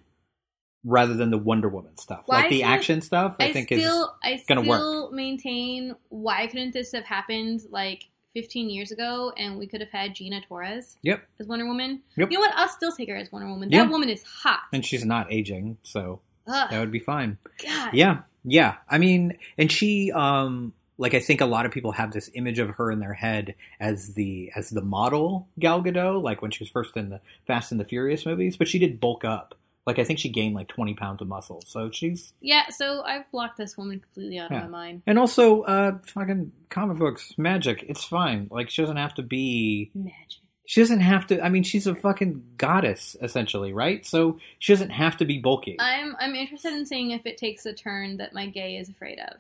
Rather 0.87 1.13
than 1.13 1.29
the 1.31 1.37
Wonder 1.37 1.67
Woman 1.69 1.97
stuff. 1.97 2.23
Well, 2.27 2.37
like 2.39 2.45
I 2.47 2.49
the 2.49 2.63
action 2.63 3.01
stuff, 3.01 3.35
I, 3.39 3.47
I 3.49 3.53
think 3.53 3.67
still, 3.67 4.15
is 4.25 4.43
going 4.47 4.63
to 4.63 4.67
work. 4.67 4.79
still 4.79 5.11
maintain 5.11 5.95
why 6.09 6.47
couldn't 6.47 6.73
this 6.73 6.93
have 6.93 7.03
happened 7.03 7.61
like 7.69 8.05
15 8.33 8.69
years 8.69 8.91
ago 8.91 9.33
and 9.37 9.57
we 9.57 9.67
could 9.67 9.81
have 9.81 9.89
had 9.89 10.15
Gina 10.15 10.41
Torres 10.47 10.95
Yep. 11.03 11.21
as 11.39 11.47
Wonder 11.47 11.67
Woman? 11.67 12.01
Yep. 12.15 12.31
You 12.31 12.37
know 12.37 12.41
what? 12.41 12.53
I'll 12.55 12.69
still 12.69 12.91
take 12.91 13.09
her 13.09 13.15
as 13.17 13.31
Wonder 13.31 13.47
Woman. 13.49 13.69
Yeah. 13.71 13.83
That 13.83 13.91
woman 13.91 14.09
is 14.09 14.23
hot. 14.23 14.61
And 14.71 14.85
she's 14.85 15.03
not 15.05 15.31
aging, 15.31 15.77
so 15.83 16.21
Ugh. 16.47 16.69
that 16.71 16.79
would 16.79 16.91
be 16.91 16.99
fine. 16.99 17.37
God. 17.63 17.93
Yeah, 17.93 18.19
yeah. 18.45 18.75
I 18.89 18.97
mean, 18.97 19.37
and 19.57 19.71
she, 19.71 20.11
um, 20.13 20.73
like, 20.99 21.13
I 21.13 21.19
think 21.19 21.41
a 21.41 21.45
lot 21.45 21.65
of 21.65 21.71
people 21.71 21.91
have 21.91 22.11
this 22.11 22.29
image 22.33 22.59
of 22.59 22.69
her 22.71 22.91
in 22.91 22.99
their 22.99 23.13
head 23.13 23.55
as 23.79 24.13
the 24.13 24.51
as 24.55 24.69
the 24.71 24.81
model 24.81 25.47
Gal 25.59 25.83
Gadot, 25.83 26.23
like 26.23 26.41
when 26.41 26.49
she 26.51 26.63
was 26.63 26.69
first 26.69 26.95
in 26.97 27.09
the 27.09 27.19
Fast 27.45 27.71
and 27.71 27.79
the 27.79 27.85
Furious 27.85 28.25
movies. 28.25 28.55
But 28.57 28.67
she 28.67 28.79
did 28.79 28.99
bulk 28.99 29.23
up. 29.25 29.53
Like, 29.87 29.97
I 29.99 30.03
think 30.03 30.19
she 30.19 30.29
gained 30.29 30.53
like 30.53 30.67
twenty 30.67 30.93
pounds 30.93 31.21
of 31.21 31.27
muscle. 31.29 31.63
So 31.65 31.89
she's 31.91 32.33
Yeah, 32.41 32.69
so 32.69 33.01
I've 33.03 33.29
blocked 33.31 33.57
this 33.57 33.75
woman 33.77 33.99
completely 34.01 34.37
out 34.37 34.51
Yeah. 34.51 34.65
of 34.65 34.69
my 34.69 34.77
mind. 34.89 35.01
and 35.07 35.17
also 35.17 35.61
uh, 35.63 35.97
fucking 36.05 36.51
comic 36.69 36.97
books 36.97 37.33
magic. 37.37 37.83
It's 37.87 38.03
fine. 38.03 38.49
Like, 38.51 38.69
she 38.69 38.81
doesn't 38.83 38.97
have 38.97 39.15
to 39.15 39.23
be. 39.23 39.89
Magic. 39.95 40.41
She 40.69 40.81
doesn't 40.81 40.99
have 40.99 41.25
to. 41.27 41.41
I 41.41 41.47
mean, 41.47 41.63
she's 41.63 41.87
a 41.87 41.95
fucking 41.95 42.43
goddess, 42.57 43.15
essentially, 43.21 43.71
right? 43.71 44.05
So 44.05 44.37
she 44.59 44.73
doesn't 44.73 44.89
have 44.89 45.15
to 45.17 45.25
be 45.25 45.37
bulky. 45.39 45.77
I'm 45.79 46.17
I'm 46.19 46.35
interested 46.35 46.73
in 46.73 46.85
seeing 46.85 47.11
if 47.11 47.25
it 47.25 47.37
takes 47.37 47.65
a 47.65 47.71
turn 47.73 48.17
that 48.17 48.33
my 48.33 48.47
gay 48.47 48.75
is 48.75 48.89
afraid 48.89 49.17
of. 49.19 49.39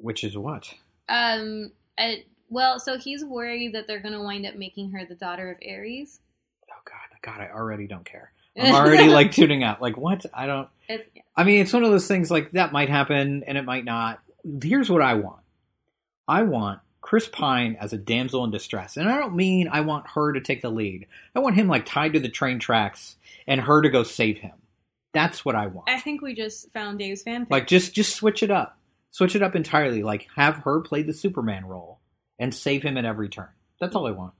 Which 0.00 0.22
is 0.22 0.38
what? 0.38 0.72
Um, 1.08 1.72
I, 1.98 2.22
well, 2.48 2.78
so 2.78 2.96
he's 2.96 3.24
worried 3.24 3.74
that 3.74 3.88
they're 3.88 3.98
going 4.00 4.14
to 4.14 4.22
wind 4.22 4.46
up 4.46 4.54
making 4.54 4.92
her 4.92 5.04
the 5.04 5.16
daughter 5.16 5.50
of 5.50 5.58
Ares. 5.68 6.20
Oh 6.70 6.80
God, 6.84 7.18
God, 7.22 7.40
I 7.40 7.50
already 7.52 7.88
don't 7.88 8.04
care. 8.04 8.30
I'm 8.58 8.74
already 8.74 9.08
like 9.08 9.32
tuning 9.32 9.62
out. 9.62 9.80
Like, 9.80 9.96
what? 9.96 10.24
I 10.34 10.46
don't. 10.46 10.68
It's, 10.88 11.08
I 11.36 11.44
mean, 11.44 11.60
it's 11.60 11.72
one 11.72 11.84
of 11.84 11.90
those 11.90 12.06
things 12.06 12.30
like 12.30 12.52
that 12.52 12.72
might 12.72 12.88
happen 12.88 13.44
and 13.46 13.56
it 13.58 13.64
might 13.64 13.84
not. 13.84 14.20
Here's 14.62 14.90
what 14.90 15.02
I 15.02 15.14
want 15.14 15.40
I 16.26 16.42
want 16.42 16.80
Chris 17.00 17.28
Pine 17.28 17.76
as 17.80 17.92
a 17.92 17.98
damsel 17.98 18.44
in 18.44 18.50
distress. 18.50 18.96
And 18.96 19.08
I 19.08 19.18
don't 19.18 19.36
mean 19.36 19.68
I 19.68 19.80
want 19.82 20.10
her 20.14 20.32
to 20.32 20.40
take 20.40 20.62
the 20.62 20.70
lead, 20.70 21.06
I 21.34 21.40
want 21.40 21.56
him 21.56 21.68
like 21.68 21.86
tied 21.86 22.14
to 22.14 22.20
the 22.20 22.28
train 22.28 22.58
tracks 22.58 23.16
and 23.46 23.60
her 23.60 23.82
to 23.82 23.90
go 23.90 24.02
save 24.02 24.38
him. 24.38 24.52
That's 25.12 25.44
what 25.44 25.54
I 25.54 25.66
want. 25.66 25.90
I 25.90 25.98
think 26.00 26.22
we 26.22 26.34
just 26.34 26.72
found 26.72 26.98
Dave's 26.98 27.22
fanfic. 27.22 27.50
Like, 27.50 27.66
just 27.66 27.92
just 27.92 28.16
switch 28.16 28.42
it 28.42 28.50
up. 28.50 28.78
Switch 29.10 29.36
it 29.36 29.42
up 29.42 29.54
entirely. 29.54 30.02
Like, 30.02 30.26
have 30.36 30.58
her 30.58 30.80
play 30.80 31.02
the 31.02 31.12
Superman 31.12 31.66
role 31.66 32.00
and 32.38 32.54
save 32.54 32.82
him 32.82 32.96
at 32.96 33.04
every 33.04 33.28
turn. 33.28 33.48
That's 33.78 33.94
all 33.94 34.06
I 34.06 34.12
want. 34.12 34.32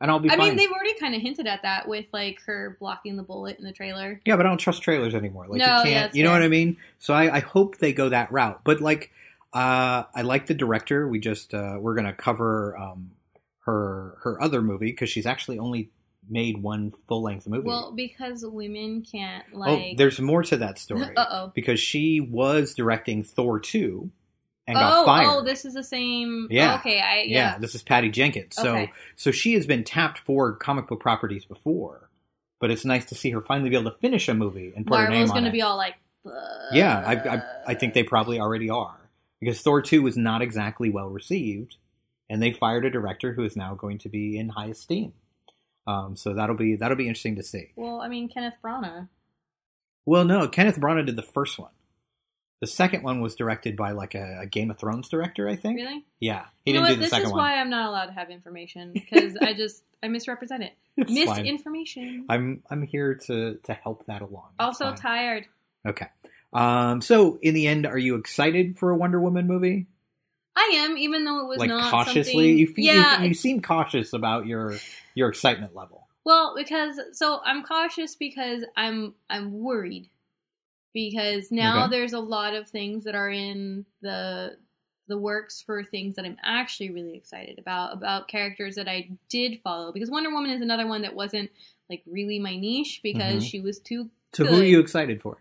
And 0.00 0.10
I'll 0.10 0.18
be 0.18 0.28
I 0.30 0.36
fine. 0.36 0.48
mean, 0.48 0.56
they've 0.56 0.70
already 0.70 0.94
kind 0.94 1.14
of 1.14 1.22
hinted 1.22 1.46
at 1.46 1.62
that 1.62 1.88
with 1.88 2.06
like 2.12 2.40
her 2.42 2.76
blocking 2.78 3.16
the 3.16 3.22
bullet 3.22 3.58
in 3.58 3.64
the 3.64 3.72
trailer. 3.72 4.20
Yeah, 4.26 4.36
but 4.36 4.44
I 4.44 4.48
don't 4.50 4.58
trust 4.58 4.82
trailers 4.82 5.14
anymore. 5.14 5.46
Like 5.48 5.58
No, 5.58 5.84
you 5.84 5.90
yeah, 5.90 6.10
you 6.12 6.22
know 6.22 6.32
what 6.32 6.42
I 6.42 6.48
mean? 6.48 6.76
So 6.98 7.14
I, 7.14 7.36
I 7.36 7.40
hope 7.40 7.78
they 7.78 7.92
go 7.92 8.10
that 8.10 8.30
route. 8.30 8.60
But 8.62 8.80
like, 8.80 9.10
uh, 9.54 10.04
I 10.14 10.22
like 10.22 10.46
the 10.46 10.54
director. 10.54 11.08
We 11.08 11.18
just 11.18 11.54
uh, 11.54 11.78
we're 11.80 11.94
gonna 11.94 12.12
cover 12.12 12.76
um, 12.76 13.12
her 13.60 14.18
her 14.22 14.42
other 14.42 14.60
movie 14.60 14.86
because 14.86 15.08
she's 15.08 15.26
actually 15.26 15.58
only 15.58 15.90
made 16.28 16.62
one 16.62 16.92
full 17.08 17.22
length 17.22 17.46
movie. 17.46 17.66
Well, 17.66 17.92
because 17.92 18.44
women 18.44 19.02
can't 19.02 19.44
oh, 19.54 19.58
like. 19.58 19.96
there's 19.96 20.20
more 20.20 20.42
to 20.42 20.58
that 20.58 20.78
story. 20.78 21.08
Uh-oh. 21.16 21.52
Because 21.54 21.80
she 21.80 22.20
was 22.20 22.74
directing 22.74 23.22
Thor 23.22 23.58
two 23.60 24.10
and 24.66 24.76
got 24.76 25.02
oh, 25.02 25.04
fired. 25.06 25.28
oh, 25.28 25.42
this 25.42 25.64
is 25.64 25.74
the 25.74 25.84
same. 25.84 26.48
Yeah. 26.50 26.74
oh, 26.74 26.76
okay. 26.76 27.00
I 27.00 27.22
yeah. 27.26 27.52
yeah. 27.52 27.58
this 27.58 27.74
is 27.74 27.82
Patty 27.82 28.10
Jenkins. 28.10 28.54
So 28.56 28.72
Okay. 28.72 28.92
so 29.14 29.30
she 29.30 29.54
has 29.54 29.66
been 29.66 29.84
tapped 29.84 30.18
for 30.18 30.54
comic 30.56 30.88
book 30.88 31.00
properties 31.00 31.44
before, 31.44 32.10
but 32.60 32.70
it's 32.70 32.84
nice 32.84 33.04
to 33.06 33.14
see 33.14 33.30
her 33.30 33.40
finally 33.40 33.70
be 33.70 33.76
able 33.76 33.90
to 33.90 33.98
finish 33.98 34.28
a 34.28 34.34
movie 34.34 34.72
and 34.74 34.86
put 34.86 34.98
her 34.98 35.04
name 35.08 35.26
Marvel's 35.26 35.30
on 35.30 35.34
going 35.34 35.44
to 35.44 35.50
it. 35.50 35.52
be 35.52 35.62
all 35.62 35.76
like. 35.76 35.94
Yeah, 36.72 36.98
I, 37.06 37.36
I 37.36 37.42
I 37.68 37.74
think 37.74 37.94
they 37.94 38.02
probably 38.02 38.40
already 38.40 38.68
are 38.68 38.98
because 39.40 39.60
Thor 39.60 39.80
two 39.80 40.02
was 40.02 40.16
not 40.16 40.42
exactly 40.42 40.90
well 40.90 41.08
received, 41.08 41.76
and 42.28 42.42
they 42.42 42.50
fired 42.52 42.84
a 42.84 42.90
director 42.90 43.34
who 43.34 43.44
is 43.44 43.56
now 43.56 43.74
going 43.74 43.98
to 43.98 44.08
be 44.08 44.36
in 44.36 44.48
high 44.48 44.66
esteem. 44.66 45.12
Um, 45.86 46.16
so 46.16 46.34
that'll 46.34 46.56
be 46.56 46.74
that'll 46.74 46.96
be 46.96 47.06
interesting 47.06 47.36
to 47.36 47.44
see. 47.44 47.70
Well, 47.76 48.00
I 48.00 48.08
mean, 48.08 48.28
Kenneth 48.28 48.56
Branagh. 48.64 49.08
Well, 50.04 50.24
no, 50.24 50.48
Kenneth 50.48 50.80
Branagh 50.80 51.06
did 51.06 51.14
the 51.14 51.22
first 51.22 51.58
one. 51.60 51.70
The 52.60 52.66
second 52.66 53.02
one 53.02 53.20
was 53.20 53.34
directed 53.34 53.76
by 53.76 53.90
like 53.92 54.14
a, 54.14 54.40
a 54.42 54.46
Game 54.46 54.70
of 54.70 54.78
Thrones 54.78 55.08
director, 55.08 55.46
I 55.48 55.56
think. 55.56 55.76
Really? 55.78 56.04
Yeah, 56.20 56.44
he 56.64 56.72
you 56.72 56.80
know 56.80 56.80
didn't 56.80 56.82
what? 56.82 56.88
do 56.88 56.94
the 56.96 57.00
This 57.02 57.10
second 57.10 57.26
is 57.26 57.32
one. 57.32 57.38
why 57.38 57.56
I'm 57.60 57.68
not 57.70 57.88
allowed 57.90 58.06
to 58.06 58.12
have 58.12 58.30
information 58.30 58.92
because 58.94 59.36
I 59.36 59.52
just 59.52 59.82
I 60.02 60.08
misrepresent 60.08 60.62
it. 60.62 60.72
It's 60.98 61.10
fine. 61.30 61.42
Misinformation. 61.42 62.24
I'm 62.30 62.62
I'm 62.70 62.82
here 62.82 63.16
to 63.26 63.56
to 63.64 63.74
help 63.74 64.06
that 64.06 64.22
along. 64.22 64.48
It's 64.54 64.64
Also 64.64 64.86
fine. 64.86 64.96
tired. 64.96 65.44
okay. 65.86 66.06
Um, 66.52 67.02
so 67.02 67.38
in 67.42 67.52
the 67.52 67.66
end, 67.66 67.84
are 67.86 67.98
you 67.98 68.14
excited 68.14 68.78
for 68.78 68.90
a 68.90 68.96
Wonder 68.96 69.20
Woman 69.20 69.46
movie? 69.46 69.86
I 70.56 70.72
am, 70.76 70.96
even 70.96 71.24
though 71.26 71.40
it 71.40 71.48
was 71.48 71.58
like 71.58 71.68
not 71.68 71.90
cautiously, 71.90 72.64
something- 72.66 72.82
you, 72.84 72.92
yeah, 72.92 73.20
you, 73.20 73.28
you 73.28 73.34
seem 73.34 73.60
cautious 73.60 74.14
about 74.14 74.46
your 74.46 74.76
your 75.14 75.28
excitement 75.28 75.74
level. 75.76 76.08
Well, 76.24 76.54
because 76.56 76.98
so 77.12 77.40
I'm 77.44 77.62
cautious 77.62 78.16
because 78.16 78.64
I'm 78.74 79.12
I'm 79.28 79.52
worried 79.52 80.08
because 80.96 81.52
now 81.52 81.84
Okay. 81.84 81.90
there's 81.90 82.14
a 82.14 82.18
lot 82.18 82.54
of 82.54 82.66
things 82.70 83.04
that 83.04 83.14
are 83.14 83.28
in 83.28 83.84
the 84.00 84.56
the 85.08 85.18
works 85.18 85.60
for 85.60 85.84
things 85.84 86.16
that 86.16 86.24
I'm 86.24 86.38
actually 86.42 86.90
really 86.90 87.14
excited 87.14 87.58
about 87.58 87.92
about 87.92 88.28
characters 88.28 88.76
that 88.76 88.88
I 88.88 89.10
did 89.28 89.60
follow 89.62 89.92
because 89.92 90.10
Wonder 90.10 90.30
Woman 90.30 90.50
is 90.50 90.62
another 90.62 90.86
one 90.86 91.02
that 91.02 91.14
wasn't 91.14 91.50
like 91.90 92.02
really 92.06 92.38
my 92.38 92.56
niche 92.56 93.00
because 93.02 93.44
Mhm. 93.44 93.50
she 93.50 93.60
was 93.60 93.78
too 93.78 94.08
So 94.32 94.44
good. 94.44 94.54
who 94.54 94.60
are 94.60 94.64
you 94.64 94.80
excited 94.80 95.20
for? 95.20 95.36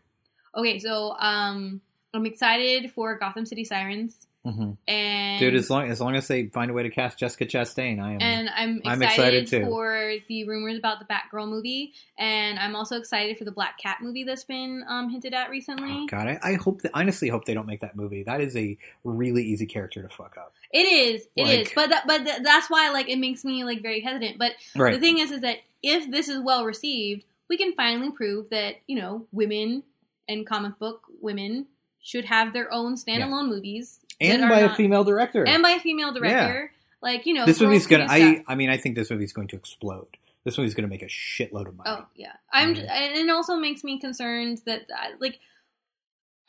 Okay, 0.55 0.77
so 0.77 1.15
um 1.19 1.79
I'm 2.13 2.25
excited 2.25 2.91
for 2.91 3.17
Gotham 3.17 3.45
City 3.45 3.63
Sirens 3.63 4.27
Mm-hmm. 4.45 4.71
and 4.87 5.39
Dude, 5.39 5.55
as 5.55 5.69
long 5.69 5.89
as 5.89 5.99
long 5.99 6.15
as 6.15 6.27
they 6.27 6.47
find 6.47 6.69
a 6.69 6.73
way 6.73 6.83
to 6.83 6.89
cast 6.89 7.17
Jessica 7.17 7.45
Chastain, 7.45 7.99
I 8.01 8.13
am. 8.13 8.21
and 8.21 8.49
I'm 8.49 8.77
excited, 8.77 8.87
I'm 8.91 9.01
excited 9.01 9.47
too. 9.47 9.65
for 9.65 10.13
the 10.27 10.47
rumors 10.47 10.77
about 10.77 10.99
the 10.99 11.05
Batgirl 11.05 11.49
movie, 11.49 11.93
and 12.17 12.59
I'm 12.59 12.75
also 12.75 12.97
excited 12.97 13.37
for 13.37 13.43
the 13.43 13.51
Black 13.51 13.77
Cat 13.79 13.97
movie 14.01 14.23
that's 14.23 14.43
been 14.43 14.83
um, 14.87 15.09
hinted 15.09 15.33
at 15.33 15.49
recently. 15.49 15.91
Oh, 15.91 16.05
God, 16.07 16.27
I, 16.27 16.39
I 16.43 16.53
hope 16.53 16.81
that 16.83 16.91
honestly 16.93 17.27
hope 17.27 17.45
they 17.45 17.53
don't 17.53 17.65
make 17.67 17.81
that 17.81 17.95
movie. 17.95 18.23
That 18.23 18.39
is 18.41 18.55
a 18.55 18.77
really 19.03 19.43
easy 19.43 19.65
character 19.65 20.01
to 20.01 20.09
fuck 20.09 20.35
up. 20.37 20.53
It 20.71 20.79
is, 20.87 21.27
it 21.35 21.47
is, 21.47 21.67
Like- 21.67 21.75
but 21.75 21.89
that, 21.89 22.07
but 22.07 22.25
th- 22.25 22.43
that's 22.43 22.69
why 22.69 22.89
like 22.91 23.09
it 23.09 23.17
makes 23.17 23.43
me 23.43 23.63
like 23.63 23.81
very 23.81 24.01
hesitant. 24.01 24.37
But 24.37 24.51
Right. 24.75 24.93
the 24.93 24.99
thing 24.99 25.17
is, 25.19 25.31
is 25.31 25.41
that 25.41 25.57
if 25.81 26.09
this 26.11 26.29
is 26.29 26.39
well 26.41 26.65
received, 26.65 27.23
we 27.49 27.57
can 27.57 27.73
finally 27.73 28.11
prove 28.11 28.49
that 28.51 28.75
you 28.87 28.95
know 28.99 29.25
women 29.31 29.83
and 30.27 30.45
comic 30.45 30.77
book 30.79 31.01
women 31.21 31.67
should 32.01 32.25
have 32.25 32.53
their 32.53 32.71
own 32.73 32.95
standalone 32.95 33.47
movies 33.47 33.99
and 34.22 34.49
by 34.49 34.59
a 34.61 34.74
female 34.76 35.03
director. 35.03 35.45
and 35.47 35.61
by 35.63 35.72
a 35.72 35.80
female 35.80 36.13
director. 36.13 36.72
Like 37.01 37.26
you 37.26 37.34
know, 37.34 37.45
this 37.45 37.61
movie's 37.61 37.86
gonna. 37.88 38.07
I. 38.09 38.43
I 38.47 38.55
mean, 38.55 38.70
I 38.70 38.78
think 38.78 38.95
this 38.95 39.11
movie's 39.11 39.34
going 39.34 39.47
to 39.49 39.55
explode. 39.55 40.07
This 40.43 40.57
movie's 40.57 40.74
going 40.74 40.84
to 40.84 40.89
make 40.89 41.01
a 41.01 41.05
shitload 41.07 41.68
of 41.68 41.76
money. 41.76 41.89
Oh 41.89 42.05
yeah, 42.16 42.34
I'm. 42.51 42.74
j- 42.76 42.88
And 42.89 43.16
it 43.18 43.30
also 43.30 43.57
makes 43.57 43.84
me 43.84 43.99
concerned 43.99 44.61
that 44.66 44.82
uh, 44.91 45.09
like 45.20 45.39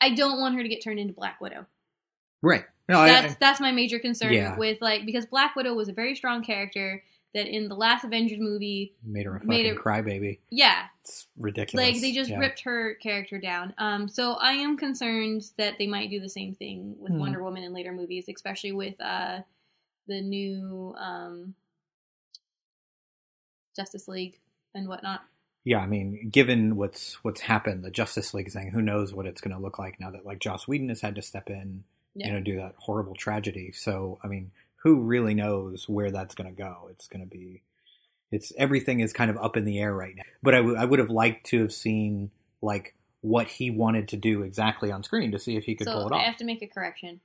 I 0.01 0.15
don't 0.15 0.39
want 0.39 0.55
her 0.55 0.63
to 0.63 0.69
get 0.69 0.83
turned 0.83 0.99
into 0.99 1.13
Black 1.13 1.39
Widow. 1.41 1.65
Right. 2.41 2.63
No, 2.89 2.99
I- 2.99 3.07
that's 3.09 3.33
I, 3.33 3.37
that's 3.39 3.59
my 3.59 3.71
major 3.71 3.99
concern 3.99 4.33
Yeah. 4.33 4.57
with 4.57 4.81
like 4.81 5.05
because 5.05 5.25
Black 5.25 5.55
Widow 5.55 5.73
was 5.73 5.89
a 5.89 5.93
very 5.93 6.15
strong 6.15 6.43
character 6.43 7.03
that 7.33 7.47
in 7.47 7.67
the 7.67 7.75
last 7.75 8.03
Avengers 8.03 8.39
movie, 8.39 8.95
made 9.03 9.25
her 9.25 9.35
a 9.35 9.39
fucking 9.39 9.65
it- 9.65 9.77
crybaby. 9.77 10.39
yeah, 10.49 10.87
It's 11.01 11.27
ridiculous. 11.37 11.85
like 11.93 12.01
they 12.01 12.11
just 12.13 12.29
Yeah. 12.29 12.39
ripped 12.39 12.61
her 12.61 12.95
character 12.95 13.37
down. 13.39 13.73
Um, 13.77 14.07
so 14.07 14.33
I 14.33 14.53
am 14.53 14.77
concerned 14.77 15.43
that 15.57 15.77
they 15.77 15.87
might 15.87 16.09
do 16.09 16.19
the 16.19 16.29
same 16.29 16.55
thing 16.55 16.95
with 16.99 17.11
Hmm. 17.11 17.19
Wonder 17.19 17.43
Woman 17.43 17.63
in 17.63 17.73
later 17.73 17.91
movies, 17.91 18.25
especially 18.33 18.71
with 18.71 18.99
uh 19.01 19.41
the 20.07 20.21
new 20.21 20.95
um 20.97 21.53
Justice 23.75 24.07
League 24.07 24.39
and 24.73 24.87
whatnot. 24.87 25.21
Yeah, 25.63 25.79
I 25.79 25.85
mean, 25.87 26.29
given 26.29 26.75
what's 26.77 27.23
what's 27.23 27.41
happened, 27.41 27.83
the 27.83 27.91
Justice 27.91 28.33
League 28.33 28.51
thing, 28.51 28.71
who 28.71 28.81
knows 28.81 29.13
what 29.13 29.25
it's 29.25 29.41
going 29.41 29.55
to 29.55 29.61
look 29.61 29.77
like 29.77 29.99
now 29.99 30.09
that 30.11 30.25
like 30.25 30.39
Joss 30.39 30.67
Whedon 30.67 30.89
has 30.89 31.01
had 31.01 31.15
to 31.15 31.21
step 31.21 31.49
in, 31.49 31.83
Yeah. 32.15 32.27
you 32.27 32.33
know, 32.33 32.39
do 32.39 32.55
that 32.55 32.75
horrible 32.79 33.15
tragedy. 33.15 33.71
So, 33.73 34.17
I 34.23 34.27
mean, 34.27 34.51
who 34.87 35.01
really 35.01 35.33
knows 35.33 35.89
where 35.89 36.11
that's 36.11 36.33
going 36.33 36.49
to 36.49 36.55
go? 36.55 36.87
It's 36.91 37.07
going 37.07 37.19
to 37.21 37.27
be, 37.27 37.61
it's 38.31 38.53
everything 38.57 39.01
is 39.01 39.11
kind 39.11 39.29
of 39.29 39.37
up 39.37 39.57
in 39.57 39.65
the 39.65 39.79
air 39.79 39.93
right 39.93 40.15
now. 40.15 40.23
But 40.41 40.55
I 40.55 40.61
would 40.85 40.99
have 40.99 41.09
liked 41.09 41.47
to 41.47 41.61
have 41.61 41.73
seen 41.73 42.31
like 42.61 42.95
what 43.21 43.47
he 43.47 43.69
wanted 43.69 44.07
to 44.09 44.17
do 44.17 44.43
exactly 44.43 44.91
on 44.91 45.03
screen 45.03 45.31
to 45.33 45.39
see 45.39 45.57
if 45.57 45.65
he 45.65 45.75
could 45.75 45.87
so 45.87 45.93
pull 45.93 46.07
it 46.07 46.13
off. 46.13 46.21
I 46.21 46.23
have 46.23 46.37
to 46.37 46.45
make 46.45 46.61
a 46.61 46.67
correction. 46.67 47.19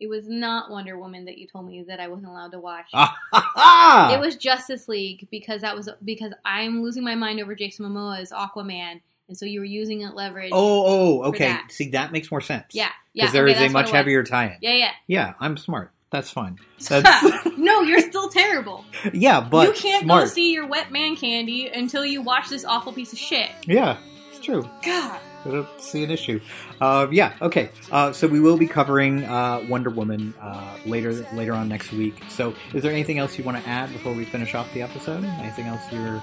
It 0.00 0.08
was 0.08 0.28
not 0.28 0.70
Wonder 0.70 0.98
Woman 0.98 1.26
that 1.26 1.38
you 1.38 1.46
told 1.46 1.68
me 1.68 1.84
that 1.86 2.00
I 2.00 2.08
wasn't 2.08 2.30
allowed 2.30 2.50
to 2.52 2.58
watch. 2.58 2.90
Ah! 2.94 4.12
It 4.12 4.18
was 4.18 4.34
Justice 4.34 4.88
League 4.88 5.28
because 5.30 5.60
that 5.60 5.76
was 5.76 5.88
because 6.04 6.32
I'm 6.44 6.82
losing 6.82 7.04
my 7.04 7.14
mind 7.14 7.40
over 7.40 7.54
Jason 7.54 7.86
Momoa's 7.86 8.32
Aquaman, 8.32 9.00
and 9.28 9.38
so 9.38 9.46
you 9.46 9.60
were 9.60 9.66
using 9.66 10.00
it 10.00 10.14
leverage. 10.14 10.50
Oh, 10.52 10.84
oh, 10.84 11.22
okay. 11.28 11.46
that. 11.46 11.70
See, 11.70 11.90
that 11.90 12.10
makes 12.10 12.28
more 12.32 12.40
sense. 12.40 12.64
Yeah, 12.72 12.88
yeah. 13.12 13.24
Because 13.24 13.32
there 13.34 13.48
okay, 13.48 13.64
is 13.66 13.70
a 13.70 13.72
much 13.72 13.90
heavier 13.90 14.24
tie-in. 14.24 14.56
Yeah, 14.60 14.74
yeah. 14.74 14.90
Yeah, 15.06 15.34
I'm 15.38 15.56
smart. 15.56 15.92
That's 16.12 16.30
fine. 16.30 16.58
That's 16.88 17.46
no, 17.58 17.80
you're 17.80 18.00
still 18.00 18.28
terrible. 18.28 18.84
yeah, 19.12 19.40
but 19.40 19.66
you 19.68 19.72
can't 19.74 20.04
smart. 20.04 20.24
go 20.24 20.28
see 20.28 20.52
your 20.52 20.66
wet 20.66 20.92
man 20.92 21.16
candy 21.16 21.68
until 21.68 22.04
you 22.04 22.22
watch 22.22 22.48
this 22.50 22.64
awful 22.64 22.92
piece 22.92 23.12
of 23.12 23.18
shit. 23.18 23.50
Yeah, 23.66 23.96
it's 24.30 24.38
true. 24.38 24.62
God. 24.84 25.18
I 25.44 25.50
don't 25.50 25.80
see 25.80 26.04
an 26.04 26.10
issue. 26.12 26.40
Uh, 26.80 27.08
yeah, 27.10 27.32
okay. 27.42 27.70
Uh, 27.90 28.12
so 28.12 28.28
we 28.28 28.38
will 28.38 28.56
be 28.56 28.68
covering 28.68 29.24
uh, 29.24 29.64
Wonder 29.68 29.90
Woman 29.90 30.34
uh, 30.40 30.76
later 30.86 31.26
later 31.32 31.52
on 31.54 31.68
next 31.68 31.90
week. 31.92 32.14
So, 32.28 32.54
is 32.74 32.82
there 32.84 32.92
anything 32.92 33.18
else 33.18 33.36
you 33.38 33.42
want 33.42 33.60
to 33.60 33.68
add 33.68 33.92
before 33.92 34.12
we 34.12 34.24
finish 34.24 34.54
off 34.54 34.72
the 34.72 34.82
episode? 34.82 35.24
Anything 35.24 35.66
else 35.66 35.80
you're 35.90 36.22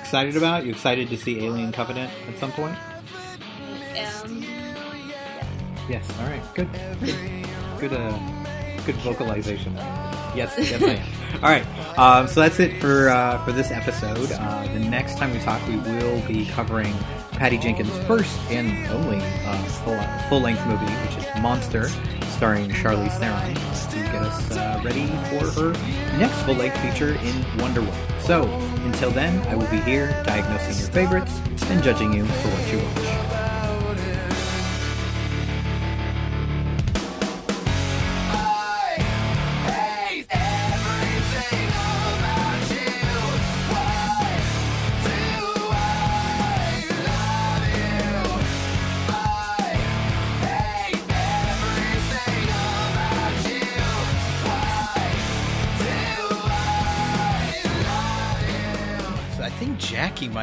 excited 0.00 0.36
about? 0.36 0.64
You 0.64 0.70
excited 0.70 1.10
to 1.10 1.18
see 1.18 1.44
Alien 1.44 1.72
Covenant 1.72 2.10
at 2.28 2.38
some 2.38 2.52
point? 2.52 2.76
Um, 4.24 4.42
Yes. 5.88 6.08
All 6.18 6.26
right. 6.26 6.42
Good. 6.54 6.68
Good. 7.00 7.90
Good. 7.90 7.92
Good 8.86 8.94
vocalization. 8.96 9.74
Yes. 9.74 10.54
Yes, 10.56 10.80
I 10.80 10.90
am. 10.92 11.42
All 11.42 11.50
right. 11.50 11.98
Um, 11.98 12.28
so 12.28 12.40
that's 12.40 12.60
it 12.60 12.80
for 12.80 13.08
uh, 13.08 13.44
for 13.44 13.50
this 13.52 13.70
episode. 13.72 14.30
Uh, 14.30 14.66
the 14.72 14.78
next 14.78 15.18
time 15.18 15.32
we 15.32 15.40
talk, 15.40 15.66
we 15.66 15.76
will 15.76 16.20
be 16.26 16.46
covering 16.46 16.94
Patty 17.32 17.58
Jenkins' 17.58 17.90
first 18.06 18.38
and 18.50 18.86
only 18.92 19.18
uh, 19.44 19.56
full 19.82 20.00
full 20.28 20.40
length 20.40 20.64
movie, 20.66 20.84
which 20.84 21.16
is 21.16 21.42
Monster, 21.42 21.88
starring 22.36 22.70
Charlize 22.70 23.18
Theron, 23.18 23.54
to 23.54 24.12
get 24.12 24.22
us 24.22 24.56
uh, 24.56 24.80
ready 24.84 25.06
for 25.28 25.50
her 25.60 25.72
next 26.18 26.40
full 26.42 26.54
length 26.54 26.78
feature 26.78 27.14
in 27.14 27.58
Wonder 27.58 27.80
Woman. 27.80 28.20
So 28.20 28.44
until 28.84 29.10
then, 29.10 29.44
I 29.48 29.56
will 29.56 29.70
be 29.70 29.78
here 29.78 30.10
diagnosing 30.24 30.78
your 30.78 30.92
favorites 30.92 31.40
and 31.64 31.82
judging 31.82 32.12
you 32.12 32.24
for 32.24 32.48
what 32.48 32.72
you 32.72 32.78
watch. 32.78 33.25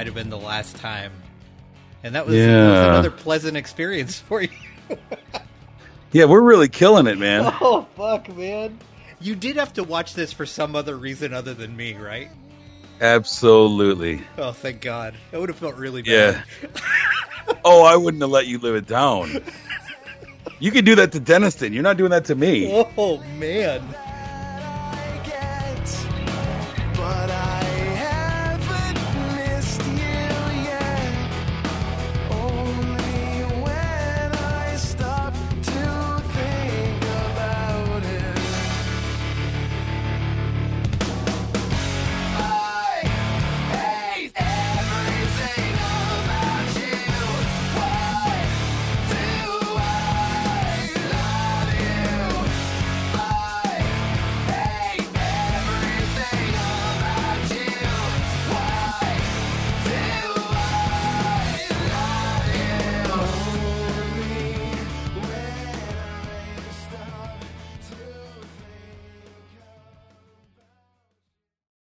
Might 0.04 0.08
have 0.08 0.16
been 0.16 0.30
the 0.30 0.38
last 0.38 0.76
time, 0.76 1.14
and 2.04 2.14
that 2.16 2.26
was, 2.26 2.36
that 2.36 2.70
was 2.70 2.80
another 2.90 3.10
pleasant 3.10 3.56
experience 3.56 4.20
for 4.20 4.42
you. 4.42 4.50
Yeah, 6.12 6.26
we're 6.26 6.42
really 6.42 6.70
killing 6.70 7.08
it, 7.08 7.18
man. 7.18 7.52
Oh 7.60 7.88
fuck, 7.96 8.30
man! 8.38 8.78
You 9.20 9.36
did 9.36 9.56
have 9.56 9.74
to 9.74 9.84
watch 9.84 10.14
this 10.14 10.32
for 10.32 10.46
some 10.46 10.76
other 10.76 10.96
reason 10.96 11.34
other 11.34 11.56
than 11.56 11.76
me, 11.76 11.96
right? 11.96 12.30
Absolutely. 13.02 14.22
Oh, 14.38 14.52
thank 14.52 14.82
God! 14.82 15.16
That 15.32 15.40
would 15.40 15.50
have 15.50 15.58
felt 15.58 15.74
really 15.74 16.04
bad. 16.04 16.44
Yeah. 16.62 16.70
oh, 17.66 17.84
I 17.84 17.96
wouldn't 17.96 18.22
have 18.22 18.30
let 18.30 18.46
you 18.46 18.60
live 18.60 18.76
it 18.76 18.86
down. 18.86 19.42
You 20.60 20.70
could 20.70 20.86
do 20.86 20.94
that 20.98 21.14
to 21.14 21.20
Deniston. 21.20 21.74
You're 21.74 21.82
not 21.82 21.98
doing 21.98 22.12
that 22.12 22.26
to 22.26 22.36
me. 22.36 22.86
Oh 22.96 23.18
man! 23.40 23.82